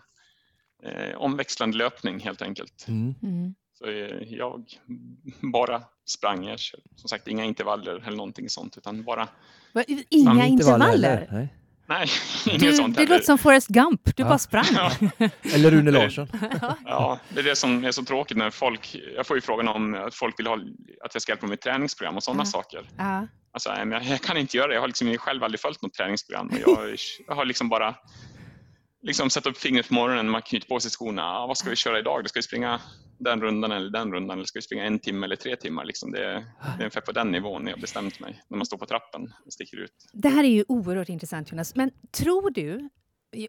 eh, 0.83 1.17
omväxlande 1.17 1.77
löpning 1.77 2.19
helt 2.19 2.41
enkelt. 2.41 2.85
Mm. 2.87 3.15
Mm. 3.23 3.55
Så 3.73 3.85
eh, 3.85 4.33
jag 4.33 4.65
bara 5.41 5.81
sprang. 6.05 6.45
Jag 6.45 6.59
som 6.95 7.09
sagt 7.09 7.27
inga 7.27 7.45
intervaller 7.45 8.03
eller 8.07 8.17
någonting 8.17 8.49
sånt 8.49 8.77
utan 8.77 9.03
bara, 9.03 9.27
Va, 9.73 9.83
Inga 10.09 10.45
intervaller? 10.45 10.87
heller, 10.87 11.49
Nej. 11.99 12.07
inget 12.47 12.59
Du, 12.61 12.73
sånt 12.73 12.95
det 12.95 13.01
heller. 13.01 13.15
låter 13.15 13.25
som 13.25 13.37
Forrest 13.37 13.67
Gump, 13.67 14.01
du 14.05 14.13
Ja. 14.23 14.25
bara 14.29 14.37
sprang. 14.37 14.65
Ja. 14.73 14.91
Eller 15.53 15.71
Rune 15.71 15.91
Larsson. 15.91 16.27
Ja, 16.85 17.19
det 17.29 17.39
är 17.39 17.43
det 17.43 17.55
som 17.55 17.83
är 17.85 17.91
så 17.91 18.03
tråkigt 18.05 18.37
när 18.37 18.49
folk, 18.49 18.95
jag 19.15 19.27
får 19.27 19.37
ju 19.37 19.41
frågan 19.41 19.67
om 19.67 19.95
att 19.95 20.15
folk 20.15 20.39
vill 20.39 20.47
ha, 20.47 20.55
att 21.05 21.15
jag 21.15 21.21
ska 21.21 21.31
hjälpa 21.31 21.41
dem 21.41 21.49
med 21.49 21.61
träningsprogram 21.61 22.15
och 22.15 22.23
sådana 22.23 22.41
Ja. 22.43 22.45
saker. 22.45 22.89
Ja. 22.97 23.27
Alltså, 23.53 23.69
men 23.69 23.91
jag, 23.91 24.03
jag 24.03 24.21
kan 24.21 24.37
inte 24.37 24.57
göra 24.57 24.67
det. 24.67 24.73
Jag 24.73 24.81
har 24.81 24.87
liksom 24.87 25.17
själv 25.17 25.43
aldrig 25.43 25.59
följt 25.59 25.81
något 25.81 25.93
träningsprogram. 25.93 26.47
Och 26.47 26.59
jag, 26.81 26.95
jag 27.27 27.35
har 27.35 27.45
liksom 27.45 27.69
bara 27.69 27.95
liksom 29.03 29.29
satt 29.29 29.45
upp 29.45 29.57
fingret 29.57 29.87
på 29.87 29.93
morgonen, 29.93 30.29
man 30.29 30.41
knyter 30.41 30.67
på 30.67 30.79
sig 30.79 30.91
skorna. 30.91 31.23
Ah, 31.23 31.47
vad 31.47 31.57
ska 31.57 31.69
vi 31.69 31.75
köra 31.75 31.99
idag? 31.99 32.23
Då 32.23 32.27
ska 32.27 32.37
vi 32.39 32.43
springa 32.43 32.79
den 33.23 33.41
rundan 33.41 33.71
eller 33.71 33.89
den 33.89 34.13
rundan 34.13 34.37
eller 34.37 34.45
ska 34.45 34.57
vi 34.57 34.63
springa 34.63 34.83
en 34.83 34.99
timme 34.99 35.25
eller 35.25 35.35
tre 35.35 35.55
timmar? 35.55 35.85
Liksom 35.85 36.11
det, 36.11 36.25
är, 36.25 36.33
det 36.33 36.43
är 36.67 36.79
ungefär 36.79 37.01
på 37.01 37.11
den 37.11 37.31
nivån 37.31 37.67
jag 37.67 37.79
bestämt 37.79 38.19
mig 38.19 38.43
när 38.47 38.57
man 38.57 38.65
står 38.65 38.77
på 38.77 38.85
trappen 38.85 39.33
och 39.45 39.53
sticker 39.53 39.77
ut. 39.77 40.09
Det 40.13 40.29
här 40.29 40.43
är 40.43 40.47
ju 40.47 40.65
oerhört 40.67 41.09
intressant 41.09 41.51
Jonas, 41.51 41.75
men 41.75 41.91
tror 42.11 42.49
du, 42.49 42.89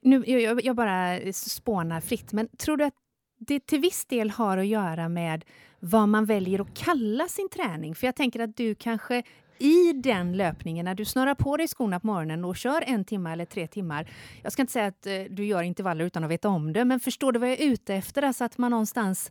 nu, 0.03 0.25
jag, 0.27 0.65
jag 0.65 0.77
bara 0.77 1.33
spånar 1.33 2.01
fritt, 2.01 2.33
men 2.33 2.49
tror 2.49 2.77
du 2.77 2.85
att 2.85 2.95
det 3.39 3.67
till 3.67 3.81
viss 3.81 4.05
del 4.05 4.31
har 4.31 4.59
att 4.59 4.67
göra 4.67 5.09
med 5.09 5.45
vad 5.81 6.09
man 6.09 6.25
väljer 6.25 6.61
att 6.61 6.75
kalla 6.75 7.29
sin 7.29 7.49
träning? 7.49 7.95
För 7.95 8.07
jag 8.07 8.17
tänker 8.17 8.41
att 8.41 8.57
du 8.57 8.75
kanske 8.75 9.23
i 9.63 9.93
den 9.93 10.37
löpningen, 10.37 10.85
när 10.85 10.95
du 10.95 11.05
snurrar 11.05 11.35
på 11.35 11.57
dig 11.57 11.69
skorna 11.69 12.01
på 12.01 12.07
morgonen 12.07 12.45
och 12.45 12.57
kör 12.57 12.85
en 12.87 13.05
timme 13.05 13.33
eller 13.33 13.45
tre 13.45 13.67
timmar. 13.67 14.11
Jag 14.43 14.53
ska 14.53 14.63
inte 14.63 14.73
säga 14.73 14.87
att 14.87 15.07
eh, 15.07 15.13
du 15.31 15.45
gör 15.45 15.63
intervaller 15.63 16.05
utan 16.05 16.25
att 16.25 16.31
veta 16.31 16.49
om 16.49 16.73
det, 16.73 16.85
men 16.85 17.01
förstår 17.01 17.33
du 17.33 17.39
vad 17.39 17.51
jag 17.51 17.61
är 17.61 17.65
ute 17.65 17.95
efter? 17.95 18.23
Alltså 18.23 18.45
att 18.45 18.59
man 18.59 18.71
någonstans 18.71 19.31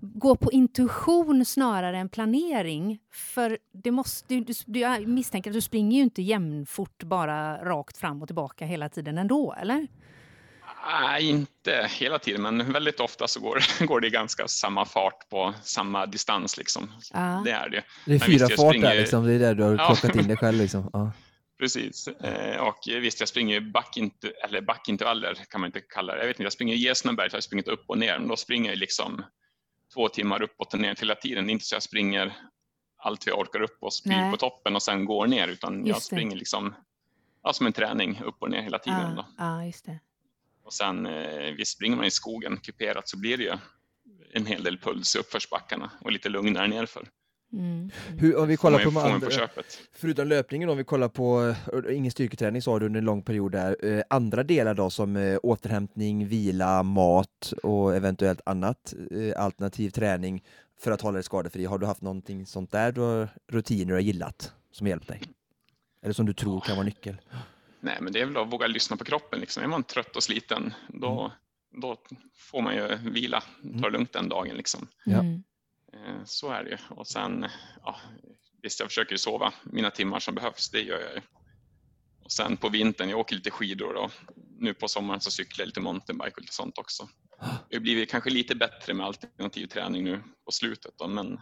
går 0.00 0.34
på 0.34 0.52
intuition 0.52 1.44
snarare 1.44 1.98
än 1.98 2.08
planering. 2.08 2.98
För 3.12 3.58
det 3.72 3.90
måste, 3.90 4.34
du, 4.34 4.54
du, 4.66 4.80
jag 4.80 5.08
misstänker 5.08 5.50
att 5.50 5.54
du 5.54 5.60
springer 5.60 5.96
ju 5.96 6.02
inte 6.02 6.22
jämnfort 6.22 7.02
bara 7.02 7.64
rakt 7.64 7.96
fram 7.96 8.22
och 8.22 8.28
tillbaka 8.28 8.66
hela 8.66 8.88
tiden 8.88 9.18
ändå, 9.18 9.54
eller? 9.60 9.86
Nej, 11.02 11.28
inte 11.28 11.88
hela 11.90 12.18
tiden, 12.18 12.42
men 12.42 12.72
väldigt 12.72 13.00
ofta 13.00 13.28
så 13.28 13.40
går, 13.40 13.62
går 13.86 14.00
det 14.00 14.10
ganska 14.10 14.48
samma 14.48 14.84
fart 14.84 15.28
på 15.30 15.54
samma 15.62 16.06
distans. 16.06 16.56
Liksom. 16.56 16.92
Ja. 17.12 17.42
Det 17.44 17.50
är 17.50 17.68
det. 17.68 17.82
Det 18.06 18.10
är 18.10 18.14
visst, 18.14 18.24
fyra 18.26 18.38
jag 18.40 18.50
fart 18.50 18.70
springer- 18.74 18.88
där 18.88 18.96
liksom, 19.00 19.26
det 19.26 19.34
är 19.34 19.38
där 19.38 19.54
du 19.54 19.62
har 19.62 19.74
Ja. 20.02 20.20
in 20.20 20.28
dig 20.28 20.36
själv 20.40 20.58
liksom. 20.58 20.90
Ja. 20.92 21.12
Precis. 21.58 22.08
Eh, 22.08 22.60
Och 22.60 22.78
visst, 22.86 23.20
jag 23.20 23.28
springer 23.28 23.54
ju 23.54 23.72
backint- 23.72 24.24
eller 24.44 24.60
backintervaller 24.60 25.34
kan 25.50 25.60
man 25.60 25.68
inte 25.68 25.80
kalla 25.80 26.12
det. 26.14 26.20
Jag 26.20 26.26
vet 26.26 26.34
inte, 26.36 26.42
jag 26.42 26.52
springer 26.52 26.74
i 26.74 26.78
Gersnaberg 26.78 27.30
så 27.30 27.34
har 27.34 27.36
jag 27.36 27.44
sprungit 27.44 27.68
upp 27.68 27.84
och 27.86 27.98
ner, 27.98 28.18
men 28.18 28.28
då 28.28 28.36
springer 28.36 28.70
jag 28.70 28.78
liksom 28.78 29.24
två 29.94 30.08
timmar 30.08 30.42
uppåt 30.42 30.74
och 30.74 30.80
ner 30.80 30.96
hela 31.00 31.14
tiden. 31.14 31.46
Det 31.46 31.50
är 31.50 31.52
inte 31.52 31.64
så 31.64 31.74
jag 31.74 31.82
springer 31.82 32.36
allt 33.02 33.26
vi 33.26 33.30
orkar 33.32 33.60
upp 33.62 33.78
och 33.80 33.92
spyr 33.94 34.10
Nej. 34.10 34.30
på 34.30 34.36
toppen 34.36 34.74
och 34.76 34.82
sen 34.82 35.04
går 35.04 35.26
ner, 35.26 35.48
utan 35.48 35.78
jag 35.78 35.86
Just 35.88 36.00
det. 36.00 36.16
springer 36.16 36.36
liksom 36.36 36.74
ja, 37.42 37.52
som 37.52 37.66
en 37.66 37.72
träning 37.72 38.20
upp 38.24 38.36
och 38.42 38.50
ner 38.50 38.62
hela 38.62 38.78
tiden. 38.78 39.14
Då. 39.16 39.26
Ja, 39.38 39.44
ja, 39.58 39.64
just 39.66 39.84
det. 39.86 39.98
Och 40.70 40.74
sen 40.74 41.06
eh, 41.06 41.54
visst 41.56 41.72
springer 41.72 41.96
man 41.96 42.06
i 42.06 42.10
skogen 42.10 42.56
kuperat 42.56 43.08
så 43.08 43.16
blir 43.16 43.36
det 43.36 43.42
ju 43.42 43.52
en 44.32 44.46
hel 44.46 44.62
del 44.62 44.78
puls 44.78 45.16
i 45.16 45.18
uppförsbackarna 45.18 45.90
och 46.00 46.12
lite 46.12 46.28
lugnare 46.28 46.68
nerför. 46.68 47.08
Mm. 47.52 47.90
Hur, 48.18 48.36
om 48.36 48.48
vi 48.48 48.56
kollar 48.56 48.78
man, 48.84 48.94
på 48.94 49.00
på 49.00 49.06
andra, 49.06 49.30
köpet. 49.30 49.78
förutom 49.92 50.28
löpningen 50.28 50.68
om 50.68 50.76
vi 50.76 50.84
kollar 50.84 51.08
på, 51.08 51.54
eh, 51.88 51.96
ingen 51.96 52.12
styrketräning 52.12 52.62
sa 52.62 52.78
du 52.78 52.86
under 52.86 52.98
en 52.98 53.04
lång 53.04 53.22
period 53.22 53.52
där, 53.52 53.76
eh, 53.84 54.02
andra 54.10 54.42
delar 54.42 54.74
då 54.74 54.90
som 54.90 55.38
återhämtning, 55.42 56.26
vila, 56.26 56.82
mat 56.82 57.52
och 57.62 57.96
eventuellt 57.96 58.40
annat 58.46 58.94
alternativ 59.36 59.90
träning 59.90 60.44
för 60.80 60.90
att 60.90 61.00
hålla 61.00 61.14
dig 61.14 61.24
skadefri. 61.24 61.64
Har 61.64 61.78
du 61.78 61.86
haft 61.86 62.02
någonting 62.02 62.46
sånt 62.46 62.72
där, 62.72 62.92
du 62.92 63.00
har 63.00 63.28
rutiner 63.52 63.86
du 63.86 63.94
har 63.94 64.00
gillat 64.00 64.52
som 64.72 64.86
hjälpt 64.86 65.08
dig? 65.08 65.22
Eller 66.02 66.14
som 66.14 66.26
du 66.26 66.32
tror 66.32 66.60
kan 66.60 66.76
vara 66.76 66.86
nyckel? 66.86 67.20
Nej, 67.80 67.98
men 68.00 68.12
det 68.12 68.20
är 68.20 68.26
väl 68.26 68.36
att 68.36 68.52
våga 68.52 68.66
lyssna 68.66 68.96
på 68.96 69.04
kroppen. 69.04 69.40
Liksom. 69.40 69.62
Är 69.62 69.66
man 69.66 69.84
trött 69.84 70.16
och 70.16 70.22
sliten, 70.22 70.74
då, 70.88 71.32
då 71.82 71.96
får 72.34 72.62
man 72.62 72.74
ju 72.74 72.96
vila, 72.96 73.40
ta 73.62 73.80
det 73.80 73.90
lugnt 73.90 74.12
den 74.12 74.28
dagen. 74.28 74.56
Liksom. 74.56 74.88
Mm. 75.06 75.42
Eh, 75.92 76.24
Så 76.24 76.50
är 76.50 76.64
det 76.64 76.70
ju. 76.70 76.76
Och 76.88 77.06
sen, 77.06 77.46
ja, 77.82 77.96
visst 78.62 78.80
jag 78.80 78.88
försöker 78.88 79.12
ju 79.12 79.18
sova 79.18 79.52
mina 79.62 79.90
timmar 79.90 80.20
som 80.20 80.34
behövs, 80.34 80.70
det 80.70 80.80
gör 80.80 81.00
jag 81.00 81.14
ju. 81.14 81.20
Och 82.24 82.32
sen 82.32 82.56
på 82.56 82.68
vintern, 82.68 83.08
jag 83.10 83.18
åker 83.18 83.36
lite 83.36 83.50
skidor 83.50 83.94
och 83.94 84.12
nu 84.58 84.74
på 84.74 84.88
sommaren 84.88 85.20
så 85.20 85.30
cyklar 85.30 85.62
jag 85.62 85.66
lite 85.66 85.80
mountainbike 85.80 86.34
och 86.36 86.40
lite 86.40 86.54
sånt 86.54 86.78
också. 86.78 87.08
Det 87.68 87.76
har 87.76 87.80
blivit 87.80 88.10
kanske 88.10 88.30
lite 88.30 88.54
bättre 88.54 88.94
med 88.94 89.06
alternativ 89.06 89.66
träning 89.66 90.04
nu 90.04 90.22
på 90.44 90.52
slutet 90.52 90.94
då, 90.98 91.08
men 91.08 91.40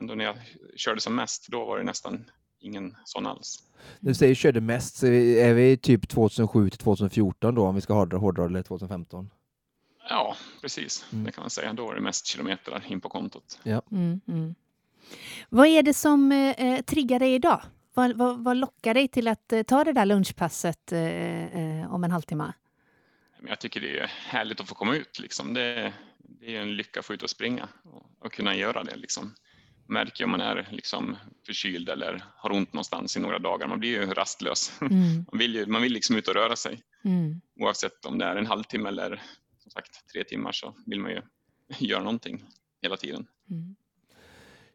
ändå 0.00 0.14
när 0.14 0.24
jag 0.24 0.36
körde 0.76 1.00
som 1.00 1.14
mest, 1.14 1.48
då 1.48 1.64
var 1.64 1.78
det 1.78 1.84
nästan 1.84 2.30
ingen 2.60 2.96
sån 3.04 3.26
alls. 3.26 3.62
Du 4.00 4.14
säger 4.14 4.34
körde 4.34 4.60
mest, 4.60 4.96
så 4.96 5.06
är 5.06 5.54
vi 5.54 5.76
typ 5.76 6.08
2007 6.08 6.70
till 6.70 6.78
2014 6.78 7.54
då 7.54 7.66
om 7.66 7.74
vi 7.74 7.80
ska 7.80 7.94
hårdra, 7.94 8.18
hårdra 8.18 8.44
eller 8.44 8.62
2015? 8.62 9.30
Ja, 10.08 10.36
precis. 10.60 11.04
Mm. 11.12 11.24
Det 11.24 11.32
kan 11.32 11.42
man 11.42 11.50
säga. 11.50 11.72
Då 11.72 11.86
var 11.86 11.94
det 11.94 12.00
mest 12.00 12.26
kilometer 12.26 12.84
in 12.88 13.00
på 13.00 13.08
kontot. 13.08 13.58
Mm, 13.64 14.20
mm. 14.28 14.54
Vad 15.48 15.66
är 15.66 15.82
det 15.82 15.94
som 15.94 16.32
eh, 16.32 16.82
triggar 16.82 17.18
dig 17.18 17.34
idag? 17.34 17.62
Vad, 17.94 18.16
vad, 18.16 18.44
vad 18.44 18.56
lockar 18.56 18.94
dig 18.94 19.08
till 19.08 19.28
att 19.28 19.52
eh, 19.52 19.62
ta 19.62 19.84
det 19.84 19.92
där 19.92 20.06
lunchpasset 20.06 20.92
eh, 20.92 21.00
eh, 21.00 21.94
om 21.94 22.04
en 22.04 22.10
halvtimme? 22.10 22.52
Jag 23.48 23.60
tycker 23.60 23.80
det 23.80 23.98
är 23.98 24.06
härligt 24.06 24.60
att 24.60 24.68
få 24.68 24.74
komma 24.74 24.94
ut. 24.96 25.18
Liksom. 25.18 25.54
Det, 25.54 25.92
det 26.18 26.56
är 26.56 26.60
en 26.60 26.76
lycka 26.76 27.00
att 27.00 27.06
få 27.06 27.14
ut 27.14 27.22
och 27.22 27.30
springa 27.30 27.68
och, 27.84 28.06
och 28.18 28.32
kunna 28.32 28.54
göra 28.54 28.84
det. 28.84 28.96
Liksom. 28.96 29.34
Märker 29.90 30.24
om 30.24 30.30
man 30.30 30.40
är 30.40 30.68
liksom, 30.70 31.16
förkyld 31.46 31.88
eller 31.88 32.24
har 32.36 32.52
ont 32.52 32.72
någonstans 32.72 33.16
i 33.16 33.20
några 33.20 33.38
dagar. 33.38 33.66
Man 33.68 33.78
blir 33.80 33.90
ju 33.90 34.06
rastlös. 34.06 34.72
Mm, 34.80 34.92
Man 35.32 35.38
vill, 35.38 35.54
ju, 35.54 35.66
man 35.66 35.82
vill 35.82 35.92
liksom 35.92 36.16
ut 36.16 36.28
och 36.28 36.34
röra 36.34 36.56
sig. 36.56 36.82
mm, 37.04 37.40
Oavsett 37.60 38.04
om 38.04 38.18
det 38.18 38.24
är 38.24 38.36
en 38.36 38.46
halvtimme 38.46 38.88
eller 38.88 39.22
som 39.58 39.70
sagt 39.70 40.08
tre 40.12 40.24
timmar 40.24 40.52
så 40.52 40.74
vill 40.86 41.00
man 41.00 41.10
ju 41.10 41.22
göra 41.86 42.02
någonting 42.02 42.44
hela 42.82 42.96
tiden. 42.96 43.26
mm. 43.50 43.76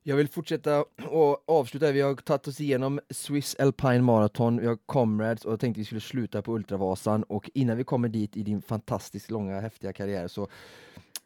Jag 0.08 0.16
vill 0.16 0.28
fortsätta 0.28 0.86
och 1.10 1.50
avsluta. 1.50 1.92
Vi 1.92 2.02
har 2.02 2.16
tagit 2.16 2.48
oss 2.48 2.62
igenom 2.62 3.00
Swiss 3.10 3.56
Alpine 3.60 4.02
Marathon, 4.02 4.58
vi 4.62 4.68
har 4.68 4.78
Comrades 4.86 5.46
och 5.46 5.52
jag 5.52 5.60
tänkte 5.60 5.80
vi 5.82 5.86
skulle 5.86 6.02
sluta 6.02 6.42
på 6.42 6.56
Ultravasan 6.56 7.24
och 7.24 7.50
innan 7.54 7.78
vi 7.78 7.84
kommer 7.84 8.10
dit 8.10 8.38
i 8.38 8.44
din 8.44 8.62
fantastiskt 8.62 9.32
långa 9.32 9.60
häftiga 9.62 9.94
karriär 9.94 10.28
så 10.28 10.48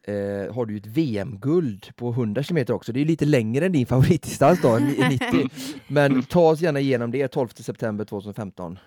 eh, 0.09 0.53
har 0.55 0.65
du 0.65 0.73
ju 0.73 0.77
ett 0.79 0.85
VM-guld 0.85 1.95
på 1.95 2.09
100 2.09 2.43
km 2.43 2.65
också. 2.69 2.91
Det 2.91 3.01
är 3.01 3.05
lite 3.05 3.25
längre 3.25 3.65
än 3.65 3.71
din 3.71 3.85
favoritdistans 3.87 4.61
då, 4.61 4.77
90. 4.77 5.49
Men 5.87 6.23
ta 6.23 6.39
oss 6.49 6.61
gärna 6.61 6.79
igenom 6.79 7.11
det 7.11 7.27
12 7.27 7.47
september 7.47 8.05
2015. 8.05 8.79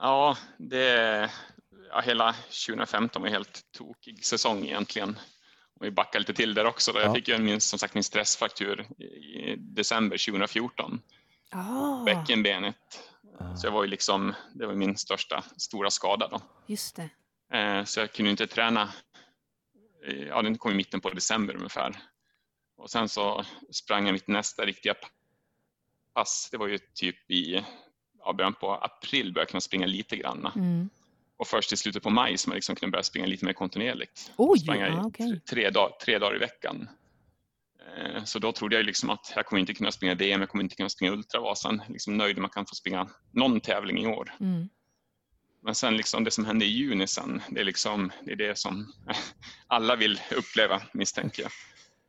Ja, 0.00 0.36
det, 0.58 1.30
ja, 1.90 2.00
hela 2.00 2.32
2015 2.66 3.22
var 3.22 3.26
en 3.28 3.34
helt 3.34 3.60
tokig 3.78 4.24
säsong 4.24 4.64
egentligen. 4.64 5.18
Och 5.80 5.86
vi 5.86 5.90
backar 5.90 6.18
lite 6.18 6.34
till 6.34 6.54
där 6.54 6.64
också. 6.66 6.92
Då. 6.92 6.98
Jag 7.00 7.08
Ja. 7.08 7.14
fick 7.14 7.28
ju 7.28 7.38
min, 7.38 7.60
som 7.60 7.78
sagt 7.78 7.94
min 7.94 8.04
stressfraktur 8.04 8.86
i 9.02 9.56
december 9.58 10.16
2014. 10.26 11.00
Ah, 11.50 12.04
Bäckenbenet. 12.04 12.76
Så 13.56 13.66
jag 13.66 13.72
var 13.72 13.82
ju 13.84 13.88
liksom, 13.90 14.34
det 14.54 14.66
var 14.66 14.74
min 14.74 14.96
största 14.96 15.44
stora 15.56 15.90
skada 15.90 16.28
då. 16.28 16.40
just 16.66 16.96
det. 16.96 17.08
Eh, 17.58 17.84
Så 17.84 18.00
jag 18.00 18.12
kunde 18.12 18.30
inte 18.30 18.46
träna. 18.46 18.88
Eh, 20.06 20.26
Ja, 20.26 20.42
den 20.42 20.58
kom 20.58 20.72
i 20.72 20.74
mitten 20.74 21.00
på 21.00 21.10
december 21.10 21.56
ungefär. 21.56 21.96
Och 22.76 22.90
sen 22.90 23.08
så 23.08 23.44
sprang 23.70 24.06
jag 24.06 24.12
mitt 24.12 24.28
nästa 24.28 24.64
riktiga 24.66 24.94
pass. 26.14 26.48
Det 26.50 26.56
var 26.56 26.66
ju 26.66 26.78
typ 26.78 27.30
i 27.30 27.64
ja, 28.18 28.32
början 28.32 28.54
på 28.54 28.74
april 28.74 29.32
började 29.32 29.40
jag 29.40 29.48
kunna 29.48 29.60
springa 29.60 29.86
lite 29.86 30.16
grann. 30.16 30.50
Mm. 30.56 30.88
Och 31.36 31.46
först 31.46 31.72
i 31.72 31.76
slutet 31.76 32.02
på 32.02 32.10
maj 32.10 32.38
som 32.38 32.50
jag 32.50 32.56
liksom 32.56 32.76
kunde 32.76 32.90
börja 32.90 33.02
springa 33.02 33.26
lite 33.26 33.44
mer 33.44 33.52
kontinuerligt. 33.52 34.32
Oj, 34.36 34.58
sprang 34.58 34.80
jag 34.80 34.90
ja, 34.90 35.02
okej. 35.06 35.40
tre, 35.40 35.70
dag, 35.70 35.92
tre 36.04 36.18
dagar 36.18 36.36
i 36.36 36.38
veckan. 36.38 36.88
Eh, 37.96 38.24
Så 38.24 38.38
då 38.38 38.52
trodde 38.52 38.76
jag 38.76 38.84
liksom 38.86 39.10
att 39.10 39.32
jag 39.36 39.46
kommer 39.46 39.60
inte 39.60 39.74
kunna 39.74 39.92
springa 39.92 40.14
VM, 40.14 40.40
jag 40.40 40.48
kommer 40.50 40.64
inte 40.64 40.76
kunna 40.76 40.88
springa 40.88 41.12
Ultravasan. 41.12 41.82
Liksom 41.88 42.16
nöjd 42.16 42.38
jag 42.38 42.52
kan 42.52 42.66
få 42.66 42.74
springa 42.74 43.08
någon 43.30 43.60
tävling 43.60 43.98
i 43.98 44.06
år. 44.06 44.34
Mm. 44.40 44.68
Men 45.64 45.74
sen 45.74 45.96
liksom 45.96 46.24
det 46.24 46.30
som 46.30 46.44
hände 46.44 46.64
i 46.64 46.68
juni 46.68 47.06
sen, 47.06 47.42
det 47.48 47.60
är, 47.60 47.64
liksom, 47.64 48.12
det, 48.24 48.32
är 48.32 48.36
det 48.36 48.58
som 48.58 48.92
alla 49.66 49.96
vill 49.96 50.20
uppleva 50.36 50.82
misstänker 50.92 51.42
jag. 51.42 51.52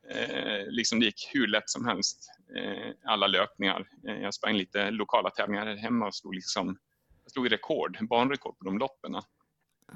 Eh, 0.08 0.66
liksom 0.66 1.00
det 1.00 1.06
gick 1.06 1.30
hur 1.32 1.46
lätt 1.46 1.70
som 1.70 1.86
helst. 1.86 2.30
Eh, 2.56 2.94
alla 3.04 3.26
löpningar. 3.26 3.88
Eh, 4.08 4.14
jag 4.14 4.34
sprang 4.34 4.56
lite 4.56 4.90
lokala 4.90 5.30
tävlingar 5.30 5.66
här 5.66 5.76
hemma 5.76 6.06
och 6.06 6.14
slog, 6.14 6.34
liksom, 6.34 6.78
jag 7.24 7.32
slog 7.32 7.52
rekord, 7.52 8.08
banrekord 8.08 8.58
på 8.58 8.64
de 8.64 8.78
loppen. 8.78 9.22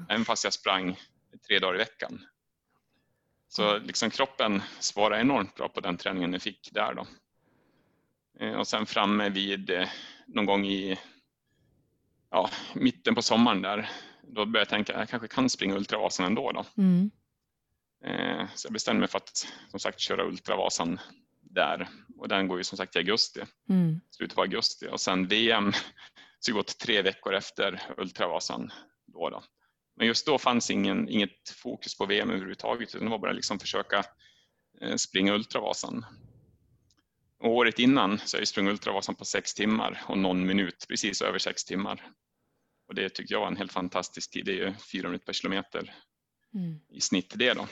Även 0.09 0.25
fast 0.25 0.43
jag 0.43 0.53
sprang 0.53 0.99
tre 1.47 1.59
dagar 1.59 1.75
i 1.75 1.77
veckan. 1.77 2.25
Så 3.47 3.77
liksom 3.77 4.09
kroppen 4.09 4.61
svarade 4.79 5.21
enormt 5.21 5.55
bra 5.55 5.69
på 5.69 5.79
den 5.79 5.97
träningen 5.97 6.33
jag 6.33 6.41
fick 6.41 6.69
där. 6.71 6.93
Då. 6.93 7.07
Eh, 8.39 8.53
och 8.53 8.67
sen 8.67 8.85
framme 8.85 9.29
vid 9.29 9.69
eh, 9.69 9.89
någon 10.27 10.45
gång 10.45 10.65
i 10.65 10.99
ja, 12.31 12.49
mitten 12.75 13.15
på 13.15 13.21
sommaren 13.21 13.61
där, 13.61 13.89
då 14.23 14.45
började 14.45 14.59
jag 14.59 14.69
tänka 14.69 14.93
att 14.93 14.99
jag 14.99 15.09
kanske 15.09 15.27
kan 15.27 15.49
springa 15.49 15.75
Ultravasan 15.75 16.25
ändå. 16.25 16.51
Då. 16.51 16.65
Mm. 16.77 17.11
Eh, 18.05 18.47
så 18.55 18.65
jag 18.65 18.73
bestämde 18.73 18.99
mig 18.99 19.09
för 19.09 19.17
att 19.17 19.47
som 19.69 19.79
sagt 19.79 19.99
köra 19.99 20.25
Ultravasan 20.25 20.99
där. 21.41 21.89
Och 22.17 22.27
den 22.27 22.47
går 22.47 22.57
ju 22.57 22.63
som 22.63 22.77
sagt 22.77 22.95
i 22.95 22.99
augusti, 22.99 23.41
Mm. 23.69 24.01
slutet 24.11 24.35
på 24.35 24.41
augusti. 24.41 24.87
Och 24.91 25.01
sen 25.01 25.27
VM 25.27 25.71
så 26.39 26.53
gått 26.53 26.79
tre 26.79 27.01
veckor 27.01 27.33
efter 27.33 27.81
Ultravasan. 27.97 28.71
Då 29.05 29.29
då. 29.29 29.43
Men 29.95 30.07
just 30.07 30.25
då 30.25 30.37
fanns 30.37 30.71
ingen, 30.71 31.09
inget 31.09 31.49
fokus 31.63 31.97
på 31.97 32.05
VM 32.05 32.29
överhuvudtaget, 32.29 32.95
utan 32.95 33.05
det 33.05 33.11
var 33.11 33.19
bara 33.19 33.31
liksom 33.31 33.59
försöka 33.59 34.03
eh, 34.81 34.95
springa 34.95 35.33
Ultravasan. 35.33 36.05
Och 37.41 37.49
året 37.51 37.79
innan 37.79 38.19
så 38.19 38.37
har 38.37 38.45
sprungit 38.45 38.71
Ultravasan 38.71 39.15
på 39.15 39.25
sex 39.25 39.53
timmar 39.53 40.01
och 40.07 40.17
någon 40.17 40.45
minut, 40.45 40.85
precis 40.89 41.21
över 41.21 41.39
sex 41.39 41.63
timmar. 41.65 42.11
Och 42.87 42.95
det 42.95 43.09
tyckte 43.09 43.33
jag 43.33 43.39
var 43.39 43.47
en 43.47 43.57
helt 43.57 43.71
fantastisk 43.71 44.31
tid. 44.31 44.45
Det 44.45 44.51
är 44.51 44.55
ju 44.55 44.73
fyra 44.91 45.07
minuter 45.07 45.25
per 45.25 45.33
kilometer 45.33 45.93
Mm. 46.53 46.79
i 46.89 47.01
snitt 47.01 47.33
det 47.35 47.53
då. 47.53 47.67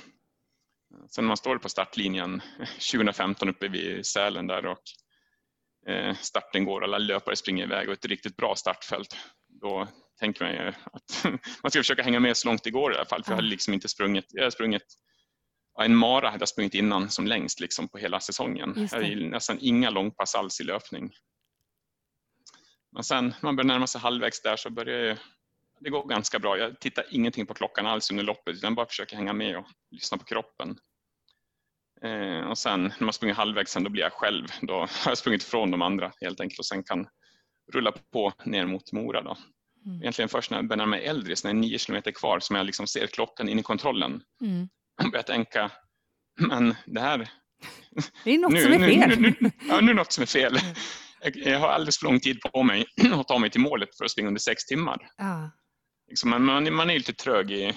sen 1.10 1.24
när 1.24 1.28
man 1.28 1.38
står 1.38 1.58
på 1.58 1.70
startlinjen 1.70 2.42
2015 2.92 3.50
uppe 3.50 3.68
vid 3.68 4.06
Sälen 4.06 4.48
där 4.48 4.66
och 4.66 4.82
eh, 5.88 6.16
starten 6.16 6.66
går, 6.66 6.84
alla 6.84 6.98
löpare 6.98 7.36
springer 7.36 7.64
iväg 7.64 7.88
och 7.88 7.94
ett 7.94 8.06
riktigt 8.06 8.36
bra 8.36 8.56
startfält, 8.56 9.18
då 9.48 9.88
tänker 10.20 10.46
man 10.46 10.54
ju 10.54 10.74
att 10.94 11.24
man 11.64 11.72
ska 11.72 11.80
försöka 11.80 12.04
hänga 12.04 12.20
med 12.20 12.38
så 12.38 12.48
långt 12.48 12.64
det 12.64 12.72
går 12.72 12.94
i 12.94 12.96
alla 12.96 13.06
fall, 13.06 13.24
för 13.24 13.32
jag 13.32 13.36
hade 13.36 13.48
liksom 13.48 13.74
inte 13.74 13.88
sprungit, 13.88 14.26
jag 14.30 14.42
hade 14.42 14.52
sprungit 14.52 14.96
en 15.86 15.96
mara 15.96 16.30
hade 16.30 16.42
jag 16.42 16.50
sprungit 16.50 16.74
innan 16.74 17.10
som 17.10 17.28
längst 17.28 17.60
liksom 17.60 17.88
på 17.88 17.98
hela 17.98 18.20
säsongen. 18.20 18.74
Jag 18.76 18.88
hade 18.88 19.16
nästan 19.16 19.58
inga 19.62 19.90
långpass 19.90 20.36
alls 20.36 20.62
i 20.62 20.64
löpning. 20.64 21.12
Men 22.92 23.04
sen 23.04 23.26
när 23.26 23.36
man 23.42 23.56
börjar 23.56 23.68
närma 23.68 23.88
sig 23.88 24.02
halvvägs 24.02 24.42
där 24.42 24.56
så 24.56 24.70
börjar 24.70 25.00
det, 25.00 25.18
det 25.80 25.90
gå 25.90 26.04
ganska 26.04 26.40
bra. 26.40 26.58
Jag 26.58 26.80
tittar 26.80 27.06
ingenting 27.10 27.46
på 27.46 27.54
klockan 27.54 27.86
alls 27.86 28.12
under 28.12 28.24
loppet 28.24 28.56
utan 28.56 28.76
bara 28.76 28.86
försöker 28.86 29.16
hänga 29.16 29.34
med 29.34 29.58
och 29.58 29.66
lyssna 29.92 30.18
på 30.18 30.24
kroppen. 30.24 30.78
Eh, 32.02 32.40
och 32.40 32.58
sen 32.58 32.84
när 32.84 33.04
man 33.04 33.14
springer 33.14 33.36
halvvägs 33.36 33.72
sen 33.72 33.84
då 33.84 33.90
blir 33.90 34.04
jag 34.04 34.14
själv. 34.14 34.48
Då 34.62 34.74
har 34.80 34.90
jag 35.06 35.18
sprungit 35.18 35.44
ifrån 35.44 35.72
de 35.72 35.82
andra 35.82 36.12
helt 36.22 36.40
enkelt 36.40 36.60
och 36.60 36.66
sen 36.66 36.84
kan 36.84 37.08
rulla 37.74 37.92
på 37.92 38.34
ner 38.46 38.66
mot 38.66 38.92
Mora. 38.92 39.22
Då. 39.22 39.38
Mm. 39.86 40.02
Egentligen 40.02 40.30
först 40.30 40.52
när 40.52 40.58
jag 40.58 40.68
börjar 40.68 40.78
närma 40.78 40.90
mig 40.90 41.06
Eldris, 41.06 41.44
när 41.44 41.54
det 41.54 41.58
är 41.58 41.62
nio 41.62 41.78
kilometer 41.78 42.12
kvar, 42.12 42.40
som 42.40 42.56
jag 42.56 42.66
liksom 42.66 42.88
ser 42.88 43.08
klockan 43.08 43.50
in 43.50 43.60
i 43.60 43.64
kontrollen. 43.64 44.22
Mm. 44.42 44.70
Och 45.04 45.12
börjar 45.12 45.24
tänka, 45.24 45.72
men 46.40 46.76
det 46.86 47.02
här... 47.02 47.30
Det 48.24 48.32
är 48.32 48.38
något 48.38 48.52
nu, 48.52 48.62
som 48.62 48.72
är 48.72 48.88
fel. 48.88 49.20
Nu, 49.20 49.36
nu, 49.40 49.52
ja, 49.70 49.82
nu 49.82 49.92
är 49.92 49.96
något 49.96 50.12
som 50.12 50.22
är 50.22 50.26
fel. 50.26 50.60
Jag, 51.34 51.60
har 51.60 51.68
alldeles 51.68 51.98
för 51.98 52.06
lång 52.06 52.20
tid 52.20 52.42
på 52.42 52.64
mig 52.64 52.86
att 53.14 53.28
ta 53.28 53.40
mig 53.40 53.50
till 53.50 53.62
målet 53.62 53.98
för 53.98 54.06
att 54.06 54.12
springa 54.12 54.28
under 54.28 54.42
sex 54.42 54.66
timmar. 54.66 55.12
Ja. 55.18 55.52
Liksom, 56.08 56.30
man, 56.30 56.46
man, 56.46 56.74
man 56.74 56.90
är 56.90 56.98
lite 56.98 57.14
trög 57.14 57.52
i 57.52 57.74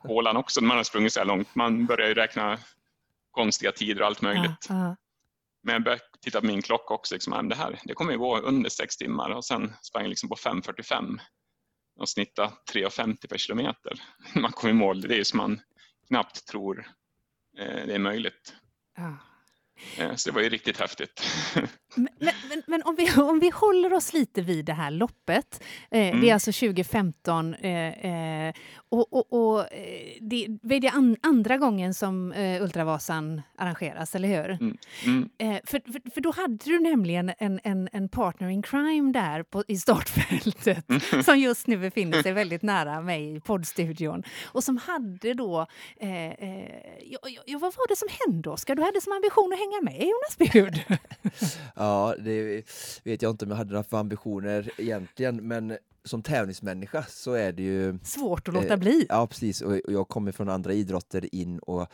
hålan 0.00 0.36
också 0.36 0.60
när 0.60 0.68
man 0.68 0.76
har 0.76 0.84
sprungit 0.84 1.12
så 1.12 1.20
här 1.20 1.26
långt. 1.26 1.54
Man 1.54 1.86
börjar 1.86 2.08
ju 2.08 2.14
räkna 2.14 2.58
konstiga 3.30 3.72
tider 3.72 4.00
och 4.00 4.06
allt 4.06 4.22
möjligt. 4.22 4.66
Ja, 4.68 4.74
ja. 4.74 4.96
Men 5.62 5.72
jag 5.72 5.82
började 5.82 6.02
titta 6.20 6.40
på 6.40 6.46
min 6.46 6.62
klocka 6.62 6.94
också. 6.94 7.14
Liksom, 7.14 7.48
det 7.48 7.54
här 7.54 7.80
det 7.84 7.94
kommer 7.94 8.12
ju 8.12 8.18
gå 8.18 8.38
under 8.38 8.70
sex 8.70 8.96
timmar 8.96 9.30
och 9.30 9.44
sen 9.44 9.72
sprang 9.82 10.02
jag 10.02 10.08
liksom 10.08 10.28
på 10.28 10.34
5.45 10.34 11.18
och 11.96 12.08
snitta 12.08 12.52
3.50 12.72 13.28
per 13.28 13.38
kilometer. 13.38 14.02
Man 14.34 14.52
kommer 14.52 14.70
i 14.70 14.76
mål, 14.76 15.00
det 15.00 15.18
är 15.18 15.24
som 15.24 15.36
man 15.36 15.60
knappt 16.08 16.46
tror 16.46 16.86
eh, 17.58 17.86
det 17.86 17.94
är 17.94 17.98
möjligt. 17.98 18.54
Ja. 18.96 19.18
Eh, 19.98 20.14
så 20.14 20.30
det 20.30 20.34
var 20.34 20.42
ju 20.42 20.48
riktigt 20.48 20.80
häftigt. 20.80 21.22
Men, 21.94 22.08
men, 22.48 22.62
men, 22.66 22.82
om, 22.82 22.96
vi, 22.96 23.22
om 23.22 23.40
vi 23.40 23.50
håller 23.50 23.92
oss 23.92 24.12
lite 24.12 24.42
vid 24.42 24.64
det 24.64 24.72
här 24.72 24.90
loppet. 24.90 25.64
Eh, 25.90 26.08
mm. 26.08 26.20
Det 26.20 26.30
är 26.30 26.34
alltså 26.34 26.52
2015 26.52 27.54
eh, 27.54 28.48
eh, 28.48 28.54
och, 28.88 29.12
och, 29.12 29.32
och 29.32 29.60
eh, 29.60 30.18
det, 30.20 30.46
det 30.62 30.76
är 30.76 30.96
an, 30.96 31.16
andra 31.22 31.56
gången 31.56 31.94
som 31.94 32.32
eh, 32.32 32.62
Ultravasan 32.62 33.42
arrangeras, 33.56 34.14
eller 34.14 34.28
hur? 34.28 34.50
Mm. 34.50 34.76
Mm. 35.04 35.60
För, 35.64 35.92
för, 35.92 36.10
för, 36.10 36.20
då 36.20 36.30
hade 36.30 36.58
du 36.64 36.80
nämligen 36.80 37.32
en, 37.38 37.60
en, 37.64 37.88
en 37.92 38.08
partner 38.08 38.48
in 38.48 38.62
crime 38.62 39.12
där 39.12 39.42
på, 39.42 39.64
i 39.68 39.76
startfältet 39.76 40.90
mm. 40.90 41.22
som 41.24 41.38
just 41.38 41.66
nu 41.66 41.76
befinner 41.76 42.22
sig 42.22 42.32
väldigt 42.32 42.62
nära 42.62 43.00
mig 43.00 43.36
i 43.36 43.40
poddstudion 43.40 44.22
och 44.44 44.64
som 44.64 44.76
hade 44.76 45.34
då... 45.34 45.66
ja, 46.00 47.18
ja, 47.46 47.58
vad 47.58 47.74
var 47.76 47.88
det 47.88 47.96
som 47.96 48.08
hände, 48.26 48.50
Oskar? 48.50 48.74
Du 48.74 48.82
hade 48.82 49.00
som 49.00 49.12
ambition 49.12 49.52
att 49.52 49.58
hänga 49.58 49.80
med 49.82 50.08
Jonas 50.08 50.38
Bud. 50.38 50.98
ja, 51.84 52.14
det 52.18 52.62
vet 53.04 53.22
jag 53.22 53.30
inte 53.30 53.44
om 53.44 53.50
jag 53.50 53.58
hade 53.58 53.72
några 53.72 53.84
för 53.84 53.96
ambitioner 53.96 54.70
egentligen, 54.78 55.48
men 55.48 55.76
som 56.04 56.22
tävlingsmänniska 56.22 57.04
så 57.08 57.32
är 57.32 57.52
det 57.52 57.62
ju 57.62 57.98
svårt 58.02 58.48
att 58.48 58.54
låta 58.54 58.72
eh, 58.72 58.78
bli. 58.78 59.06
Ja, 59.08 59.26
precis. 59.26 59.60
Och 59.60 59.80
jag 59.88 60.08
kommer 60.08 60.32
från 60.32 60.48
andra 60.48 60.72
idrotter 60.72 61.34
in 61.34 61.58
och 61.58 61.86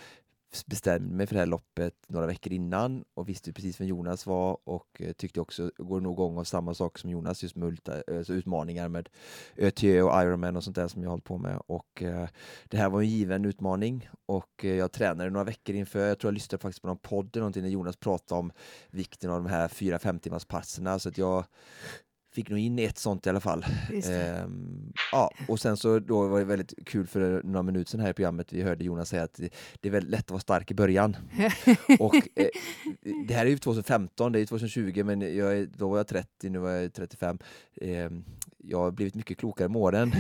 bestämde 0.67 1.15
mig 1.17 1.27
för 1.27 1.35
det 1.35 1.39
här 1.39 1.47
loppet 1.47 1.95
några 2.09 2.27
veckor 2.27 2.53
innan 2.53 3.05
och 3.15 3.29
visste 3.29 3.53
precis 3.53 3.81
vem 3.81 3.89
Jonas 3.89 4.27
var 4.27 4.59
och 4.65 5.03
eh, 5.03 5.13
tyckte 5.13 5.41
också, 5.41 5.71
går 5.79 6.01
nog 6.01 6.13
igång 6.13 6.39
av 6.39 6.45
samma 6.45 6.75
sak 6.75 6.99
som 6.99 7.11
Jonas, 7.11 7.43
just 7.43 7.57
med 7.57 7.69
ulta, 7.69 8.03
eh, 8.09 8.19
alltså 8.19 8.33
utmaningar 8.33 8.89
med 8.89 9.09
ÖTÖ 9.57 10.03
och 10.03 10.23
Ironman 10.23 10.57
och 10.57 10.65
sånt 10.65 10.77
där 10.77 10.89
som 10.89 11.03
jag 11.03 11.11
hållit 11.11 11.25
på 11.25 11.39
med. 11.39 11.63
Och 11.67 12.03
eh, 12.03 12.29
det 12.69 12.77
här 12.77 12.89
var 12.89 13.01
en 13.01 13.09
given 13.09 13.45
utmaning 13.45 14.09
och 14.27 14.65
eh, 14.65 14.75
jag 14.75 14.93
tränade 14.93 15.31
några 15.31 15.45
veckor 15.45 15.75
inför, 15.75 16.09
jag 16.09 16.19
tror 16.19 16.29
jag 16.29 16.35
lyssnade 16.35 16.63
faktiskt 16.63 16.83
på 16.83 16.89
någon 16.89 16.99
podd 16.99 17.37
eller 17.37 17.41
någonting 17.41 17.63
när 17.63 17.71
Jonas 17.71 17.97
pratade 17.97 18.39
om 18.39 18.53
vikten 18.91 19.31
av 19.31 19.43
de 19.43 19.51
här 19.51 19.69
4-5 19.69 20.19
timmars 20.19 20.45
passerna 20.45 20.91
så 20.91 20.93
alltså 20.93 21.09
att 21.09 21.19
jag 21.19 21.45
fick 22.33 22.51
nog 22.51 22.59
in 22.59 22.79
ett 22.79 22.99
sånt 22.99 23.27
i 23.27 23.31
alla 23.31 23.41
fall. 23.41 23.67
Ehm, 24.05 24.93
ja, 25.13 25.31
och 25.49 25.61
sen 25.61 25.77
så 25.77 25.99
då 25.99 26.29
var 26.29 26.39
det 26.39 26.45
väldigt 26.45 26.75
kul 26.87 27.07
för 27.07 27.43
några 27.45 27.63
minuter 27.63 27.91
sedan 27.91 28.01
här 28.01 28.11
i 28.11 28.15
programmet, 28.15 28.53
vi 28.53 28.63
hörde 28.63 28.85
Jonas 28.85 29.09
säga 29.09 29.23
att 29.23 29.41
det 29.81 29.89
är 29.89 29.93
väldigt 29.93 30.11
lätt 30.11 30.25
att 30.25 30.31
vara 30.31 30.41
stark 30.41 30.71
i 30.71 30.75
början. 30.75 31.17
och 31.99 32.15
eh, 32.15 32.49
det 33.27 33.35
här 33.35 33.47
är 33.47 33.51
ju 33.51 33.59
2015, 33.59 34.33
det 34.33 34.41
är 34.41 34.47
2020, 34.47 35.05
men 35.05 35.37
jag 35.37 35.69
då 35.69 35.89
var 35.89 35.97
jag 35.97 36.07
30, 36.07 36.49
nu 36.49 36.59
var 36.59 36.71
jag 36.71 36.93
35. 36.93 37.39
Ehm, 37.81 38.25
jag 38.65 38.79
har 38.79 38.91
blivit 38.91 39.15
mycket 39.15 39.39
klokare 39.39 39.69
med 39.69 39.77
åren, 39.77 40.13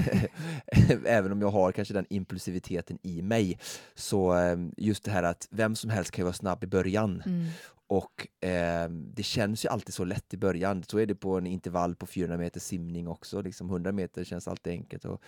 även 1.05 1.33
om 1.33 1.41
jag 1.41 1.51
har 1.51 1.73
kanske 1.73 1.95
den 1.95 2.07
impulsiviteten 2.09 2.99
i 3.03 3.23
mig. 3.23 3.59
Så 3.95 4.33
ehm, 4.33 4.73
just 4.77 5.05
det 5.05 5.11
här 5.11 5.23
att 5.23 5.49
vem 5.51 5.77
som 5.77 5.91
helst 5.91 6.11
kan 6.11 6.25
vara 6.25 6.35
snabb 6.35 6.65
i 6.65 6.67
början. 6.67 7.23
Mm. 7.27 7.47
Och 7.91 8.47
eh, 8.49 8.89
det 8.91 9.23
känns 9.23 9.65
ju 9.65 9.69
alltid 9.69 9.95
så 9.95 10.05
lätt 10.05 10.35
i 10.35 10.37
början. 10.37 10.85
Så 10.89 10.99
är 10.99 11.07
det 11.07 11.15
på 11.15 11.39
en 11.39 11.47
intervall 11.47 11.95
på 11.95 12.07
400 12.07 12.39
meter 12.39 12.61
simning 12.61 13.09
också. 13.09 13.43
Liksom 13.43 13.71
100 13.71 13.93
meter 13.93 14.25
känns 14.25 14.49
alltid 14.49 14.73
enkelt. 14.73 15.05
Och, 15.05 15.23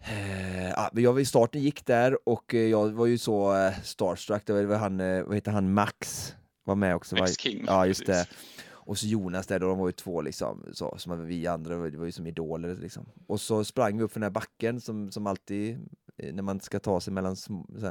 eh, 0.00 0.68
ja, 0.68 0.90
jag 0.94 1.20
i 1.20 1.24
starten 1.24 1.62
gick 1.62 1.86
där 1.86 2.28
och 2.28 2.54
eh, 2.54 2.60
jag 2.60 2.88
var 2.88 3.06
ju 3.06 3.18
så 3.18 3.56
eh, 3.56 3.72
starstruck. 3.82 4.46
Det 4.46 4.66
var 4.66 4.76
han, 4.76 5.00
eh, 5.00 5.22
vad 5.22 5.34
heter 5.34 5.52
han, 5.52 5.74
Max 5.74 6.34
var 6.64 6.74
med 6.74 6.96
också. 6.96 7.16
Max 7.16 7.38
King. 7.38 7.64
Ja, 7.66 7.86
just 7.86 8.06
det. 8.06 8.28
Och 8.66 8.98
så 8.98 9.06
Jonas 9.06 9.46
där, 9.46 9.60
då, 9.60 9.66
de 9.66 9.78
var 9.78 9.88
ju 9.88 9.92
två 9.92 10.22
liksom, 10.22 10.64
så, 10.72 10.94
som 10.98 11.26
vi 11.26 11.46
andra, 11.46 11.90
det 11.90 11.98
var 11.98 12.06
ju 12.06 12.12
som 12.12 12.26
idoler 12.26 12.76
liksom. 12.76 13.06
Och 13.26 13.40
så 13.40 13.64
sprang 13.64 13.98
vi 13.98 14.04
upp 14.04 14.12
för 14.12 14.20
den 14.20 14.26
här 14.26 14.30
backen 14.30 14.80
som, 14.80 15.12
som 15.12 15.26
alltid, 15.26 15.88
eh, 16.16 16.34
när 16.34 16.42
man 16.42 16.60
ska 16.60 16.80
ta 16.80 17.00
sig 17.00 17.12
mellan 17.12 17.36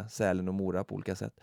Sälen 0.09 0.47
och 0.47 0.53
Mora 0.53 0.83
på 0.83 0.95
olika 0.95 1.15
sätt. 1.15 1.39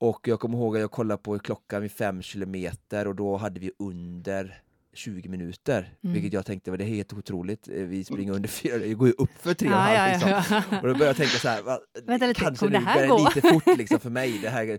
Och 0.00 0.28
jag 0.28 0.40
kommer 0.40 0.58
ihåg 0.58 0.76
att 0.76 0.80
jag 0.80 0.90
kollade 0.90 1.22
på 1.22 1.38
klockan 1.38 1.82
vid 1.82 1.92
fem 1.92 2.22
kilometer 2.22 3.06
och 3.06 3.14
då 3.14 3.36
hade 3.36 3.60
vi 3.60 3.70
under 3.78 4.62
20 4.94 5.28
minuter, 5.28 5.94
mm. 6.04 6.14
vilket 6.14 6.32
jag 6.32 6.46
tänkte 6.46 6.70
var 6.70 6.78
det 6.78 6.84
är 6.84 6.88
helt 6.88 7.12
otroligt. 7.12 7.68
Vi 7.68 8.04
springer 8.04 8.32
under 8.32 8.48
fyra, 8.48 8.78
det 8.78 8.94
går 8.94 9.08
ju 9.08 9.14
upp 9.18 9.30
för 9.38 9.54
tre 9.54 9.68
och 9.68 9.74
en 9.74 9.80
halv. 9.80 10.38
Liksom. 10.38 10.62
Och 10.82 10.88
då 10.88 10.94
började 10.94 11.04
jag 11.04 11.16
tänka 11.16 11.38
så 11.38 11.48
här, 11.48 11.62
va, 11.62 11.78
Vänta 12.04 12.26
lite, 12.26 12.40
kanske 12.40 12.68
det 12.68 12.78
här 12.78 13.08
går 13.08 13.34
lite 13.34 13.48
fort 13.48 13.78
liksom 13.78 14.00
för 14.00 14.10
mig. 14.10 14.38
Det 14.42 14.48
här, 14.48 14.78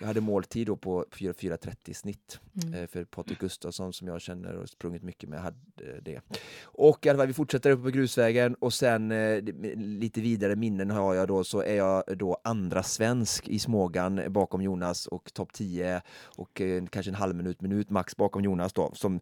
jag 0.00 0.06
hade 0.06 0.20
måltid 0.20 0.66
då 0.66 0.76
på 0.76 1.04
4.30 1.10 1.92
snitt 1.92 2.40
mm. 2.62 2.74
Eh, 2.74 2.86
för 2.86 3.04
Patrik 3.04 3.38
Gustafsson 3.38 3.92
som 3.92 4.08
jag 4.08 4.20
känner 4.20 4.54
och 4.54 4.68
sprungit 4.68 5.02
mycket 5.02 5.28
med 5.28 5.40
hade 5.40 5.56
det. 6.02 6.20
Och 6.62 7.06
i 7.06 7.08
vi 7.26 7.32
fortsätter 7.32 7.70
upp 7.70 7.82
på 7.82 7.90
grusvägen 7.90 8.54
och 8.54 8.72
sen 8.72 9.12
eh, 9.12 9.42
lite 9.76 10.20
vidare 10.20 10.56
minnen 10.56 10.90
har 10.90 11.14
jag 11.14 11.28
då 11.28 11.44
så 11.44 11.62
är 11.62 11.76
jag 11.76 12.04
då 12.16 12.40
andra 12.44 12.82
svensk 12.82 13.48
i 13.48 13.58
Smågan 13.58 14.20
bakom 14.28 14.62
Jonas 14.62 15.06
och 15.06 15.34
topp 15.34 15.52
10 15.52 16.02
och 16.22 16.60
eh, 16.60 16.84
kanske 16.86 17.10
en 17.10 17.14
halv 17.14 17.36
minut, 17.36 17.60
minut 17.60 17.90
max 17.90 18.16
bakom 18.16 18.44
Jonas 18.44 18.72
då 18.72 18.92
som 18.94 19.20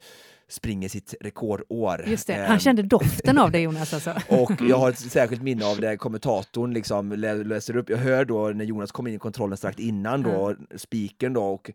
springer 0.48 0.88
sitt 0.88 1.14
rekordår. 1.20 2.04
Just 2.06 2.26
det, 2.26 2.34
han 2.34 2.58
kände 2.58 2.82
doften 2.82 3.38
av 3.38 3.50
det 3.50 3.60
Jonas 3.68 3.94
alltså. 3.94 4.14
och 4.28 4.52
jag 4.60 4.78
har 4.78 4.90
ett 4.90 4.98
särskilt 5.12 5.42
minne 5.42 5.66
av 5.66 5.80
det 5.80 5.96
kommentatorn 5.96 6.72
liksom 6.72 7.12
läser 7.46 7.76
upp. 7.76 7.90
Jag 7.90 7.98
hör 7.98 8.24
då 8.24 8.48
när 8.48 8.64
Jonas 8.64 8.92
kom 8.92 9.06
in 9.06 9.14
i 9.14 9.18
kontrollen 9.18 9.56
strax 9.56 9.78
innan 9.78 10.22
då, 10.22 10.48
mm. 10.48 10.66
spiken 10.76 11.32
då 11.32 11.44
och 11.44 11.70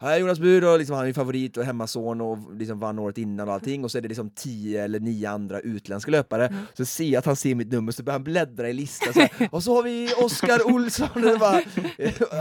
här 0.00 0.18
Jonas 0.18 0.38
Bur 0.38 0.72
och 0.72 0.78
liksom, 0.78 0.96
han 0.96 1.06
är 1.06 1.12
favorit 1.12 1.56
och 1.56 1.64
hemmason 1.64 2.20
och 2.20 2.38
liksom 2.54 2.80
vann 2.80 2.98
året 2.98 3.18
innan 3.18 3.48
och 3.48 3.54
allting 3.54 3.84
och 3.84 3.90
så 3.90 3.98
är 3.98 4.02
det 4.02 4.08
liksom 4.08 4.30
tio 4.30 4.84
eller 4.84 5.00
nio 5.00 5.30
andra 5.30 5.60
utländska 5.60 6.10
löpare. 6.10 6.46
Mm. 6.46 6.62
Så 6.74 6.84
ser 6.84 7.04
jag 7.04 7.18
att 7.18 7.26
han 7.26 7.36
ser 7.36 7.54
mitt 7.54 7.72
nummer 7.72 7.92
så 7.92 8.02
börjar 8.02 8.14
han 8.14 8.24
bläddra 8.24 8.68
i 8.68 8.72
listan 8.72 9.12
så 9.12 9.46
och 9.50 9.62
så 9.62 9.74
har 9.74 9.82
vi 9.82 10.14
Oskar 10.24 10.74
Olsson. 10.74 11.08
Bara, 11.40 11.52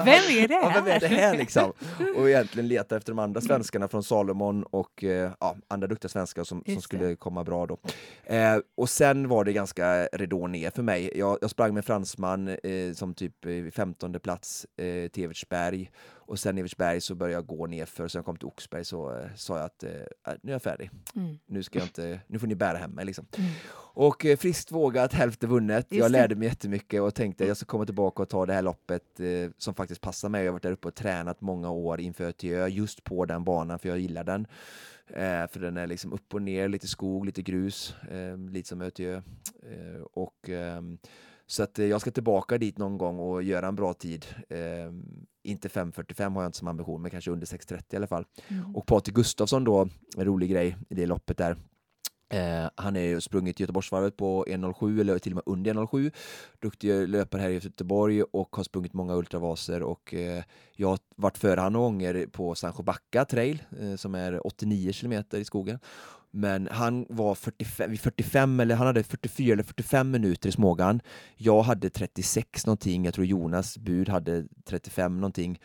vem 0.05 0.07
är 0.07 0.47
det? 0.47 0.53
Ja, 0.53 0.71
vem 0.75 0.87
är 0.87 0.99
det 0.99 1.07
här 1.07 1.37
liksom? 1.37 1.73
Och 2.17 2.29
egentligen 2.29 2.67
letar 2.67 2.97
efter 2.97 3.11
de 3.11 3.19
andra 3.19 3.41
svenskarna 3.41 3.87
från 3.87 4.03
Salomon 4.03 4.63
och 4.63 5.03
eh, 5.03 5.31
ja, 5.39 5.55
andra 5.71 5.87
duktiga 5.87 6.09
svenskar 6.09 6.43
som, 6.43 6.63
som 6.65 6.81
skulle 6.81 7.15
komma 7.15 7.43
bra 7.43 7.65
då. 7.65 7.79
Eh, 8.23 8.57
och 8.77 8.89
sen 8.89 9.27
var 9.27 9.43
det 9.43 9.53
ganska 9.53 10.05
ridå 10.05 10.47
ner 10.47 10.69
för 10.69 10.83
mig. 10.83 11.11
Jag, 11.15 11.37
jag 11.41 11.49
sprang 11.49 11.73
med 11.73 11.85
fransman 11.85 12.47
eh, 12.47 12.93
som 12.93 13.13
typ 13.13 13.35
15 13.73 14.19
plats 14.19 14.67
eh, 14.77 15.07
till 15.07 15.23
Evertsberg 15.23 15.91
och 16.31 16.39
sen 16.39 16.57
Evertsberg 16.57 17.01
så 17.01 17.15
började 17.15 17.33
jag 17.33 17.45
gå 17.45 17.67
nerför, 17.67 18.07
så 18.07 18.17
jag 18.17 18.25
kom 18.25 18.37
till 18.37 18.47
Oxberg 18.47 18.85
så 18.85 19.17
eh, 19.17 19.25
sa 19.35 19.57
jag 19.57 19.65
att 19.65 19.83
eh, 19.83 19.91
äh, 19.91 20.33
nu 20.41 20.51
är 20.51 20.55
jag 20.55 20.61
färdig. 20.61 20.89
Mm. 21.15 21.37
Nu, 21.45 21.63
ska 21.63 21.79
jag 21.79 21.85
inte, 21.85 22.19
nu 22.27 22.39
får 22.39 22.47
ni 22.47 22.55
bära 22.55 22.77
hem 22.77 22.91
mig. 22.91 23.05
Liksom. 23.05 23.25
Mm. 23.37 23.51
Och 23.93 24.25
eh, 24.25 24.37
friskt 24.37 24.71
vågat, 24.71 25.13
hälften 25.13 25.49
vunnet. 25.49 25.87
Just 25.89 26.01
jag 26.01 26.11
lärde 26.11 26.35
mig 26.35 26.47
jättemycket 26.47 27.01
och 27.01 27.15
tänkte 27.15 27.43
att 27.43 27.47
jag 27.47 27.57
ska 27.57 27.65
komma 27.65 27.85
tillbaka 27.85 28.23
och 28.23 28.29
ta 28.29 28.45
det 28.45 28.53
här 28.53 28.61
loppet 28.61 29.19
eh, 29.19 29.49
som 29.57 29.73
faktiskt 29.73 30.01
passar 30.01 30.29
mig. 30.29 30.43
Jag 30.43 30.51
har 30.51 30.53
varit 30.53 30.63
där 30.63 30.71
uppe 30.71 30.87
och 30.87 30.95
tränat 30.95 31.41
många 31.41 31.69
år 31.69 32.01
inför 32.01 32.23
Ötjö, 32.23 32.67
just 32.67 33.03
på 33.03 33.25
den 33.25 33.43
banan 33.43 33.79
för 33.79 33.89
jag 33.89 33.99
gillar 33.99 34.23
den. 34.23 34.47
Eh, 35.07 35.47
för 35.47 35.59
den 35.59 35.77
är 35.77 35.87
liksom 35.87 36.13
upp 36.13 36.33
och 36.33 36.41
ner, 36.41 36.69
lite 36.69 36.87
skog, 36.87 37.25
lite 37.25 37.41
grus, 37.41 37.95
eh, 38.11 38.37
lite 38.37 38.69
som 38.69 38.81
Ötjö. 38.81 39.15
Eh, 39.63 40.01
och 40.13 40.49
ehm, 40.49 40.97
Så 41.45 41.63
att 41.63 41.79
eh, 41.79 41.85
jag 41.85 42.01
ska 42.01 42.11
tillbaka 42.11 42.57
dit 42.57 42.77
någon 42.77 42.97
gång 42.97 43.19
och 43.19 43.43
göra 43.43 43.67
en 43.67 43.75
bra 43.75 43.93
tid. 43.93 44.25
Eh, 44.49 44.91
inte 45.43 45.67
5.45 45.67 46.33
har 46.35 46.41
jag 46.41 46.47
inte 46.47 46.57
som 46.57 46.67
ambition, 46.67 47.01
men 47.01 47.11
kanske 47.11 47.31
under 47.31 47.45
6.30 47.47 47.93
i 47.93 47.95
alla 47.95 48.07
fall. 48.07 48.25
Mm. 48.47 48.75
Och 48.75 48.85
Patrik 48.85 49.15
Gustafsson 49.15 49.63
då, 49.63 49.87
en 50.17 50.25
rolig 50.25 50.49
grej 50.49 50.77
i 50.89 50.95
det 50.95 51.05
loppet 51.05 51.37
där. 51.37 51.55
Eh, 52.31 52.69
han 52.75 52.95
är 52.95 53.01
ju 53.01 53.21
sprungit 53.21 53.59
Göteborgsvarvet 53.59 54.17
på 54.17 54.45
1.07 54.47 55.01
eller 55.01 55.19
till 55.19 55.31
och 55.31 55.35
med 55.35 55.43
under 55.45 55.73
1.07. 55.73 56.11
Duktig 56.59 57.09
löpare 57.09 57.41
här 57.41 57.49
i 57.49 57.53
Göteborg 57.53 58.23
och 58.23 58.55
har 58.55 58.63
sprungit 58.63 58.93
många 58.93 59.15
ultravaser 59.15 59.83
och 59.83 60.13
eh, 60.13 60.43
jag 60.75 60.87
har 60.87 60.99
varit 61.15 61.37
före 61.37 61.59
han 61.59 61.73
några 61.73 61.85
gånger 61.85 62.25
på 62.31 62.55
Sancho 62.55 62.83
Backa 62.83 63.25
trail 63.25 63.63
eh, 63.81 63.95
som 63.95 64.15
är 64.15 64.47
89 64.47 64.91
kilometer 64.91 65.39
i 65.39 65.45
skogen. 65.45 65.79
Men 66.31 66.67
han 66.71 67.05
var 67.09 67.35
45, 67.35 67.97
45 67.97 68.59
eller 68.59 68.75
han 68.75 68.87
hade 68.87 69.03
44 69.03 69.53
eller 69.53 69.63
45 69.63 70.11
minuter 70.11 70.49
i 70.49 70.51
Smågan. 70.51 71.01
Jag 71.35 71.61
hade 71.61 71.89
36 71.89 72.65
någonting, 72.65 73.05
jag 73.05 73.13
tror 73.13 73.25
Jonas 73.25 73.77
bud 73.77 74.09
hade 74.09 74.45
35 74.65 75.17
någonting. 75.17 75.59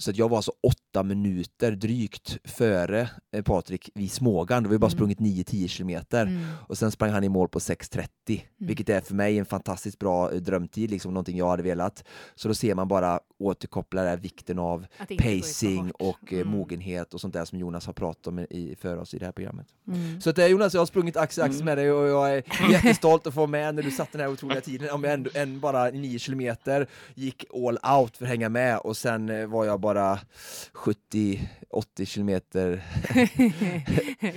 Så 0.00 0.10
att 0.10 0.16
jag 0.18 0.28
var 0.28 0.36
alltså 0.36 0.52
åtta 0.62 1.02
minuter 1.02 1.72
drygt 1.72 2.38
före 2.44 3.08
eh, 3.32 3.42
Patrik 3.42 3.90
vid 3.94 4.12
Smågan. 4.12 4.62
Då 4.62 4.68
har 4.68 4.72
vi 4.72 4.78
bara 4.78 4.86
Mm. 4.86 4.96
sprungit 4.96 5.18
9-10 5.18 5.68
kilometer. 5.68 6.22
Mm. 6.26 6.46
Och 6.68 6.78
sen 6.78 6.90
sprang 6.90 7.10
han 7.10 7.24
i 7.24 7.28
mål 7.28 7.48
på 7.48 7.58
6.30, 7.58 8.40
vilket 8.58 8.88
är 8.88 9.00
för 9.00 9.14
mig 9.14 9.38
en 9.38 9.46
fantastiskt 9.46 9.98
bra 9.98 10.32
eh, 10.32 10.36
drömtid, 10.40 10.90
liksom 10.90 11.14
någonting 11.14 11.36
jag 11.36 11.48
hade 11.48 11.62
velat. 11.62 12.04
Så 12.34 12.48
då 12.48 12.54
ser 12.54 12.74
man 12.74 12.88
bara 12.88 13.20
återkoppla 13.38 14.02
där 14.02 14.16
vikten 14.16 14.58
av 14.58 14.86
pacing 15.18 15.90
och 15.90 16.32
eh, 16.32 16.40
Mm. 16.40 16.48
mogenhet 16.52 17.14
och 17.14 17.20
sånt 17.20 17.34
där 17.34 17.44
som 17.44 17.58
Jonas 17.58 17.86
har 17.86 17.92
pratat 17.92 18.26
om 18.26 18.38
i, 18.38 18.76
för 18.80 18.96
oss 18.96 19.14
i 19.14 19.18
det 19.18 19.24
här 19.24 19.32
programmet. 19.32 19.66
Mm. 19.88 20.20
Så 20.20 20.30
att, 20.30 20.38
eh, 20.38 20.46
Jonas, 20.46 20.74
jag 20.74 20.80
har 20.80 20.86
sprungit 20.86 21.16
axel 21.16 21.44
axel 21.44 21.64
med 21.64 21.78
dig 21.78 21.92
och 21.92 22.08
jag 22.08 22.36
är 22.36 22.42
jättestolt 22.72 23.26
att 23.26 23.34
få 23.34 23.46
med 23.46 23.74
när 23.74 23.82
du 23.82 23.90
satte 23.90 24.10
den 24.18 24.20
här 24.20 24.32
otroliga 24.32 24.60
tiden. 24.60 24.90
Om 24.90 25.04
jag 25.04 25.12
ändå, 25.12 25.30
en 25.34 25.60
bara 25.60 25.90
9 25.90 26.18
kilometer 26.18 26.86
gick 27.14 27.44
all 27.54 27.78
out 27.98 28.16
för 28.16 28.24
att 28.24 28.28
hänga 28.30 28.48
med 28.48 28.78
och 28.78 28.96
sen 28.96 29.50
var 29.50 29.64
jag 29.64 29.80
bara 29.80 29.89
70-80 29.94 32.04
kilometer, 32.04 32.82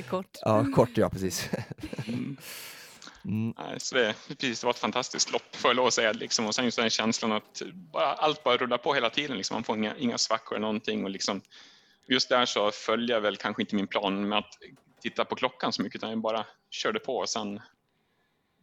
Kort. 0.09 0.37
ja 0.41 0.65
kort 0.75 0.97
ja 0.97 1.09
precis. 1.09 1.49
Mm. 2.07 2.37
Mm. 3.25 3.53
Så 3.77 3.95
det, 3.95 4.15
precis, 4.27 4.61
det 4.61 4.65
var 4.65 4.71
ett 4.71 4.79
fantastiskt 4.79 5.31
lopp 5.31 5.55
får 5.55 5.69
jag 5.69 5.75
lov 5.75 5.87
att 5.87 5.93
säga. 5.93 6.11
Liksom. 6.11 6.45
Och 6.45 6.55
sen 6.55 6.65
just 6.65 6.77
den 6.77 6.89
känslan 6.89 7.31
att 7.31 7.61
bara, 7.73 8.13
allt 8.13 8.43
bara 8.43 8.57
rullar 8.57 8.77
på 8.77 8.93
hela 8.93 9.09
tiden. 9.09 9.37
Liksom. 9.37 9.55
Man 9.55 9.63
får 9.63 9.77
inga, 9.77 9.97
inga 9.97 10.17
svackor 10.17 10.55
eller 10.55 10.67
någonting. 10.67 11.03
Och 11.03 11.09
liksom, 11.09 11.41
just 12.07 12.29
där 12.29 12.45
så 12.45 12.71
följde 12.71 13.13
jag 13.13 13.21
väl 13.21 13.37
kanske 13.37 13.61
inte 13.61 13.75
min 13.75 13.87
plan 13.87 14.29
med 14.29 14.39
att 14.39 14.57
titta 15.01 15.25
på 15.25 15.35
klockan 15.35 15.73
så 15.73 15.81
mycket 15.81 15.95
utan 15.95 16.09
jag 16.09 16.21
bara 16.21 16.45
körde 16.69 16.99
på 16.99 17.17
och 17.17 17.29
sen 17.29 17.61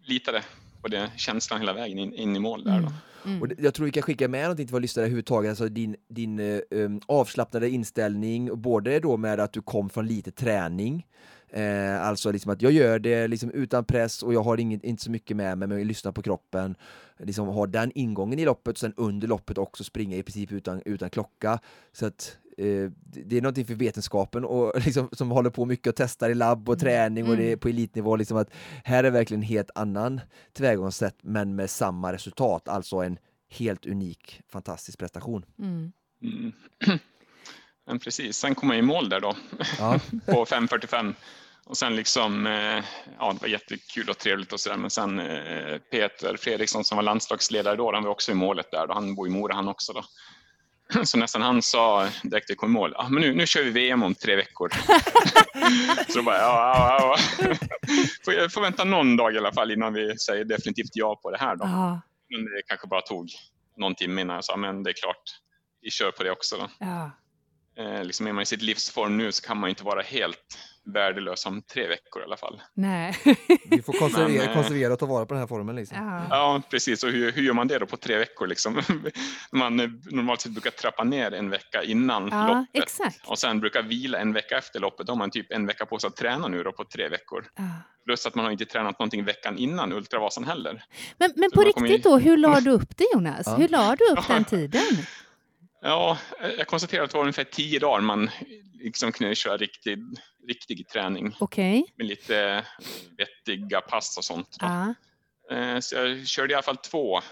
litade 0.05 0.45
på 0.83 0.89
det 0.89 1.11
känslan 1.17 1.61
hela 1.61 1.73
vägen 1.73 1.99
in, 1.99 2.15
in 2.15 2.37
i 2.37 2.39
mål 2.39 2.65
där. 2.65 2.81
Då. 2.81 2.93
Mm. 3.25 3.43
Och 3.43 3.49
jag 3.59 3.75
tror 3.75 3.87
vi 3.87 3.93
kan 3.93 4.03
skicka 4.03 4.29
med 4.29 4.43
någonting 4.43 4.67
till 4.67 4.73
våra 4.73 4.81
lyssnare 4.81 5.05
överhuvudtaget, 5.05 5.49
alltså 5.49 5.69
din, 5.69 5.97
din 6.09 6.39
eh, 6.39 6.61
um, 6.71 7.01
avslappnade 7.07 7.71
inställning, 7.71 8.51
och 8.51 8.59
både 8.59 9.01
då 9.01 9.17
med 9.17 9.41
att 9.41 9.53
du 9.53 9.63
kom 9.63 9.91
från 9.91 10.07
lite 10.07 10.31
träning, 10.31 11.07
eh, 11.51 12.03
alltså 12.03 12.33
liksom 12.33 12.53
att 12.53 12.63
jag 12.63 12.73
gör 12.73 12.99
det 12.99 13.29
liksom 13.29 13.51
utan 13.51 13.85
press 13.85 14.23
och 14.23 14.35
jag 14.35 14.43
har 14.43 14.61
inget, 14.61 14.85
inte 14.85 15.03
så 15.03 15.11
mycket 15.11 15.37
med 15.37 15.59
mig, 15.59 15.69
men 15.69 15.79
jag 15.79 15.87
lyssnar 15.87 16.13
på 16.13 16.23
kroppen, 16.23 16.75
liksom 17.19 17.49
har 17.49 17.67
den 17.67 17.93
ingången 17.95 18.39
i 18.39 18.45
loppet, 18.45 18.79
sen 18.79 18.95
under 18.97 19.29
loppet 19.29 19.59
också 19.59 19.85
springa 19.85 20.17
i 20.17 20.23
princip 20.23 20.53
utan, 20.53 20.83
utan 20.85 21.11
klocka. 21.11 21.59
Så 21.93 22.07
att 22.07 22.37
det 22.57 22.93
det 23.05 23.37
är 23.37 23.43
någonting 23.43 23.67
för 23.67 23.75
vetenskapen 23.75 24.45
och 24.45 24.73
liksom, 24.85 25.09
som 25.13 25.31
håller 25.31 25.51
på 25.51 25.65
mycket 25.65 25.87
och 25.87 25.97
testar 25.97 26.31
i 26.31 26.35
labb 26.35 26.69
och 26.69 26.79
träning 26.79 27.29
och 27.29 27.37
det 27.37 27.53
är 27.53 27.57
på 27.57 27.69
elitnivå, 27.69 28.17
liksom 28.17 28.37
att 28.37 28.51
här 28.85 29.05
är 29.05 29.11
verkligen 29.11 29.43
en 29.43 29.49
helt 29.49 29.71
annan 29.75 30.21
tillvägagångssätt 30.53 31.17
men 31.23 31.57
med 31.57 31.71
samma 31.71 32.13
resultat, 32.13 32.69
alltså 32.69 32.97
en 32.97 33.19
helt 33.51 33.87
unik, 33.87 34.43
fantastisk 34.49 34.99
prestation. 34.99 35.45
Mm. 35.59 35.93
Mm. 36.23 36.53
Men 37.87 37.99
precis, 37.99 38.37
sen 38.37 38.55
kom 38.55 38.71
jag 38.71 38.79
i 38.79 38.83
mål 38.83 39.09
där 39.09 39.21
då 39.21 39.37
Ja. 39.79 40.01
på 40.27 40.45
5.45 40.45 41.15
och 41.67 41.77
sen 41.77 41.97
liksom, 41.97 42.47
eh, 42.47 42.85
ja 43.19 43.33
det 43.33 43.41
var 43.41 43.49
jättekul 43.49 44.09
och 44.11 44.19
trevligt 44.19 44.53
och 44.53 44.61
sådär 44.61 44.77
men 44.77 44.91
sen 44.91 45.19
eh, 45.19 45.79
Peter 45.91 46.37
Fredriksson 46.37 46.85
som 46.85 46.97
var 46.97 47.03
landslagsledare 47.03 47.77
då, 47.77 47.93
han 47.93 48.05
var 48.05 48.11
också 48.11 48.33
i 48.33 48.35
målet 48.35 48.71
där 48.71 48.87
då, 48.87 48.95
han 48.95 49.15
bor 49.15 49.27
i 49.27 49.31
Mora 49.31 49.55
han 49.55 49.69
också 49.69 49.93
då. 49.93 50.05
Så 51.05 51.19
nästan 51.19 51.43
han 51.43 51.63
sa 51.63 52.09
direkt 52.23 52.49
jag 52.49 52.59
kom 52.59 52.71
i 52.71 52.73
mål, 52.73 52.95
ah, 52.97 53.09
men 53.09 53.23
nu, 53.23 53.35
nu 53.35 53.47
kör 53.47 53.63
vi 53.63 53.71
VM 53.71 54.03
om 54.03 54.15
tre 54.15 54.37
veckor. 54.37 54.69
så 56.09 56.19
då 56.19 56.23
bara, 56.23 56.37
ja, 56.39 56.97
ja, 56.99 57.17
ja. 57.41 57.55
Får, 58.25 58.35
jag 58.35 58.53
får 58.53 58.61
vänta 58.61 58.85
någon 58.85 59.17
dag 59.17 59.35
i 59.35 59.39
alla 59.39 59.53
fall 59.53 59.71
innan 59.71 59.93
vi 59.93 60.19
säger 60.19 60.45
definitivt 60.45 60.91
ja 60.93 61.21
på 61.23 61.31
det 61.31 61.39
här 61.39 61.57
då. 61.57 61.65
Ja, 61.65 62.01
Men 62.31 62.45
det 62.45 62.63
kanske 62.69 62.87
bara 62.87 63.01
tog 63.01 63.29
någon 63.77 63.95
timme 63.95 64.21
innan 64.21 64.35
jag 64.35 64.45
sa, 64.45 64.57
men 64.57 64.83
det 64.83 64.91
är 64.91 64.95
klart, 64.95 65.23
vi 65.83 65.91
kör 65.91 66.11
på 66.11 66.23
det 66.23 66.31
också 66.31 66.57
då. 66.57 66.69
ja. 66.79 67.11
Eh, 67.79 68.05
liksom 68.05 68.27
är 68.27 68.33
man 68.33 68.43
i 68.43 68.47
sitt 68.47 68.63
livsform 68.63 69.17
nu 69.17 69.33
så 69.33 69.43
kan 69.43 69.57
man 69.57 69.71
inte 69.71 69.85
vara 69.85 70.03
helt 70.03 70.59
värdelös 70.95 71.47
om 71.47 71.63
tre 71.63 71.87
veckor 71.87 72.23
i 72.23 72.25
alla 72.25 72.37
fall. 72.37 72.63
Nej. 72.75 73.17
Vi 73.71 73.83
får 73.83 73.93
konservera, 73.93 74.41
Men, 74.41 74.49
eh, 74.49 74.55
konservera 74.55 74.93
och 74.93 74.99
ta 74.99 75.07
vara 75.07 75.27
på 75.27 75.35
den 75.35 75.41
här 75.41 75.47
formen 75.47 75.77
liksom. 75.77 75.99
Ja. 75.99 76.27
Ja, 76.31 76.63
precis. 76.71 77.05
Och 77.05 77.11
hur, 77.11 77.33
hur 77.33 77.43
gör 77.43 77.53
man 77.53 77.69
det 77.69 77.79
då 77.79 77.87
på 77.87 77.97
tre 77.97 78.17
veckor? 78.17 78.47
Liksom? 78.47 78.83
Man 79.53 79.81
eh, 79.81 79.89
normalt 80.11 80.41
sett 80.41 80.53
brukar 80.53 80.71
trappa 80.71 81.05
ner 81.05 81.33
en 81.35 81.51
vecka 81.51 81.83
innan 81.83 82.29
ja, 82.33 82.49
loppet 82.49 82.83
exakt. 82.83 83.27
och 83.27 83.39
sen 83.39 83.61
brukar 83.61 83.83
vila 83.83 84.19
en 84.19 84.33
vecka 84.33 84.59
efter 84.59 84.81
loppet. 84.81 85.07
Då 85.07 85.13
har 85.13 85.19
man 85.19 85.31
typ 85.31 85.53
en 85.53 85.67
vecka 85.67 85.87
på 85.87 85.99
sig 85.99 86.09
att 86.09 86.17
träna 86.17 86.49
nu 86.49 86.63
då 86.63 86.73
på 86.73 86.85
tre 86.85 87.09
veckor. 87.09 87.47
Ja. 87.57 87.65
Plus 88.05 88.27
att 88.27 88.35
man 88.35 88.45
har 88.45 88.53
inte 88.53 88.65
tränat 88.65 88.99
någonting 88.99 89.25
veckan 89.25 89.59
innan 89.59 89.93
Ultravasan 89.93 90.45
heller. 90.45 90.85
Men, 91.19 91.33
men 91.37 91.51
på 91.51 91.61
riktigt 91.63 91.91
ju- 91.91 91.99
då, 91.99 92.19
hur 92.19 92.37
la 92.37 92.61
du 92.61 92.71
upp 92.71 92.97
det 92.97 93.07
Jonas? 93.15 93.43
Ja. 93.47 93.55
Hur 93.57 93.69
la 93.69 93.97
du 93.97 94.05
upp 94.05 94.29
den 94.29 94.45
tiden? 94.45 94.83
Ja, 95.81 96.19
eh, 96.43 96.51
jag 96.51 96.67
konstaterar 96.67 97.05
att 97.05 97.11
det 97.11 97.17
var 97.17 97.23
ungefär 97.23 97.45
tio 97.45 97.79
dagar 97.79 98.01
man 98.01 98.31
liksom 98.75 99.13
kunde 99.13 99.35
köra 99.35 99.57
riktig, 99.57 99.99
riktig 100.49 100.89
träning 100.89 101.37
Okej. 101.41 101.85
med 101.97 102.07
lite 102.07 102.65
vettiga 103.19 103.81
pass 103.81 104.17
och 104.19 104.25
sånt. 104.25 104.57
Eh, 105.51 105.79
Så 105.81 105.95
jag 105.95 106.27
körde 106.27 106.53
i 106.53 106.55
alla 106.55 106.63
fall 106.63 106.77
två 106.77 107.17
eh, 107.19 107.23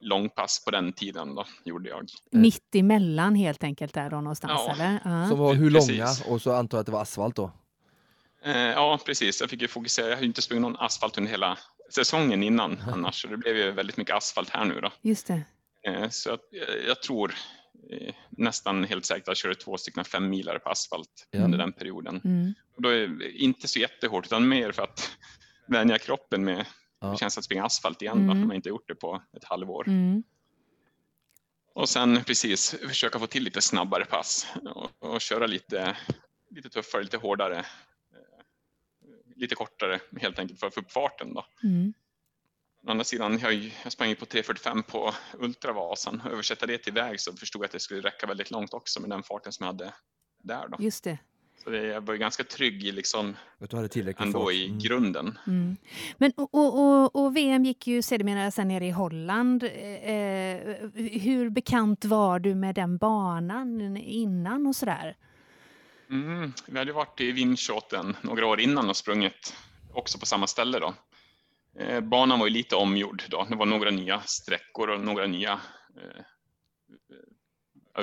långpass 0.00 0.64
på 0.64 0.70
den 0.70 0.92
tiden 0.92 1.34
då, 1.34 1.44
gjorde 1.64 1.88
jag. 1.88 2.06
Mitt 2.30 2.74
emellan 2.74 3.34
helt 3.34 3.64
enkelt 3.64 3.94
där 3.94 4.10
då 4.10 4.20
någonstans 4.20 4.52
Ja. 4.66 4.72
eller? 4.72 5.00
Ja. 5.04 5.28
Som 5.28 5.38
var 5.38 5.54
hur 5.54 5.70
långa 5.70 6.08
och 6.26 6.42
så 6.42 6.52
antar 6.52 6.78
jag 6.78 6.80
att 6.80 6.86
det 6.86 6.92
var 6.92 7.02
asfalt 7.02 7.36
då. 7.36 7.52
Eh, 8.44 8.56
Ja, 8.56 8.98
precis. 9.06 9.40
Jag 9.40 9.50
fick 9.50 9.62
ju 9.62 9.68
fokusera. 9.68 10.08
Jag 10.08 10.16
har 10.16 10.20
ju 10.22 10.26
inte 10.26 10.42
sprungit 10.42 10.62
någon 10.62 10.76
asfalt 10.76 11.18
under 11.18 11.30
hela 11.30 11.58
säsongen 11.94 12.42
innan 12.42 12.82
annars, 12.92 13.22
så 13.22 13.28
det 13.28 13.36
blev 13.36 13.56
ju 13.56 13.70
väldigt 13.70 13.96
mycket 13.96 14.16
asfalt 14.16 14.50
här 14.50 14.64
nu 14.64 14.80
då. 14.80 14.90
Just 15.02 15.26
det. 15.26 15.42
Eh, 15.82 16.08
Så 16.08 16.30
eh, 16.30 16.38
jag 16.86 17.02
tror 17.02 17.28
eh, 17.30 17.34
nästan 18.30 18.84
helt 18.84 19.04
säkert 19.04 19.22
att 19.22 19.28
jag 19.28 19.36
körde 19.36 19.54
två 19.54 19.76
stycken 19.78 20.04
fem 20.04 20.28
milare 20.28 20.58
på 20.58 20.68
asfalt 20.70 21.28
Ja. 21.30 21.44
under 21.44 21.58
den 21.58 21.72
perioden. 21.72 22.20
Mm. 22.24 22.54
Och 22.76 22.82
då 22.82 22.88
är 22.88 23.08
det 23.08 23.30
inte 23.32 23.68
så 23.68 23.78
jättehårt, 23.78 24.26
utan 24.26 24.48
mer 24.48 24.72
för 24.72 24.82
att 24.82 25.10
vänja 25.68 25.98
kroppen 25.98 26.44
med 26.44 26.66
Ja. 27.00 27.16
känns 27.16 27.38
att 27.38 27.44
springa 27.44 27.64
asfalt 27.64 28.02
igen. 28.02 28.18
Mm. 28.18 28.28
för 28.40 28.46
man 28.46 28.56
inte 28.56 28.68
gjort 28.68 28.88
det 28.88 28.94
på 28.94 29.22
ett 29.36 29.44
halvår. 29.44 29.88
Mm. 29.88 30.22
Och 31.74 31.88
sen 31.88 32.24
precis 32.24 32.70
försöka 32.88 33.18
få 33.18 33.26
till 33.26 33.42
lite 33.44 33.60
snabbare 33.60 34.04
pass 34.04 34.46
och, 34.74 34.90
och 34.98 35.20
köra 35.20 35.46
lite, 35.46 35.96
lite 36.50 36.70
tuffare, 36.70 37.02
lite 37.02 37.16
hårdare. 37.16 37.58
eh, 37.58 37.64
Lite 39.36 39.54
kortare 39.54 40.00
helt 40.20 40.38
enkelt 40.38 40.60
för 40.60 40.66
att 40.66 40.74
få 40.74 40.80
upp 40.80 40.92
farten. 40.92 41.34
Då. 41.34 41.46
Mm. 41.62 41.92
Å 42.86 42.90
andra 42.90 43.04
sidan, 43.04 43.38
jag, 43.38 43.72
jag 43.82 43.92
sprang 43.92 44.08
ju 44.08 44.14
på 44.14 44.24
3.45 44.24 44.82
på 44.82 45.14
Ultravasan. 45.38 46.22
Översätta 46.32 46.66
det 46.66 46.78
till 46.78 46.92
väg 46.92 47.20
så 47.20 47.32
förstod 47.32 47.62
jag 47.62 47.66
att 47.66 47.72
det 47.72 47.80
skulle 47.80 48.00
räcka 48.00 48.26
väldigt 48.26 48.50
långt 48.50 48.74
också 48.74 49.00
med 49.00 49.10
den 49.10 49.22
farten 49.22 49.52
som 49.52 49.64
jag 49.64 49.72
hade 49.72 49.92
där. 50.42 50.68
Då. 50.68 50.76
Just 50.84 51.04
det. 51.04 51.18
Så 51.64 51.70
det, 51.70 51.86
jag 51.86 52.00
var 52.00 52.14
ju 52.14 52.18
ganska 52.20 52.44
trygg 52.44 52.84
i 52.84 52.92
liksom, 52.92 53.36
Att 53.58 53.70
du 53.70 53.76
hade 53.76 53.88
tillräckligt 53.88 54.26
ändå 54.26 54.44
fart. 54.44 54.52
i 54.52 54.66
Mm. 54.66 54.78
grunden. 54.78 55.38
Mm. 55.46 55.76
Men, 56.18 56.32
och, 56.36 56.54
och, 56.54 57.16
och, 57.24 57.36
VM 57.36 57.64
gick 57.64 57.86
ju 57.86 58.02
sedermera 58.02 58.50
sen 58.50 58.68
nere 58.68 58.86
i 58.86 58.90
Holland. 58.90 59.62
Eh, 59.62 59.70
hur 61.20 61.50
bekant 61.50 62.04
var 62.04 62.38
du 62.38 62.54
med 62.54 62.74
den 62.74 62.98
banan 62.98 63.96
innan 63.96 64.66
och 64.66 64.76
sådär? 64.76 65.16
Mm, 66.10 66.52
vi 66.66 66.78
hade 66.78 66.92
varit 66.92 67.20
i 67.20 67.32
Vindschoten 67.32 68.16
några 68.22 68.46
år 68.46 68.60
innan 68.60 68.88
och 68.88 68.96
sprungit 68.96 69.56
också 69.92 70.18
på 70.18 70.26
samma 70.26 70.46
ställe. 70.46 70.78
Då. 70.78 70.94
Eh, 71.78 72.00
banan 72.00 72.38
var 72.38 72.46
ju 72.46 72.52
lite 72.52 72.76
omgjord 72.76 73.22
då. 73.28 73.46
Det 73.50 73.56
var 73.56 73.66
några 73.66 73.90
nya 73.90 74.20
sträckor 74.20 74.90
och 74.90 75.00
några 75.00 75.26
nya 75.26 75.60
eh, 75.96 76.22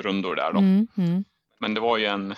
rundor 0.00 0.36
där. 0.36 0.52
Då. 0.52 0.58
Mm, 0.58 0.88
mm, 0.96 1.24
Men 1.60 1.74
det 1.74 1.80
var 1.80 1.98
ju 1.98 2.06
en, 2.06 2.30
eh, 2.30 2.36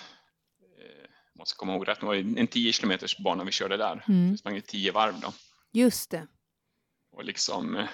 måste 1.35 1.57
komma 1.57 1.73
ihåg 1.73 1.89
rätt, 1.89 2.01
det 2.01 2.07
var 2.07 2.15
ju 2.15 2.39
en 2.39 2.47
10 2.47 2.73
kilometers 2.73 3.19
bana 3.19 3.45
vi 3.45 3.53
körde 3.53 3.77
där. 3.77 4.05
mm. 4.09 4.31
Vi 4.31 4.39
sprang 4.39 4.55
ju 4.55 4.61
10 4.61 4.93
varv 4.93 5.21
då. 5.21 5.33
Just 5.73 6.11
det. 6.11 6.27
Och 7.13 7.25
liksom 7.25 7.87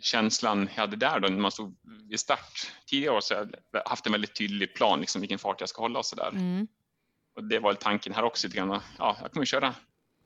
känslan 0.00 0.68
jag 0.74 0.80
hade 0.80 0.96
där 0.96 1.20
då 1.20 1.28
när 1.28 1.38
man 1.38 1.50
stod 1.50 1.76
vid 2.08 2.20
start. 2.20 2.72
Tidigare 2.86 3.14
år 3.16 3.20
så 3.20 3.34
har 3.34 3.48
jag 3.72 3.82
haft 3.86 4.06
en 4.06 4.12
väldigt 4.12 4.36
tydlig 4.36 4.74
plan, 4.74 5.00
liksom 5.00 5.20
vilken 5.20 5.38
fart 5.38 5.60
jag 5.60 5.68
ska 5.68 5.82
hålla 5.82 5.98
och 5.98 6.06
sådär. 6.06 6.28
Mm. 6.28 6.66
Och 7.36 7.44
det 7.44 7.58
var 7.58 7.74
tanken 7.74 8.12
här 8.12 8.22
också 8.22 8.46
lite 8.46 8.56
grann. 8.56 8.80
Ja, 8.98 9.16
jag 9.22 9.32
kommer 9.32 9.46
köra 9.46 9.74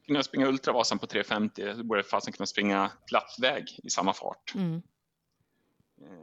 kunde 0.06 0.18
jag 0.18 0.24
springa 0.24 0.46
Ultravasan 0.46 0.98
på 0.98 1.06
3.50 1.06 1.76
så 1.76 1.84
borde 1.84 1.98
jag 2.00 2.06
fasen 2.08 2.32
kunna 2.32 2.46
springa 2.46 2.90
platt 3.08 3.36
väg 3.40 3.78
i 3.84 3.90
samma 3.90 4.12
fart. 4.12 4.52
Mm. 4.54 4.82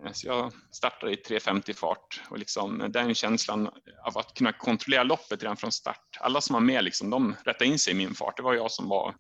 Eh, 0.06 0.12
Så 0.12 0.28
jag 0.28 0.52
startade 0.72 1.12
i 1.12 1.16
3.50 1.16 1.74
fart 1.74 2.22
och 2.30 2.38
liksom 2.38 2.86
den 2.94 3.16
känslan 3.16 3.70
av 4.06 4.18
att 4.18 4.34
kunna 4.34 4.52
kontrollera 4.54 5.04
loppet 5.04 5.44
redan 5.44 5.58
från 5.58 5.72
start. 5.72 6.18
Alla 6.20 6.42
som 6.42 6.54
var 6.54 6.62
med, 6.62 6.84
liksom, 6.84 7.10
de 7.10 7.36
rättade 7.46 7.66
in 7.66 7.80
sig 7.80 7.94
i 7.94 7.96
min 7.96 8.14
fart. 8.14 8.38
Det 8.38 8.44
var 8.44 8.54
jag 8.54 8.72
som 8.72 8.88
var 8.90 9.16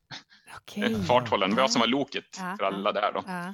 Okej. 0.57 0.93
eh, 0.93 1.01
farthållaren, 1.03 1.49
det 1.51 1.55
var 1.55 1.63
jag 1.63 1.71
som 1.71 1.79
var 1.79 1.87
loket 1.87 2.25
Ja, 2.37 2.55
för 2.59 2.65
alla 2.65 2.91
där. 2.91 3.11
Då. 3.13 3.23
Ja. 3.27 3.53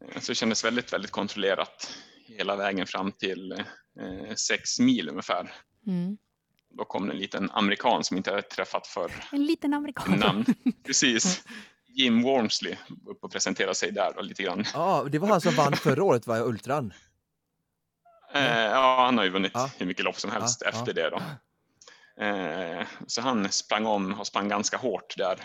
Eh, 0.00 0.20
Så 0.20 0.30
det 0.32 0.34
kändes 0.36 0.64
väldigt, 0.64 0.92
väldigt 0.92 1.10
kontrollerat 1.10 1.94
hela 2.26 2.56
vägen 2.56 2.86
fram 2.86 3.12
till 3.12 3.52
eh, 4.00 4.34
sex 4.36 4.78
mil 4.80 5.08
ungefär. 5.08 5.52
Mm. 5.86 6.18
Då 6.76 6.84
kom 6.84 7.06
det 7.06 7.12
en 7.12 7.18
liten 7.18 7.50
amerikan 7.50 8.04
som 8.04 8.16
inte 8.16 8.30
jag 8.30 8.48
träffat 8.50 8.86
för 8.86 9.10
En 9.32 9.44
liten 9.44 9.74
amerikan. 9.74 10.12
namn. 10.18 10.44
Precis. 10.86 11.44
Jim 11.88 12.22
Wormsley 12.22 12.76
upp 13.06 13.24
och 13.24 13.32
presenterade 13.32 13.74
sig 13.74 13.92
där 13.92 14.12
då, 14.16 14.22
lite 14.22 14.42
grann. 14.42 14.64
Ja, 14.74 15.06
det 15.10 15.18
var 15.18 15.28
han 15.28 15.40
som 15.40 15.54
vann 15.54 15.72
förra 15.76 16.04
året, 16.04 16.26
va, 16.26 16.38
Ultran? 16.38 16.92
Eh, 18.34 18.60
ja, 18.62 19.04
han 19.04 19.18
har 19.18 19.24
ju 19.24 19.30
vunnit 19.30 19.52
Ja. 19.54 19.70
hur 19.78 19.86
mycket 19.86 20.04
lopp 20.04 20.20
som 20.20 20.30
helst 20.30 20.62
Ja, 20.64 20.68
efter 20.68 20.86
ja. 20.86 20.92
det. 20.92 21.10
Då. 21.10 21.22
Eh, 22.24 22.86
så 23.06 23.20
han 23.20 23.52
sprang 23.52 23.86
om 23.86 24.20
och 24.20 24.26
sprang 24.26 24.48
ganska 24.48 24.76
hårt 24.76 25.14
där. 25.16 25.40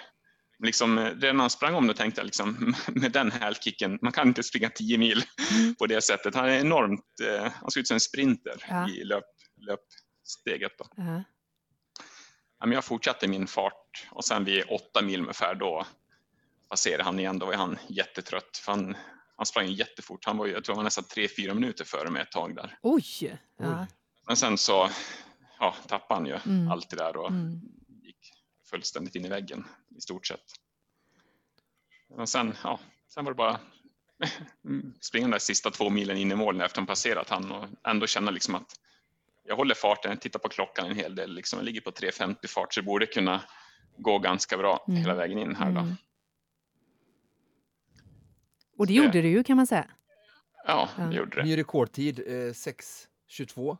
Liksom, 0.63 0.97
eh, 0.97 1.03
redan 1.03 1.37
när 1.37 1.43
han 1.43 1.49
sprang 1.49 1.75
om 1.75 1.87
då 1.87 1.93
tänkte 1.93 2.21
jag 2.21 2.25
liksom, 2.25 2.75
med 2.87 3.11
den 3.11 3.31
hälkicken, 3.31 3.99
man 4.01 4.11
kan 4.11 4.27
inte 4.27 4.43
springa 4.43 4.69
10 4.69 4.97
mil 4.97 5.23
Mm. 5.51 5.75
på 5.75 5.85
det 5.87 6.01
sättet. 6.03 6.35
Han 6.35 6.45
är 6.49 6.59
enormt, 6.59 7.05
eh, 7.29 7.51
han 7.61 7.71
ser 7.71 7.79
ut 7.79 7.87
som 7.87 7.95
en 7.95 7.99
sprinter 8.01 8.65
Ja. 8.69 8.89
i 8.89 9.03
löp, 9.03 9.23
löpsteget. 10.31 10.77
Då. 10.77 10.85
Ja, 12.59 12.65
men 12.65 12.71
jag 12.71 12.85
fortsatte 12.85 13.27
min 13.27 13.47
fart 13.47 14.07
och 14.11 14.25
sen 14.25 14.43
vid 14.43 14.63
åtta 14.69 15.01
mil 15.01 15.19
ungefär 15.21 15.55
då 15.55 15.85
passerade 16.69 17.03
han 17.03 17.19
igen. 17.19 17.39
Då 17.39 17.45
var 17.45 17.53
han 17.53 17.77
jättetrött. 17.87 18.57
För 18.57 18.71
han, 18.71 18.95
han 19.35 19.45
sprang 19.45 19.67
jättefort. 19.67 20.25
Han 20.25 20.37
var 20.37 20.47
jag 20.47 20.63
tror 20.63 20.75
han 20.75 20.77
var 20.77 20.83
nästan 20.83 21.03
tre, 21.03 21.27
fyra 21.27 21.53
minuter 21.53 21.85
före 21.85 22.09
mig 22.09 22.21
ett 22.21 22.31
tag 22.31 22.55
där. 22.55 22.77
Oj! 22.81 23.39
Ja. 23.57 23.87
Men 24.27 24.37
sen 24.37 24.57
så 24.57 24.89
ja, 25.59 25.75
tappade 25.87 26.13
han 26.19 26.25
ju 26.25 26.39
Mm. 26.45 26.71
allt 26.71 26.89
det 26.89 26.95
där 26.95 27.17
och 27.17 27.27
Mm. 27.29 27.61
gick 28.03 28.33
fullständigt 28.69 29.15
in 29.15 29.25
i 29.25 29.29
väggen 29.29 29.67
i 29.97 30.01
stort 30.01 30.27
sett. 30.27 30.45
Och 32.09 32.29
sen, 32.29 32.55
ja, 32.63 32.79
sen 33.07 33.25
var 33.25 33.31
det 33.31 33.35
bara 33.35 33.59
springa 35.01 35.25
de 35.27 35.31
där 35.31 35.39
sista 35.39 35.71
två 35.71 35.89
milen 35.89 36.17
in 36.17 36.31
i 36.31 36.35
mål 36.35 36.61
efter 36.61 36.79
han 36.79 36.87
passerat 36.87 37.29
han 37.29 37.51
och 37.51 37.67
ändå 37.87 38.07
känna 38.07 38.31
liksom 38.31 38.55
att 38.55 38.73
jag 39.43 39.55
håller 39.55 39.75
farten, 39.75 40.11
jag 40.11 40.21
tittar 40.21 40.39
på 40.39 40.49
klockan 40.49 40.85
en 40.85 40.95
hel 40.95 41.15
del, 41.15 41.33
liksom, 41.33 41.59
jag 41.59 41.65
ligger 41.65 41.81
på 41.81 41.91
3.50 41.91 42.47
fart 42.47 42.73
så 42.73 42.79
det 42.81 42.85
borde 42.85 43.05
kunna 43.05 43.41
gå 43.97 44.19
ganska 44.19 44.57
bra 44.57 44.85
Mm. 44.87 44.99
hela 45.01 45.15
vägen 45.15 45.37
in 45.37 45.55
här 45.55 45.71
då. 45.71 45.79
Mm. 45.79 45.95
Och 48.77 48.87
det 48.87 48.93
Så 48.95 48.99
det- 48.99 49.05
gjorde 49.05 49.21
du 49.21 49.27
ju 49.29 49.43
kan 49.43 49.57
man 49.57 49.67
säga. 49.67 49.87
Ja, 50.65 50.89
Ja. 50.97 51.03
det 51.03 51.15
gjorde 51.15 51.35
det. 51.35 51.43
Ny 51.43 51.57
rekordtid, 51.57 52.19
eh, 52.19 52.53
6.22. 52.53 53.77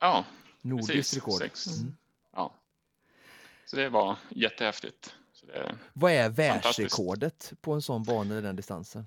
Ja, 0.00 0.24
Nordiskt 0.62 0.92
precis. 0.92 1.14
rekord. 1.14 1.42
Mm. 1.42 1.94
Ja. 2.32 2.54
Så 3.66 3.76
det 3.76 3.88
var 3.88 4.16
jättehäftigt. 4.30 5.14
Så 5.32 5.46
det, 5.46 5.78
Vad 5.92 6.12
är 6.12 6.28
världsrekordet 6.28 7.52
på 7.60 7.72
en 7.72 7.82
sån 7.82 8.02
bana 8.04 8.38
i 8.38 8.40
den 8.40 8.56
distansen? 8.56 9.04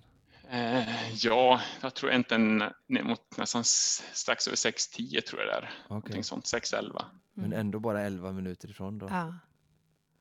Eh, 0.50 1.14
ja, 1.16 1.62
jag 1.82 1.94
tror 1.94 2.12
inte 2.12 2.36
en, 2.36 2.58
ner 2.88 3.04
mot 3.04 3.38
nästan 3.38 3.64
strax 3.64 4.48
över 4.48 4.56
6.10 4.56 5.22
tror 5.22 5.42
jag 5.42 5.50
det 5.50 5.54
är. 5.54 5.64
Okej, 5.64 5.72
Någonting 5.90 6.24
sånt, 6.24 6.46
6.11. 6.46 7.06
men 7.34 7.54
ändå 7.54 7.80
bara 7.80 8.02
11 8.02 8.32
minuter 8.32 8.70
ifrån 8.70 8.98
då. 8.98 9.08
Ja. 9.10 9.34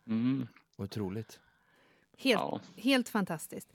Mm, 0.07 0.49
Otroligt. 0.77 1.41
Helt, 2.19 2.41
ja. 2.41 2.61
helt 2.77 3.09
fantastiskt. 3.09 3.73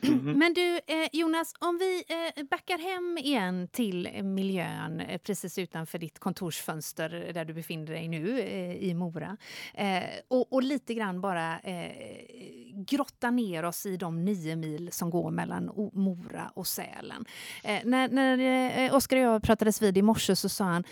Mm-hmm. 0.00 0.34
Men 0.34 0.54
du, 0.54 0.74
eh, 0.86 1.08
Jonas, 1.12 1.54
om 1.58 1.78
vi 1.78 2.04
eh, 2.08 2.44
backar 2.44 2.78
hem 2.78 3.18
igen 3.18 3.68
till 3.68 4.22
miljön 4.22 5.00
eh, 5.00 5.18
precis 5.18 5.58
utanför 5.58 5.98
ditt 5.98 6.18
kontorsfönster 6.18 7.24
eh, 7.28 7.32
där 7.34 7.44
du 7.44 7.54
befinner 7.54 7.86
dig 7.86 8.08
nu 8.08 8.40
eh, 8.40 8.76
i 8.76 8.94
Mora. 8.94 9.36
Eh, 9.74 10.02
och, 10.28 10.52
och 10.52 10.62
lite 10.62 10.94
grann 10.94 11.20
bara 11.20 11.58
eh, 11.60 11.92
grotta 12.74 13.30
ner 13.30 13.62
oss 13.64 13.86
i 13.86 13.96
de 13.96 14.24
nio 14.24 14.56
mil 14.56 14.92
som 14.92 15.10
går 15.10 15.30
mellan 15.30 15.70
O- 15.70 15.90
Mora 15.94 16.50
och 16.54 16.66
Sälen. 16.66 17.24
Eh, 17.64 17.80
när 17.84 18.08
när 18.08 18.38
eh, 18.84 18.94
Oskar 18.94 19.16
och 19.16 19.22
jag 19.22 19.42
pratades 19.42 19.82
vid 19.82 19.98
i 19.98 20.02
morse 20.02 20.36
så 20.36 20.48
sa 20.48 20.64
han 20.64 20.84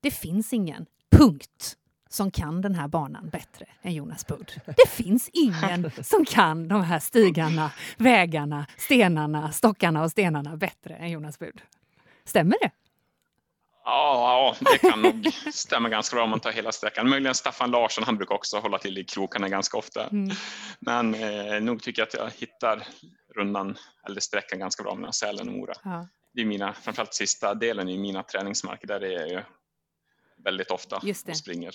det 0.00 0.10
finns 0.10 0.52
ingen, 0.52 0.86
punkt 1.10 1.76
som 2.08 2.30
kan 2.30 2.60
den 2.60 2.74
här 2.74 2.88
banan 2.88 3.28
bättre 3.28 3.66
än 3.82 3.94
Jonas 3.94 4.26
Budd. 4.26 4.52
Det 4.66 4.90
finns 4.90 5.30
ingen 5.32 5.90
som 6.04 6.24
kan 6.24 6.68
de 6.68 6.82
här 6.82 6.98
stigarna, 6.98 7.70
vägarna, 7.96 8.66
stenarna, 8.76 9.52
stockarna 9.52 10.02
och 10.02 10.10
stenarna 10.10 10.56
bättre 10.56 10.94
än 10.94 11.10
Jonas 11.10 11.38
Budd. 11.38 11.62
Stämmer 12.24 12.56
det? 12.60 12.70
Ja, 13.84 14.56
ja, 14.60 14.66
det 14.72 14.78
kan 14.78 15.02
nog 15.02 15.32
stämma 15.52 15.88
ganska 15.88 16.16
bra 16.16 16.24
om 16.24 16.30
man 16.30 16.40
tar 16.40 16.52
hela 16.52 16.72
sträckan. 16.72 17.08
Möjligen 17.08 17.34
Staffan 17.34 17.70
Larsson, 17.70 18.04
han 18.04 18.16
brukar 18.16 18.34
också 18.34 18.58
hålla 18.58 18.78
till 18.78 18.98
i 18.98 19.04
krokarna 19.04 19.48
ganska 19.48 19.78
ofta. 19.78 20.06
Mm. 20.06 20.36
Men 20.80 21.14
eh, 21.14 21.60
nog 21.60 21.82
tycker 21.82 22.02
jag 22.02 22.06
att 22.06 22.14
jag 22.14 22.30
hittar 22.30 22.86
rundan, 23.34 23.76
eller 24.08 24.20
sträckan 24.20 24.58
ganska 24.58 24.82
bra 24.82 24.94
mellan 24.94 25.12
Sälen 25.12 25.48
och 25.48 25.54
Mora. 25.54 25.74
Ja, 25.84 26.08
Det 26.34 26.40
är 26.40 26.44
mina, 26.44 26.72
framförallt 26.72 27.14
sista 27.14 27.54
delen 27.54 27.88
i 27.88 27.98
mina 27.98 28.22
träningsmarker, 28.22 28.86
där 28.86 29.04
är 29.04 29.10
jag 29.10 29.28
ju 29.28 29.42
väldigt 30.44 30.70
ofta 30.70 30.96
och 30.96 31.36
springer. 31.36 31.74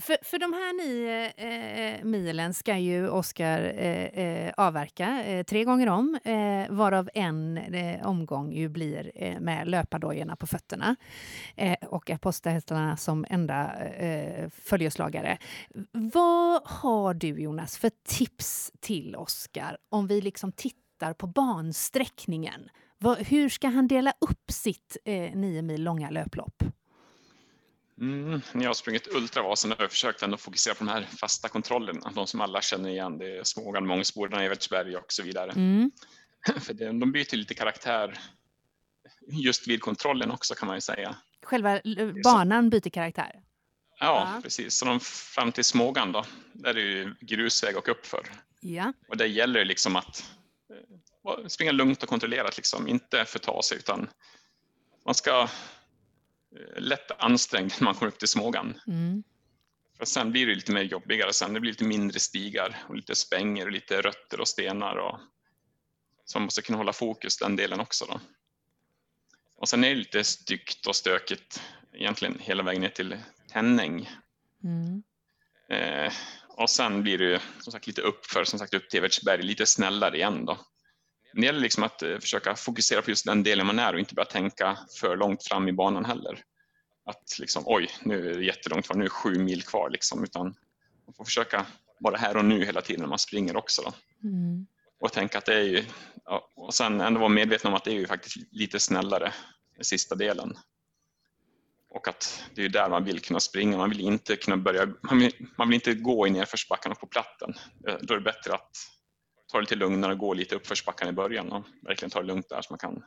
För, 0.00 0.16
för 0.22 0.38
de 0.38 0.52
här 0.52 0.72
nio 0.72 1.32
eh, 1.36 1.96
eh 1.96 2.04
milen 2.04 2.54
ska 2.54 2.76
ju 2.76 3.08
Oskar 3.08 3.60
eh, 3.76 4.04
eh, 4.04 4.52
avverka 4.56 5.24
eh, 5.24 5.44
tre 5.44 5.64
gånger 5.64 5.88
om, 5.88 6.18
eh, 6.24 6.70
varav 6.70 7.10
en 7.14 7.58
eh, 7.58 8.06
omgång 8.06 8.52
ju 8.52 8.68
blir 8.68 9.12
eh, 9.14 9.40
med 9.40 9.68
löpardojorna 9.68 10.36
på 10.36 10.46
fötterna 10.46 10.96
eh, 11.56 11.76
och 11.88 12.10
apostelhästarna 12.10 12.96
som 12.96 13.26
enda 13.28 13.84
eh, 13.84 14.48
följeslagare. 14.50 15.38
Vad 15.92 16.62
har 16.64 17.14
du, 17.14 17.28
Jonas, 17.28 17.78
för 17.78 17.90
tips 18.04 18.72
till 18.80 19.16
Oskar 19.16 19.76
om 19.88 20.06
vi 20.06 20.20
liksom 20.20 20.52
tittar 20.52 21.12
på 21.14 21.26
bansträckningen? 21.26 22.68
Vad, 22.98 23.18
hur 23.18 23.48
ska 23.48 23.68
han 23.68 23.88
dela 23.88 24.12
upp 24.20 24.50
sitt 24.50 24.96
eh, 25.04 25.34
nio 25.34 25.62
mil 25.62 25.82
långa 25.82 26.10
löplopp? 26.10 26.62
Mm, 28.02 28.40
när 28.52 28.62
jag 28.62 28.68
har 28.68 28.74
sprungit 28.74 29.14
Ultravasan 29.14 29.70
har 29.70 29.78
jag 29.80 29.90
försökt 29.90 30.22
ändå 30.22 30.36
fokusera 30.36 30.74
på 30.74 30.84
de 30.84 30.90
här 30.90 31.02
fasta 31.02 31.48
kontrollerna, 31.48 32.12
de 32.14 32.26
som 32.26 32.40
alla 32.40 32.62
känner 32.62 32.90
igen. 32.90 33.18
Det 33.18 33.36
är 33.38 33.44
Smågan, 33.44 33.86
Mångsbodarna, 33.86 34.44
Evertsberg 34.44 34.96
och 34.96 35.12
så 35.12 35.22
vidare. 35.22 35.50
Mm. 35.50 35.90
För 36.60 36.74
det, 36.74 36.84
de 36.84 37.12
byter 37.12 37.36
lite 37.36 37.54
karaktär 37.54 38.18
just 39.28 39.68
vid 39.68 39.80
kontrollen 39.80 40.30
också 40.30 40.54
kan 40.54 40.66
man 40.66 40.76
ju 40.76 40.80
säga. 40.80 41.16
Själva 41.42 41.80
banan 42.24 42.70
byter 42.70 42.90
karaktär? 42.90 43.42
Ja, 44.00 44.32
Ja. 44.34 44.40
precis. 44.42 44.74
Så 44.74 44.84
de 44.84 45.00
fram 45.00 45.52
till 45.52 45.64
Smågan 45.64 46.12
då, 46.12 46.24
där 46.52 46.70
är 46.70 46.74
det 46.74 46.80
ju 46.80 47.14
grusväg 47.20 47.76
och 47.76 47.88
uppför. 47.88 48.26
Ja. 48.60 48.92
Och 49.08 49.16
där 49.16 49.26
gäller 49.26 49.58
det 49.58 49.64
liksom 49.64 49.96
att 49.96 50.24
eh, 51.24 51.46
springa 51.46 51.72
lugnt 51.72 52.02
och 52.02 52.08
kontrollerat, 52.08 52.56
liksom. 52.56 52.88
inte 52.88 53.24
förta 53.24 53.62
sig 53.62 53.78
utan 53.78 54.08
man 55.04 55.14
ska 55.14 55.48
lätt 56.76 57.10
ansträngd 57.18 57.72
när 57.80 57.84
man 57.84 57.94
kommer 57.94 58.12
upp 58.12 58.18
till 58.18 58.28
Smågan. 58.28 58.80
Mm. 58.86 59.22
För 59.98 60.04
sen 60.04 60.32
blir 60.32 60.46
det 60.46 60.54
lite 60.54 60.72
mer 60.72 60.82
jobbigare 60.82 61.32
sen. 61.32 61.52
Det 61.52 61.60
blir 61.60 61.72
lite 61.72 61.84
mindre 61.84 62.20
stigar 62.20 62.84
och 62.88 62.96
lite 62.96 63.14
spänger 63.14 63.66
och 63.66 63.72
lite 63.72 64.00
rötter 64.00 64.40
och 64.40 64.48
stenar. 64.48 64.96
Och, 64.96 65.20
så 66.24 66.38
man 66.38 66.44
måste 66.44 66.62
kunna 66.62 66.78
hålla 66.78 66.92
fokus 66.92 67.38
den 67.38 67.56
delen 67.56 67.80
också. 67.80 68.04
Då. 68.04 68.20
Och 69.56 69.68
sen 69.68 69.84
är 69.84 69.88
det 69.88 69.94
lite 69.94 70.24
styggt 70.24 70.86
och 70.86 70.96
stökigt 70.96 71.62
egentligen 71.92 72.38
hela 72.40 72.62
vägen 72.62 72.82
ner 72.82 72.88
till 72.88 73.18
Tänning. 73.48 74.10
Mm. 74.64 75.02
Eh, 75.68 76.12
och 76.48 76.70
sen 76.70 77.02
blir 77.02 77.18
det 77.18 77.42
som 77.60 77.72
sagt 77.72 77.86
lite 77.86 78.02
uppför, 78.02 78.44
som 78.44 78.58
sagt 78.58 78.74
upp 78.74 78.90
till 78.90 78.98
Evertsberg, 78.98 79.42
lite 79.42 79.66
snällare 79.66 80.16
igen 80.16 80.44
då. 80.44 80.58
Det 81.32 81.46
gäller 81.46 81.60
liksom 81.60 81.82
att 81.82 82.02
eh, 82.02 82.18
försöka 82.18 82.56
fokusera 82.56 83.02
på 83.02 83.10
just 83.10 83.26
den 83.26 83.42
delen 83.42 83.66
man 83.66 83.78
är 83.78 83.92
och 83.92 83.98
inte 83.98 84.14
börja 84.14 84.26
tänka 84.26 84.78
för 85.00 85.16
långt 85.16 85.44
fram 85.44 85.68
i 85.68 85.72
banan 85.72 86.04
heller. 86.04 86.44
Att 87.04 87.38
liksom, 87.38 87.62
oj, 87.66 87.90
nu 88.02 88.30
är 88.30 88.38
det 88.38 88.44
jättelångt 88.44 88.86
kvar, 88.86 88.96
nu 88.96 89.02
är 89.02 89.08
det 89.08 89.10
sju 89.10 89.38
mil 89.38 89.62
kvar 89.62 89.90
liksom, 89.90 90.24
utan 90.24 90.54
man 91.06 91.14
får 91.16 91.24
försöka 91.24 91.66
vara 92.00 92.16
här 92.16 92.36
och 92.36 92.44
nu 92.44 92.64
hela 92.64 92.80
tiden 92.80 93.00
när 93.00 93.08
man 93.08 93.18
springer 93.18 93.56
också 93.56 93.82
då. 93.82 93.92
Mm. 94.28 94.66
Och 95.00 95.12
tänka 95.12 95.38
att 95.38 95.44
det 95.44 95.54
är 95.54 95.62
ju, 95.62 95.84
ja, 96.24 96.48
och 96.56 96.74
sen 96.74 97.00
ändå 97.00 97.20
vara 97.20 97.28
medveten 97.28 97.68
om 97.68 97.74
att 97.74 97.84
det 97.84 97.90
är 97.90 97.98
ju 97.98 98.06
faktiskt 98.06 98.36
lite 98.50 98.80
snällare, 98.80 99.32
den 99.76 99.84
sista 99.84 100.14
delen. 100.14 100.58
Och 101.90 102.08
att 102.08 102.44
det 102.54 102.64
är 102.64 102.68
där 102.68 102.90
man 102.90 103.04
vill 103.04 103.20
kunna 103.20 103.40
springa, 103.40 103.76
man 103.76 103.90
vill 103.90 104.00
inte 104.00 104.36
kunna 104.36 104.56
börja, 104.56 104.88
man 105.00 105.18
vill, 105.18 105.48
man 105.58 105.68
vill 105.68 105.74
inte 105.74 105.94
gå 105.94 106.26
i 106.26 106.30
nedförsbackarna 106.30 106.94
på 106.94 107.06
platten. 107.06 107.54
Då 108.00 108.14
är 108.14 108.18
det 108.18 108.24
bättre 108.24 108.54
att 108.54 108.70
ta 109.52 109.58
det 109.58 109.62
lite 109.62 109.74
lugnare 109.74 110.12
och 110.12 110.18
gå 110.18 110.34
lite 110.34 110.54
uppförsbackarna 110.54 111.10
i 111.10 111.14
början 111.14 111.52
och 111.52 111.64
verkligen 111.80 112.10
ta 112.10 112.20
det 112.20 112.26
lugnt 112.26 112.48
där 112.48 112.62
så 112.62 112.72
man 112.72 112.78
kan 112.78 113.04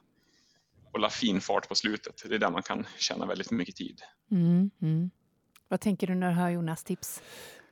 hålla 0.91 1.09
fin 1.09 1.41
fart 1.41 1.69
på 1.69 1.75
slutet. 1.75 2.23
Det 2.29 2.35
är 2.35 2.39
där 2.39 2.49
man 2.49 2.63
kan 2.63 2.87
tjäna 2.97 3.25
väldigt 3.25 3.51
mycket 3.51 3.75
tid. 3.75 4.01
Mm. 4.31 4.69
Mm. 4.81 5.09
Vad 5.67 5.81
tänker 5.81 6.07
du 6.07 6.15
när 6.15 6.29
du 6.29 6.35
hör 6.35 6.49
Jonas 6.49 6.83
tips? 6.83 7.21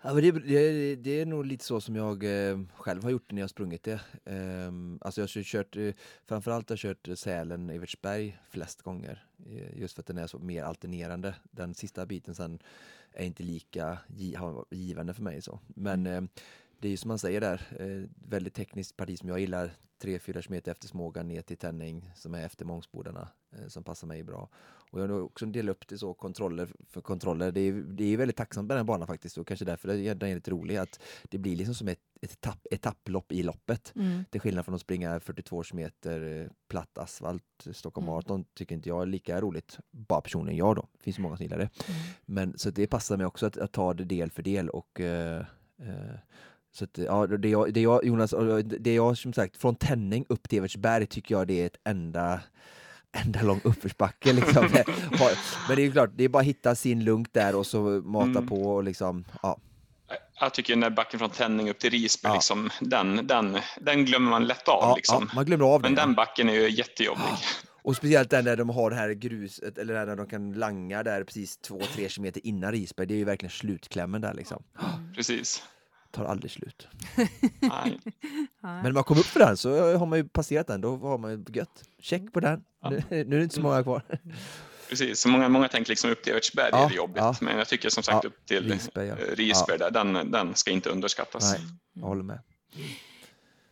Ja, 0.01 0.13
men 0.13 0.24
det, 0.24 0.32
det, 0.32 0.95
det 0.95 1.21
är 1.21 1.26
nog 1.26 1.45
lite 1.45 1.65
så 1.65 1.82
som 1.82 1.95
jag 1.95 2.24
eh, 2.24 2.59
själv 2.76 3.03
har 3.03 3.09
gjort 3.09 3.32
när 3.32 3.41
jag 3.41 3.49
sprungit 3.49 3.84
det. 3.84 3.99
Ehm, 4.26 4.99
alltså 5.01 5.21
jag 5.21 5.28
har 5.28 5.43
kört, 5.43 5.76
eh, 5.76 5.93
framförallt 6.28 6.69
har 6.69 6.74
jag 6.74 6.80
kört 6.80 7.17
Sälen, 7.19 7.69
Evertsberg 7.69 8.38
flest 8.49 8.82
gånger. 8.82 9.26
Eh, 9.45 9.80
just 9.80 9.95
för 9.95 10.01
att 10.01 10.07
den 10.07 10.17
är 10.17 10.28
så 10.28 10.39
mer 10.39 10.63
alternerande. 10.63 11.36
Den 11.51 11.74
sista 11.74 12.05
biten 12.05 12.36
sen 12.36 12.59
är 13.11 13.26
inte 13.26 13.43
lika 13.43 13.97
givande 14.71 15.13
för 15.13 15.24
mig. 15.24 15.41
så. 15.41 15.59
Men 15.67 16.05
eh, 16.05 16.21
det 16.84 16.88
är 16.88 16.91
ju 16.91 16.97
som 16.97 17.07
man 17.07 17.19
säger 17.19 17.41
där, 17.41 17.61
eh, 17.79 18.09
väldigt 18.29 18.53
tekniskt 18.53 18.97
parti 18.97 19.19
som 19.19 19.29
jag 19.29 19.39
gillar. 19.39 19.71
3-4 20.01 20.41
km 20.41 20.61
efter 20.65 20.88
Smågan 20.88 21.27
ner 21.27 21.41
till 21.41 21.57
Tänning 21.57 22.11
som 22.15 22.34
är 22.34 22.45
efter 22.45 22.65
Mångsbodarna 22.65 23.27
eh, 23.51 23.67
som 23.67 23.84
passar 23.84 24.07
mig 24.07 24.23
bra. 24.23 24.49
Och 24.91 25.01
jag 25.01 25.07
har 25.07 25.21
också 25.21 25.45
delat 25.45 25.75
upp 25.75 25.88
det 25.88 25.97
så, 25.97 26.13
kontroller 26.13 26.67
för 26.89 27.01
kontroller. 27.01 27.51
Det 27.51 27.61
är, 27.61 27.73
det 27.73 28.03
är 28.03 28.17
väldigt 28.17 28.38
tacksamt 28.38 28.67
med 28.67 28.77
den 28.77 28.86
banan 28.86 29.07
faktiskt 29.07 29.38
och 29.38 29.47
kanske 29.47 29.65
därför 29.65 29.89
är- 29.89 30.15
den 30.15 30.29
är 30.29 30.36
lite 30.36 30.51
rolig 30.51 30.77
att 30.77 30.99
det 31.23 31.38
blir 31.38 31.55
liksom 31.55 31.75
som 31.75 31.88
ett, 31.88 31.99
ett 32.21 32.31
etapp, 32.31 32.67
etapplopp 32.71 33.31
i 33.31 33.43
loppet. 33.43 33.93
Mm. 33.95 34.25
Till 34.31 34.41
skillnad 34.41 34.65
från 34.65 34.75
att 34.75 34.81
springa 34.81 35.19
42 35.19 35.63
km 35.63 35.79
eh, 35.79 36.51
platt 36.67 36.97
asfalt, 36.97 37.67
Stockholm 37.71 38.05
Mm. 38.05 38.13
Marathon 38.13 38.45
tycker 38.53 38.75
inte 38.75 38.89
jag 38.89 39.01
är 39.01 39.05
lika 39.05 39.41
roligt. 39.41 39.79
Bara 39.91 40.21
personligen 40.21 40.57
jag 40.57 40.75
då, 40.75 40.88
det 40.97 41.03
finns 41.03 41.19
många 41.19 41.38
som 41.38 41.43
gillar 41.43 41.57
det. 41.57 41.69
Mm. 41.88 41.99
Men 42.25 42.57
så 42.57 42.69
det 42.69 42.88
passar 42.88 43.17
mig 43.17 43.25
också 43.25 43.45
att, 43.45 43.57
att 43.57 43.71
ta 43.71 43.93
det 43.93 44.03
del 44.03 44.31
för 44.31 44.43
del 44.43 44.69
och 44.69 44.99
eh, 45.01 45.45
eh, 45.77 46.15
så 46.74 46.84
att, 46.84 46.97
ja, 46.97 47.28
det 47.28 47.49
jag, 47.49 47.74
det 47.74 47.82
jag, 47.82 48.05
Jonas, 48.05 48.34
det 48.80 48.93
jag 48.93 49.17
som 49.17 49.34
sagt, 49.34 49.57
från 49.57 49.76
Tänning 49.76 50.26
upp 50.30 50.49
till 50.49 50.57
Evertsberg 50.57 51.05
tycker 51.07 51.36
jag 51.36 51.47
det 51.47 51.61
är 51.61 51.65
ett 51.65 51.78
enda 51.84 52.39
enda 53.26 53.41
lång 53.41 53.61
uppförsbacke 53.63 54.34
liksom. 54.34 54.63
Men 55.67 55.76
det 55.76 55.82
är 55.82 55.86
ju 55.86 55.91
klart, 55.91 56.09
det 56.15 56.24
är 56.24 56.30
bara 56.30 56.39
att 56.39 56.45
hitta 56.45 56.76
sin 56.76 57.03
lunk 57.03 57.28
där 57.34 57.55
och 57.55 57.65
så 57.65 57.80
mata 58.05 58.30
Mm. 58.30 58.47
på 58.47 58.61
och 58.76 58.84
liksom, 58.84 59.26
ja. 59.43 59.57
Jag 60.39 60.53
tycker 60.53 60.74
den 60.74 60.80
där 60.80 60.89
backen 60.89 61.19
från 61.19 61.30
Tänning 61.30 61.69
upp 61.69 61.80
till 61.80 61.89
Risberg, 61.89 62.30
Ja. 62.32 62.36
liksom, 62.36 62.69
den, 62.82 63.28
den, 63.28 63.57
den 63.82 64.05
glömmer 64.05 64.30
man 64.30 64.45
lätt 64.45 64.67
av. 64.67 64.80
ja, 64.82 64.95
liksom. 64.95 65.28
ja 65.30 65.36
man 65.36 65.45
glömmer 65.45 65.65
av 65.65 65.82
Men 65.82 65.95
det. 65.95 66.01
den 66.01 66.13
backen 66.13 66.49
är 66.49 66.53
ju 66.53 66.69
jättejobbig. 66.69 67.24
Och 67.84 67.95
speciellt 67.95 68.30
den 68.30 68.45
där 68.45 68.57
de 68.57 68.69
har 68.69 68.89
det 68.89 68.95
här 68.95 69.09
gruset, 69.09 69.78
eller 69.78 70.05
där 70.05 70.15
de 70.15 70.28
kan 70.28 70.53
langa 70.53 71.03
där 71.03 71.24
precis 71.24 71.59
2-3 71.67 72.07
kilometer 72.07 72.47
innan 72.47 72.71
Risberg. 72.71 73.07
Det 73.07 73.13
är 73.13 73.17
ju 73.17 73.24
verkligen 73.24 73.51
slutklämmen 73.51 74.21
där 74.21 74.34
liksom. 74.34 74.63
Precis. 75.15 75.63
Tar 76.14 76.26
aldrig 76.26 76.51
slut. 76.51 76.88
Nej. 77.59 77.99
Men 78.61 78.84
när 78.84 78.91
man 78.91 79.03
kommer 79.03 79.22
upp 79.22 79.28
för 79.28 79.39
den 79.39 79.57
så 79.57 79.97
har 79.97 80.05
man 80.05 80.20
ju 80.20 80.28
passerat 80.28 80.68
den, 80.68 80.82
då 80.82 80.97
har 80.97 81.18
man 81.18 81.32
ju 81.32 81.43
gött. 81.53 81.84
Check 81.99 82.34
på 82.34 82.39
den. 82.39 82.64
Nu, 82.89 83.03
nu 83.09 83.20
är 83.20 83.26
det 83.26 83.43
inte 83.43 83.55
så 83.55 83.61
många 83.61 83.84
kvar. 83.84 84.03
Precis, 84.89 85.20
så 85.20 85.30
många, 85.30 85.49
många 85.49 85.68
tänker 85.68 85.89
liksom 85.89 86.11
upp 86.11 86.24
till 86.24 86.32
Evertsberg 86.32 86.70
Ja, 86.72 86.86
är 86.86 86.89
det 86.89 86.95
jobbigt, 86.95 87.18
ja. 87.18 87.36
men 87.41 87.57
jag 87.57 87.68
tycker 87.68 87.89
som 87.89 88.03
sagt 88.03 88.24
Ja, 88.24 88.28
upp 88.28 88.45
till 88.45 88.72
Risberg, 88.72 89.07
ja. 89.07 89.16
Risberg 89.16 89.78
där, 89.78 89.91
den, 89.91 90.32
den 90.32 90.55
ska 90.55 90.72
inte 90.72 90.89
underskattas. 90.89 91.51
Nej, 91.51 91.61
jag 91.93 92.05
håller 92.07 92.24
med. 92.24 92.39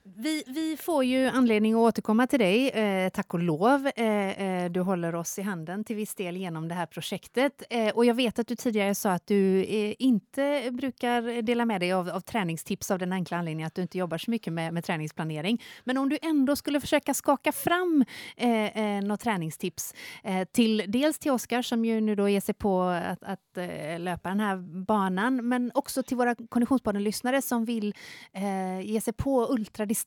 Vi, 0.04 0.44
vi 0.48 0.78
får 0.78 1.04
ju 1.04 1.28
anledning 1.28 1.74
att 1.74 1.80
återkomma 1.80 2.28
till 2.28 2.40
dig, 2.40 2.70
eh, 2.70 3.10
tack 3.10 3.34
och 3.34 3.40
lov. 3.40 3.92
Eh, 3.96 4.42
eh, 4.42 4.72
du 4.72 4.80
håller 4.80 5.16
oss 5.16 5.40
i 5.40 5.42
handen 5.42 5.84
till 5.84 5.96
viss 5.96 6.16
del 6.16 6.38
genom 6.38 6.68
det 6.68 6.76
här 6.76 6.86
projektet. 6.86 7.64
Eh, 7.70 7.90
och 7.90 8.06
jag 8.06 8.14
vet 8.14 8.40
att 8.40 8.48
du 8.48 8.56
tidigare 8.56 8.96
sa 8.96 9.12
att 9.12 9.28
du 9.28 9.64
eh, 9.64 9.94
inte 10.00 10.70
brukar 10.72 11.42
dela 11.42 11.66
med 11.66 11.82
dig 11.82 11.94
av, 11.94 12.10
av 12.10 12.20
träningstips 12.20 12.92
av 12.92 13.00
den 13.00 13.14
enkla 13.14 13.38
anledningen 13.38 13.68
att 13.68 13.76
du 13.76 13.82
inte 13.82 13.98
jobbar 13.98 14.18
så 14.18 14.32
mycket 14.32 14.54
med, 14.54 14.74
med 14.74 14.84
träningsplanering. 14.84 15.62
Men 15.84 15.98
om 15.98 16.10
du 16.10 16.18
ändå 16.22 16.56
skulle 16.56 16.82
försöka 16.82 17.14
skaka 17.14 17.52
fram 17.52 18.06
eh, 18.38 18.78
eh, 18.78 19.04
något 19.04 19.20
träningstips 19.20 19.94
eh, 20.24 20.48
till 20.52 20.84
dels 20.88 21.20
till 21.20 21.32
Oskar 21.32 21.62
som 21.62 21.86
ju 21.86 22.02
nu 22.02 22.16
då 22.16 22.30
ger 22.30 22.42
sig 22.42 22.56
på 22.56 22.82
att, 22.82 23.24
att 23.24 23.58
eh, 23.58 24.00
löpa 24.00 24.30
den 24.30 24.40
här 24.40 24.58
banan, 24.86 25.48
men 25.48 25.72
också 25.74 26.04
till 26.04 26.18
våra 26.18 26.36
Konditionspodden-lyssnare 26.36 27.42
som 27.42 27.66
vill 27.66 27.96
eh, 28.34 28.82
ge 28.82 29.02
sig 29.02 29.14
på 29.14 29.46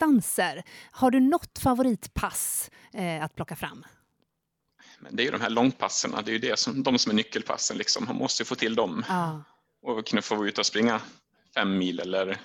ultradistanser. 0.03 0.63
Har 0.91 1.11
du 1.11 1.21
något 1.21 1.59
favoritpass 1.59 2.71
eh, 2.93 3.25
att 3.25 3.35
plocka 3.35 3.57
fram? 3.57 3.85
Men 5.01 5.17
det 5.17 5.23
är 5.23 5.25
ju 5.25 5.31
de 5.31 5.41
här 5.41 5.51
långpasserna, 5.51 6.23
det 6.23 6.31
är 6.31 6.33
ju 6.33 6.39
det 6.39 6.59
som, 6.59 6.83
de 6.83 6.99
som 6.99 7.11
är 7.11 7.17
nyckelpassen. 7.17 7.77
Liksom. 7.77 8.05
Man 8.05 8.17
måste 8.17 8.43
ju 8.43 8.45
få 8.45 8.55
till 8.55 8.75
dem 8.75 9.05
Ja, 9.09 9.43
och 9.83 10.07
kunna 10.07 10.23
få 10.23 10.47
ute 10.47 10.61
och 10.61 10.67
springa 10.67 11.01
fem 11.55 11.79
mil 11.79 12.01
eller 12.01 12.41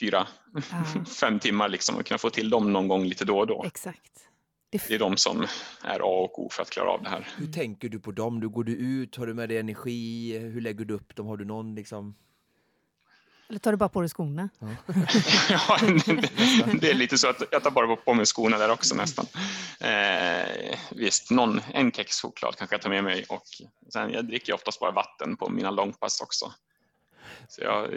fyra, 0.00 0.26
Ja. 0.70 1.04
fem 1.20 1.38
timmar 1.38 1.68
liksom, 1.68 1.96
och 1.96 2.06
kunna 2.06 2.18
få 2.18 2.30
till 2.30 2.50
dem 2.50 2.72
någon 2.72 2.88
gång 2.88 3.04
lite 3.04 3.24
då 3.24 3.38
och 3.38 3.46
då. 3.46 3.64
exakt. 3.66 4.12
Det, 4.70 4.88
Det 4.88 4.94
är 4.94 4.98
de 4.98 5.16
som 5.16 5.46
är 5.82 6.00
A 6.00 6.04
och 6.24 6.38
O 6.44 6.48
för 6.52 6.62
att 6.62 6.70
klara 6.70 6.90
av 6.90 7.02
det 7.02 7.08
här. 7.08 7.28
Hur 7.36 7.52
tänker 7.52 7.88
du 7.88 8.00
på 8.00 8.12
dem? 8.12 8.40
Du 8.40 8.48
går 8.48 8.64
du 8.64 8.72
ut? 8.72 9.16
Har 9.16 9.26
du 9.26 9.34
med 9.34 9.48
dig 9.48 9.58
energi? 9.58 10.38
Hur 10.38 10.60
lägger 10.60 10.84
du 10.84 10.94
upp 10.94 11.16
dem? 11.16 11.26
Har 11.26 11.36
du 11.36 11.44
någon 11.44 11.74
liksom? 11.74 12.14
Eller 13.48 13.58
tar 13.58 13.70
du 13.70 13.76
bara 13.76 13.88
på 13.88 14.00
dig 14.00 14.08
skorna? 14.08 14.48
Ja, 14.58 14.66
det- 16.06 16.80
det 16.80 16.90
är 16.90 16.94
lite 17.04 17.18
så 17.18 17.28
att 17.28 17.42
jag 17.50 17.62
tar 17.62 17.70
bara 17.70 17.96
på 17.96 18.14
mig 18.14 18.26
skorna 18.26 18.58
där 18.58 18.70
också 18.70 18.94
nästan. 18.94 19.26
Eh, 19.80 20.78
visst, 20.90 21.30
någon, 21.30 21.60
en 21.72 21.92
kexchoklad 21.92 22.56
kanske 22.56 22.74
jag 22.74 22.82
tar 22.82 22.90
med 22.90 23.04
mig 23.04 23.24
och 23.28 23.42
sen, 23.92 24.12
jag 24.12 24.24
dricker 24.24 24.52
oftast 24.54 24.80
bara 24.80 24.90
vatten 24.90 25.36
på 25.36 25.48
mina 25.50 25.70
långpass 25.70 26.20
också. 26.20 26.52
Så 27.48 27.60
jag, 27.62 27.88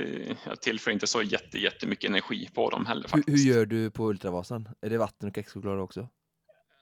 jag 0.46 0.62
tillför 0.62 0.92
inte 0.92 1.08
så 1.08 1.22
jätte, 1.22 1.58
jättemycket 1.58 2.10
energi 2.10 2.50
på 2.54 2.70
dem 2.70 2.86
heller 2.86 3.02
Hur, 3.04 3.10
faktiskt. 3.10 3.38
hur 3.38 3.54
gör 3.54 3.66
du 3.66 3.92
på 3.92 4.10
Ultravasan? 4.10 4.70
Är 4.82 4.90
det 4.90 4.98
vatten 4.98 5.30
och 5.30 5.36
kexchoklad 5.36 5.80
också? 5.80 6.08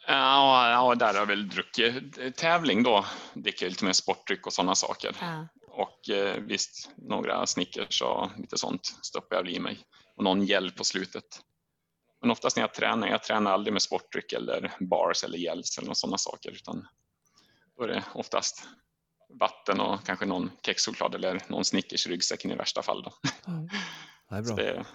Ja, 0.08 0.70
ja, 0.72 0.96
där 0.96 1.08
har 1.08 1.14
jag 1.14 1.26
väl 1.26 1.50
druckit 1.50 2.36
tävling 2.38 2.84
då. 2.84 3.06
Dricker 3.34 3.70
lite 3.70 3.86
mer 3.86 3.94
sportdryck 3.94 4.46
och 4.48 4.54
sådana 4.54 4.76
saker. 4.76 5.16
Ja. 5.22 5.48
Och 5.78 6.10
eh, 6.10 6.42
visst, 6.42 6.90
några 6.96 7.46
Snickers 7.46 8.02
och 8.02 8.30
lite 8.38 8.58
sånt 8.58 8.86
stoppar 9.02 9.36
jag 9.36 9.44
väl 9.44 9.54
i 9.54 9.60
mig. 9.60 9.80
Och 10.16 10.24
någon 10.24 10.46
gel 10.46 10.72
på 10.72 10.84
slutet. 10.84 11.42
Men 12.22 12.32
oftast 12.32 12.56
när 12.58 12.64
jag 12.64 12.74
tränar, 12.74 13.08
jag 13.08 13.24
tränar 13.24 13.52
aldrig 13.52 13.74
med 13.74 13.82
sportdryck 13.82 14.34
eller 14.34 14.74
bars 14.80 15.24
eller 15.24 15.38
gels 15.38 15.78
eller 15.78 15.94
sådana 15.94 16.18
saker. 16.18 16.52
Utan 16.52 16.88
då 17.78 17.84
är 17.84 17.88
det 17.88 18.04
oftast 18.14 18.68
vatten 19.40 19.80
och 19.80 20.06
kanske 20.06 20.26
någon 20.26 20.52
kexchoklad 20.66 21.16
eller 21.16 21.42
någon 21.48 21.66
Snickers 21.66 22.08
i 22.08 22.10
ryggsäcken 22.10 22.52
i 22.52 22.56
värsta 22.56 22.82
fall. 22.82 23.04
Då. 23.04 23.14
Det 24.30 24.36
är 24.36 24.42
bra. 24.42 24.56
det 24.56 24.86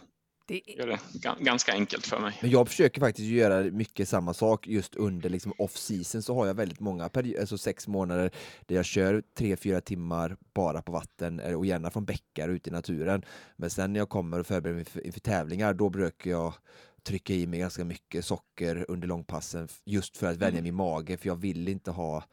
Det, 0.46 0.62
gör 0.66 0.86
det 0.86 0.98
ga- 1.12 1.42
ganska 1.44 1.72
enkelt 1.72 2.06
för 2.06 2.20
mig. 2.20 2.38
Men 2.42 2.50
jag 2.50 2.68
försöker 2.68 3.00
faktiskt 3.00 3.28
göra 3.28 3.62
mycket 3.62 4.08
samma 4.08 4.34
sak 4.34 4.66
just 4.66 4.94
under 4.94 5.30
liksom 5.30 5.52
off-season 5.58 6.22
så 6.22 6.34
har 6.34 6.46
jag 6.46 6.54
väldigt 6.54 6.80
många 6.80 7.08
perioder, 7.08 7.40
alltså 7.40 7.58
sex 7.58 7.88
månader 7.88 8.30
där 8.66 8.76
jag 8.76 8.84
kör 8.84 9.22
tre, 9.34 9.56
fyra 9.56 9.80
timmar 9.80 10.36
bara 10.54 10.82
på 10.82 10.92
vatten 10.92 11.40
eh, 11.40 11.54
och 11.54 11.66
gärna 11.66 11.90
från 11.90 12.04
bäckar 12.04 12.48
ute 12.48 12.70
i 12.70 12.72
naturen. 12.72 13.22
Men 13.56 13.70
sen 13.70 13.92
när 13.92 14.00
jag 14.00 14.08
kommer 14.08 14.40
och 14.40 14.46
förbereder 14.46 14.76
mig 14.76 14.84
för, 14.84 15.06
inför 15.06 15.20
tävlingar 15.20 15.74
då 15.74 15.90
brukar 15.90 16.30
jag 16.30 16.54
trycka 17.02 17.34
i 17.34 17.46
mig 17.46 17.58
ganska 17.58 17.84
mycket 17.84 18.24
socker 18.24 18.84
under 18.88 19.08
långpassen 19.08 19.68
just 19.84 20.16
för 20.16 20.26
att 20.26 20.36
vänja 20.36 20.62
min 20.62 20.74
mage 20.74 21.16
för 21.16 21.28
jag 21.28 21.36
vill 21.36 21.68
inte 21.68 21.90
ha 21.90 22.24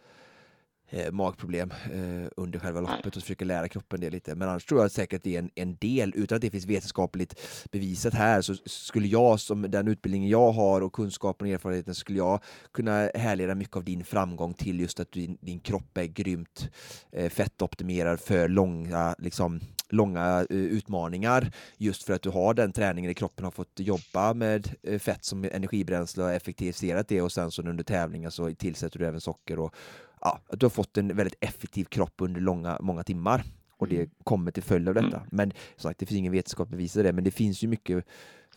eh, 0.89 1.11
magproblem 1.11 1.71
eh, 1.71 2.29
under 2.37 2.59
själva 2.59 2.81
loppet 2.81 3.15
och 3.15 3.21
försöka 3.21 3.45
lära 3.45 3.67
kroppen 3.67 3.99
det 4.01 4.09
lite. 4.09 4.35
Men 4.35 4.49
annars 4.49 4.65
tror 4.65 4.81
jag 4.81 4.91
säkert 4.91 5.17
att 5.17 5.23
det 5.23 5.35
är 5.35 5.39
en, 5.39 5.51
en 5.55 5.75
del, 5.75 6.13
utan 6.15 6.35
att 6.35 6.41
det 6.41 6.49
finns 6.49 6.65
vetenskapligt 6.65 7.39
bevisat 7.71 8.13
här, 8.13 8.41
så 8.41 8.55
skulle 8.65 9.07
jag 9.07 9.39
som 9.39 9.61
den 9.61 9.87
utbildningen 9.87 10.29
jag 10.29 10.51
har 10.51 10.81
och 10.81 10.93
kunskapen 10.93 11.47
och 11.47 11.53
erfarenheten 11.53 11.95
skulle 11.95 12.17
jag 12.17 12.43
kunna 12.73 13.09
härleda 13.15 13.55
mycket 13.55 13.75
av 13.77 13.83
din 13.83 14.03
framgång 14.03 14.53
till 14.53 14.79
just 14.79 14.99
att 14.99 15.11
din, 15.11 15.37
din 15.41 15.59
kropp 15.59 15.97
är 15.97 16.05
grymt 16.05 16.69
eh, 17.11 17.29
fettoptimerad 17.29 18.19
för 18.19 18.47
långa, 18.47 19.15
liksom, 19.19 19.59
långa 19.89 20.45
eh, 20.49 20.57
utmaningar. 20.57 21.51
Just 21.77 22.03
för 22.03 22.13
att 22.13 22.21
du 22.21 22.29
har 22.29 22.53
den 22.53 22.71
träningen 22.71 23.11
i 23.11 23.13
kroppen 23.13 23.45
har 23.45 23.51
fått 23.51 23.79
jobba 23.79 24.33
med 24.33 24.75
eh, 24.83 24.99
fett 24.99 25.25
som 25.25 25.43
energibränsle 25.43 26.23
och 26.23 26.31
effektiviserat 26.31 27.07
det 27.07 27.21
och 27.21 27.31
sen 27.31 27.51
så 27.51 27.61
under 27.61 27.83
tävlingar 27.83 28.29
så 28.29 28.53
tillsätter 28.53 28.99
du 28.99 29.05
även 29.05 29.21
socker 29.21 29.59
och 29.59 29.75
ja, 30.21 30.39
att 30.49 30.59
du 30.59 30.65
har 30.65 30.69
fått 30.71 30.97
en 30.97 31.15
väldigt 31.15 31.37
effektiv 31.43 31.85
kropp 31.85 32.13
under 32.17 32.41
långa, 32.41 32.77
många 32.81 33.03
timmar 33.03 33.43
och 33.77 33.87
det 33.87 34.09
kommer 34.23 34.51
till 34.51 34.63
följd 34.63 34.87
av 34.87 34.93
detta. 34.93 35.17
Mm. 35.17 35.27
Men 35.31 35.51
som 35.51 35.89
sagt, 35.89 35.99
det 35.99 36.05
finns 36.05 36.17
ingen 36.17 36.31
vetenskap 36.31 36.65
att 36.65 36.71
bevisa 36.71 37.03
det, 37.03 37.13
men 37.13 37.23
det 37.23 37.31
finns 37.31 37.63
ju 37.63 37.67
mycket 37.67 38.05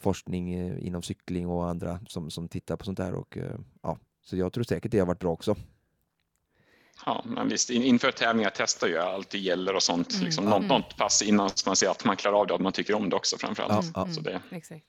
forskning 0.01 0.55
eh, 0.55 0.87
inom 0.87 1.03
cykling 1.03 1.47
och 1.47 1.69
andra 1.69 2.01
som, 2.09 2.31
som 2.31 2.49
tittar 2.49 2.77
på 2.77 2.85
sånt 2.85 2.99
här 2.99 3.15
och 3.15 3.37
eh, 3.37 3.55
ja, 3.83 3.99
så 4.25 4.37
jag 4.37 4.53
tror 4.53 4.65
säkert 4.65 4.93
det 4.93 4.99
har 4.99 5.07
varit 5.07 5.19
bra 5.19 5.31
också. 5.33 5.57
Ja, 7.07 7.23
men 7.27 7.49
visst, 7.49 7.71
in- 7.71 7.83
inför 7.83 8.11
tävlingar 8.13 8.53
testar 8.57 8.89
jag 8.89 9.05
alltid 9.15 9.41
gäller 9.41 9.75
och 9.75 9.83
sånt. 9.83 10.13
Mm. 10.13 10.25
Liksom, 10.25 10.45
något, 10.45 10.57
Mm. 10.59 10.69
något 10.69 10.97
pass 10.97 11.23
innan 11.23 11.51
så 11.55 11.69
man 11.69 11.77
ser 11.77 11.89
att 11.91 12.05
man 12.05 12.17
klarar 12.17 12.37
av 12.41 12.47
det 12.47 12.53
och 12.53 12.59
att 12.59 12.63
man 12.63 12.73
tycker 12.73 12.95
om 12.95 13.11
det 13.11 13.17
också 13.17 13.37
framförallt. 13.39 13.91
Ja, 13.95 14.09
Så 14.13 14.21
det, 14.21 14.41
Exakt. 14.51 14.85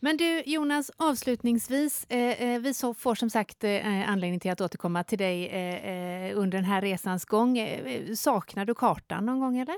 Men 0.00 0.16
du 0.16 0.42
Jonas, 0.46 0.90
avslutningsvis, 0.96 2.06
eh, 2.08 2.42
eh, 2.42 2.60
vi 2.60 2.74
så 2.74 2.94
får 2.94 3.14
som 3.14 3.30
sagt 3.30 3.64
eh, 3.64 4.10
anledning 4.10 4.40
till 4.40 4.50
att 4.50 4.60
återkomma 4.60 5.04
till 5.04 5.18
dig 5.18 5.46
eh, 5.48 6.28
eh, 6.30 6.38
under 6.38 6.58
den 6.58 6.64
här 6.64 6.80
resans 6.82 7.24
gång. 7.24 7.58
Eh, 7.58 8.14
saknar 8.14 8.64
du 8.64 8.74
kartan 8.74 9.26
någon 9.26 9.40
gång 9.40 9.58
eller? 9.58 9.76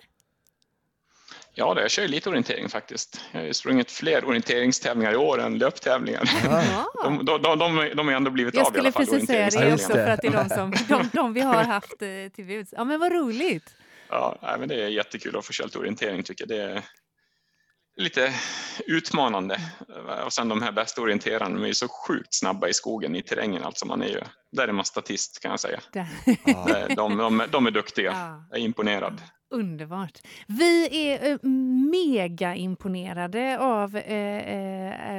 ja, 1.55 1.75
det, 1.75 1.81
jag 1.81 1.91
kör 1.91 2.03
ju 2.03 2.09
lite 2.09 2.29
orientering 2.29 2.69
faktiskt. 2.69 3.21
Jag 3.33 3.41
har 3.41 3.47
ju 3.47 3.55
sprungit 3.55 3.91
fler 3.91 4.25
orienteringstävlingar 4.25 5.13
i 5.13 5.17
år 5.17 5.41
än 5.41 5.59
löptävlingar. 5.59 6.31
Ja. 6.45 6.87
De, 7.05 7.25
de, 7.25 7.43
de, 7.43 7.59
de, 7.59 7.91
de 7.97 8.09
har 8.09 8.15
ändå 8.15 8.31
blivit 8.31 8.55
Jag 8.55 8.67
av 8.67 8.77
i 8.77 8.79
alla 8.79 8.93
skulle 8.93 9.07
fall. 9.07 9.15
precis 9.15 9.27
säga 9.27 9.67
det 9.67 9.75
också 9.75 9.93
för 9.93 10.07
att 10.11 10.23
det 10.23 10.29
är 10.29 10.33
de, 10.33 10.49
som, 10.49 10.71
de, 10.89 11.11
de 11.13 11.33
vi 11.33 11.41
har 11.41 11.65
haft 11.65 12.03
eh, 12.03 12.09
till 12.35 12.45
buds. 12.45 12.75
Ja 12.77 12.85
men 12.85 13.01
vad 13.01 13.13
roligt! 13.13 13.75
Ja, 14.09 14.57
men 14.59 14.69
det 14.69 14.75
är 14.85 14.89
jättekul 14.89 15.37
att 15.37 15.47
få 15.47 15.53
köra 15.53 15.67
lite 15.67 15.79
orientering 15.79 16.23
tycker 16.23 16.47
jag. 16.49 16.59
Det 16.59 16.83
lite 18.01 18.35
utmanande. 18.87 19.61
Och 20.25 20.33
sen 20.33 20.49
de 20.49 20.63
här 20.63 20.73
bästa 20.73 21.03
orienterarna, 21.03 21.55
de 21.55 21.63
är 21.63 21.69
ju 21.69 21.75
så 21.75 21.89
sjukt 21.89 22.35
snabba 22.35 22.69
i 22.69 22.75
skogen, 22.75 23.17
i 23.17 23.23
terrängen. 23.23 23.65
Alltså 23.65 23.87
man 23.87 24.03
är 24.03 24.09
ju, 24.09 24.21
där 24.53 24.69
är 24.69 24.73
man 24.73 24.85
statist 24.85 25.41
kan 25.43 25.51
jag 25.51 25.61
säga. 25.61 25.81
Där. 25.93 26.09
De, 26.97 27.17
de, 27.17 27.39
de, 27.39 27.43
de 27.51 27.67
är 27.67 27.71
duktiga. 27.71 28.13
Ja. 28.13 28.47
Jag 28.51 28.61
är 28.61 28.65
imponerad. 28.65 29.23
Underbart. 29.53 30.19
Vi 30.47 30.89
är 31.13 31.31
eh, 31.33 31.39
mega 31.91 32.55
imponerade 32.55 33.59
av 33.59 33.97
eh, 33.97 34.39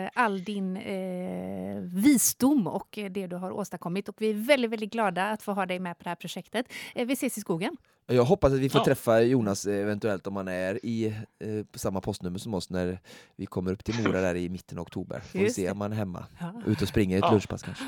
eh, 0.05 0.09
all 0.13 0.43
din 0.43 0.77
eh, 0.77 1.81
visdom 1.81 2.67
och 2.67 2.97
eh, 2.97 3.11
det 3.11 3.27
du 3.27 3.35
har 3.35 3.51
åstadkommit. 3.51 4.09
Och 4.09 4.15
vi 4.21 4.29
är 4.29 4.33
väldigt, 4.33 4.71
väldigt 4.71 4.91
glada 4.91 5.29
att 5.29 5.43
få 5.43 5.51
ha 5.53 5.65
dig 5.65 5.79
med 5.79 5.97
på 5.97 6.03
det 6.03 6.09
här 6.09 6.15
projektet. 6.15 6.65
Eh, 6.95 7.05
vi 7.07 7.13
ses 7.13 7.37
i 7.37 7.41
skogen. 7.41 7.77
Jag 8.07 8.23
hoppas 8.23 8.53
att 8.53 8.59
vi 8.59 8.69
får 8.69 8.81
Ja. 8.81 8.85
träffa 8.85 9.21
Jonas 9.21 9.65
eventuellt 9.65 10.27
om 10.27 10.35
han 10.35 10.47
är 10.47 10.85
i 10.85 11.05
eh, 11.39 11.65
samma 11.75 12.01
postnummer 12.01 12.39
som 12.39 12.53
oss 12.53 12.69
när 12.69 12.99
vi 13.35 13.45
kommer 13.45 13.71
upp 13.71 13.83
till 13.83 14.03
Mora 14.03 14.21
där 14.21 14.35
i 14.35 14.49
mitten 14.49 14.77
av 14.77 14.81
oktober. 14.81 15.19
Får 15.19 15.39
vi 15.39 15.45
Just 15.45 15.55
se 15.55 15.65
det. 15.65 15.71
om 15.71 15.81
han 15.81 15.91
är 15.91 15.95
hemma. 15.95 16.25
Ja. 16.39 16.53
Ut 16.65 16.81
och 16.81 16.87
springer 16.87 17.17
ett 17.17 17.23
Ja. 17.23 17.31
lunchpass 17.31 17.63
kanske. 17.63 17.83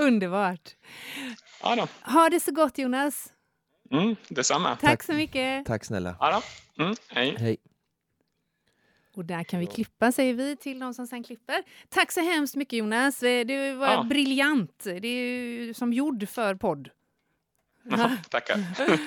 Underbart. 0.00 0.70
Ja. 1.62 1.88
Ha 2.02 2.28
det 2.28 2.40
så 2.40 2.52
gott 2.52 2.78
Jonas. 2.78 3.30
Mm, 3.90 4.16
detsamma. 4.28 4.76
Tack, 4.76 5.02
så 5.02 5.12
mycket. 5.12 5.66
Tack 5.66 5.84
snälla. 5.84 6.16
Ja. 6.20 6.42
Mm, 6.78 6.94
hej. 7.08 7.36
Hej. 7.38 7.56
Och 9.16 9.24
där 9.24 9.44
kan 9.44 9.60
vi 9.60 9.66
klippa, 9.66 10.12
säger 10.12 10.34
vi 10.34 10.56
till 10.56 10.78
de 10.78 10.94
som 10.94 11.06
sen 11.06 11.22
klipper. 11.24 11.62
Tack 11.88 12.12
så 12.12 12.20
hemskt 12.20 12.56
mycket 12.56 12.78
Jonas. 12.78 13.22
Eh, 13.22 13.46
Du 13.46 13.72
var 13.72 13.92
Ja. 13.92 14.02
briljant. 14.02 14.84
Det 14.84 15.08
är 15.08 15.26
ju 15.26 15.74
som 15.74 15.92
gjord 15.92 16.28
för 16.28 16.54
podd. 16.54 16.90
Ja, 17.90 18.10
tackar. 18.30 18.58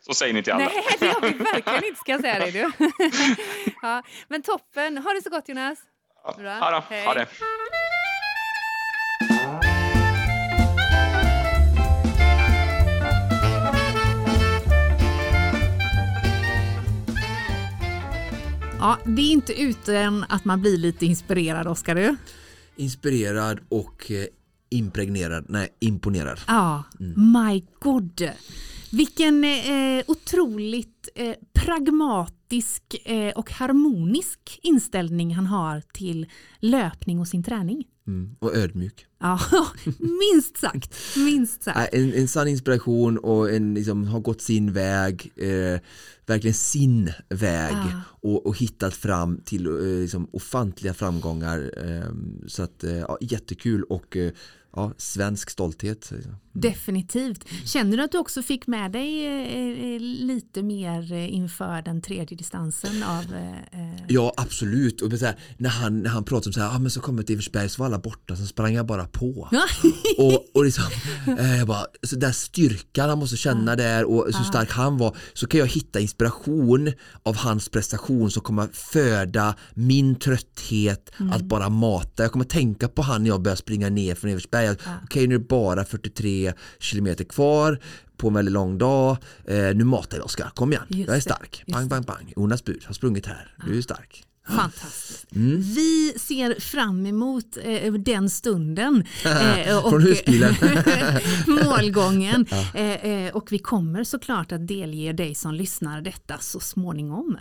Så 0.00 0.14
säger 0.14 0.34
ni 0.34 0.42
till 0.42 0.52
alla. 0.52 0.64
Nej, 0.64 0.82
det 1.00 1.06
har 1.06 1.20
vi 1.20 1.30
verkligen 1.38 1.84
inte 1.84 2.00
ska 2.00 2.18
säga 2.18 2.38
dig 2.38 2.52
du. 2.52 2.70
ja, 3.82 4.02
men 4.28 4.42
toppen. 4.42 4.98
Ha 4.98 5.12
det 5.12 5.22
så 5.22 5.30
gott 5.30 5.48
Jonas. 5.48 5.78
Bra. 6.38 6.58
Ja 6.60 6.70
då, 6.70 6.84
Hej. 6.94 7.06
ha 7.06 7.14
det. 7.14 7.26
Ja, 18.82 18.98
det 19.04 19.22
är 19.22 19.32
inte 19.32 19.60
utan 19.62 20.24
att 20.28 20.44
man 20.44 20.60
blir 20.60 20.78
lite 20.78 21.06
inspirerad, 21.06 21.66
Oskar. 21.66 21.94
Du? 21.94 22.16
Inspirerad 22.76 23.60
och 23.68 24.10
eh, 24.10 24.24
impregnerad, 24.70 25.44
nej 25.48 25.68
imponerad. 25.80 26.40
Ja, 26.46 26.84
my 27.34 27.64
god. 27.78 28.30
Vilken 28.92 29.44
eh, 29.44 30.04
otroligt 30.06 31.08
eh, 31.14 31.34
pragmatisk 31.52 32.41
eh, 33.04 33.30
och 33.30 33.50
harmonisk 33.50 34.60
inställning 34.62 35.34
han 35.34 35.46
har 35.46 35.82
till 35.92 36.26
löpning 36.58 37.20
och 37.20 37.28
sin 37.28 37.42
träning. 37.42 37.84
Mm. 38.06 38.36
Och 38.38 38.56
ödmjuk. 38.56 39.06
Ja, 39.20 39.40
minst 39.98 40.56
sagt. 40.56 40.94
Minst 41.16 41.62
sagt. 41.62 41.94
En, 41.94 42.12
en 42.12 42.28
sann 42.28 42.48
inspiration 42.48 43.18
och 43.18 43.50
en, 43.50 43.74
liksom, 43.74 44.04
har 44.04 44.20
gått 44.20 44.40
sin 44.40 44.72
väg, 44.72 45.32
eh, 45.36 45.80
verkligen 46.26 46.54
sin 46.54 47.12
väg 47.28 47.72
Ja. 47.72 48.00
och, 48.08 48.46
och 48.46 48.58
hittat 48.58 48.94
fram 48.94 49.40
till 49.44 49.66
eh, 49.66 50.00
liksom, 50.00 50.28
ofantliga 50.32 50.94
framgångar. 50.94 51.70
Eh, 51.76 52.12
så 52.46 52.62
att, 52.62 52.84
eh, 52.84 52.96
ja, 52.96 53.18
jättekul 53.20 53.82
och 53.82 54.16
eh, 54.16 54.32
ja, 54.72 54.92
svensk 54.96 55.50
stolthet. 55.50 56.12
Definitivt. 56.52 57.44
Känner 57.64 57.96
du 57.96 58.02
att 58.02 58.12
du 58.12 58.18
också 58.18 58.42
fick 58.42 58.66
med 58.66 58.92
dig 58.92 59.26
eh, 59.26 59.94
eh, 59.94 60.00
lite 60.00 60.62
mer 60.62 61.12
eh, 61.12 61.34
inför 61.34 61.82
den 61.82 62.02
tredje 62.02 62.36
distansen 62.36 63.02
av 63.02 63.34
eh, 63.34 64.04
Ja 64.08 64.34
absolut, 64.36 65.00
och 65.00 65.18
så 65.18 65.26
här, 65.26 65.36
när, 65.56 65.70
han, 65.70 66.02
när 66.02 66.10
han 66.10 66.24
pratade 66.24 66.48
om 66.48 66.52
så 66.52 66.60
här, 66.60 66.76
ah, 66.76 66.78
men 66.78 66.90
så 66.90 67.00
kom 67.00 67.16
jag 67.16 67.26
till 67.26 67.34
Eversberg 67.34 67.68
så 67.68 67.82
var 67.82 67.86
alla 67.86 67.98
borta, 67.98 68.36
så 68.36 68.46
sprang 68.46 68.74
jag 68.74 68.86
bara 68.86 69.06
på. 69.06 69.48
Ja. 69.52 69.62
och, 70.24 70.46
och 70.54 70.64
liksom, 70.64 70.84
eh, 71.38 71.56
jag 71.58 71.66
bara, 71.66 71.86
så 72.02 72.16
där 72.16 72.32
styrkan 72.32 73.08
han 73.08 73.18
måste 73.18 73.36
känna 73.36 73.76
där 73.76 74.04
och 74.04 74.34
så 74.34 74.44
stark 74.44 74.70
han 74.70 74.98
var 74.98 75.16
så 75.34 75.46
kan 75.46 75.60
jag 75.60 75.66
hitta 75.66 76.00
inspiration 76.00 76.92
av 77.22 77.36
hans 77.36 77.68
prestation 77.68 78.30
som 78.30 78.42
kommer 78.42 78.68
föda 78.72 79.54
min 79.74 80.14
trötthet 80.14 81.10
att 81.32 81.42
bara 81.42 81.68
mata. 81.68 82.22
Jag 82.22 82.32
kommer 82.32 82.44
tänka 82.44 82.88
på 82.88 83.02
han 83.02 83.22
när 83.22 83.30
jag 83.30 83.42
börjar 83.42 83.56
springa 83.56 83.88
ner 83.88 84.14
från 84.14 84.30
Eversberg. 84.30 84.66
att, 84.66 84.78
Okej 85.04 85.26
nu 85.26 85.34
är 85.34 85.38
det 85.38 85.44
bara 85.44 85.84
43 85.84 86.41
kilometer 86.78 87.24
kvar 87.24 87.78
på 88.16 88.28
en 88.28 88.34
väldigt 88.34 88.52
lång 88.52 88.78
dag. 88.78 89.16
Eh, 89.44 89.56
nu 89.56 89.84
matar 89.84 90.16
vi 90.16 90.22
Oskar, 90.22 90.50
kom 90.54 90.72
igen. 90.72 90.84
Just 90.88 91.08
jag 91.08 91.16
är 91.16 91.20
stark. 91.20 91.64
Bang, 91.66 91.88
bang, 91.88 92.04
bang. 92.04 92.32
Jonas 92.36 92.64
Bud 92.64 92.84
har 92.84 92.94
sprungit 92.94 93.26
här. 93.26 93.54
Du 93.66 93.78
är 93.78 93.82
stark. 93.82 94.24
Fantastiskt. 94.48 95.36
Mm. 95.36 95.62
Vi 95.62 96.14
ser 96.16 96.60
fram 96.60 97.06
emot 97.06 97.56
eh, 97.62 97.92
den 97.92 98.30
stunden. 98.30 99.04
eh, 99.24 99.98
husbilen. 99.98 100.54
målgången. 101.46 102.46
Eh, 102.74 103.06
eh, 103.06 103.36
och 103.36 103.52
vi 103.52 103.58
kommer 103.58 104.04
såklart 104.04 104.52
att 104.52 104.68
delge 104.68 105.12
dig 105.12 105.34
som 105.34 105.54
lyssnar 105.54 106.00
detta 106.00 106.38
så 106.38 106.60
småningom. 106.60 107.38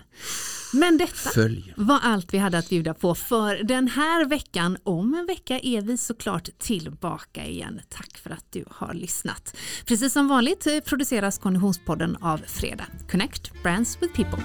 Men 0.73 0.97
detta 0.97 1.29
Följ. 1.29 1.73
var 1.77 1.99
allt 2.03 2.33
vi 2.33 2.37
hade 2.37 2.57
att 2.57 2.69
bjuda 2.69 2.93
på 2.93 3.15
för 3.15 3.63
den 3.63 3.87
här 3.87 4.25
veckan. 4.25 4.77
Om 4.83 5.13
en 5.13 5.25
vecka 5.25 5.59
är 5.59 5.81
vi 5.81 5.97
såklart 5.97 6.49
tillbaka 6.57 7.45
igen. 7.45 7.81
Tack 7.89 8.17
för 8.17 8.29
att 8.29 8.45
du 8.49 8.65
har 8.69 8.93
lyssnat. 8.93 9.55
Precis 9.85 10.13
som 10.13 10.27
vanligt 10.27 10.67
eh, 10.67 10.79
produceras 10.79 11.37
Konditionspodden 11.37 12.17
av 12.21 12.41
Fredag. 12.47 12.85
Connect 13.11 13.63
Brands 13.63 13.97
with 14.01 14.13
People. 14.15 14.43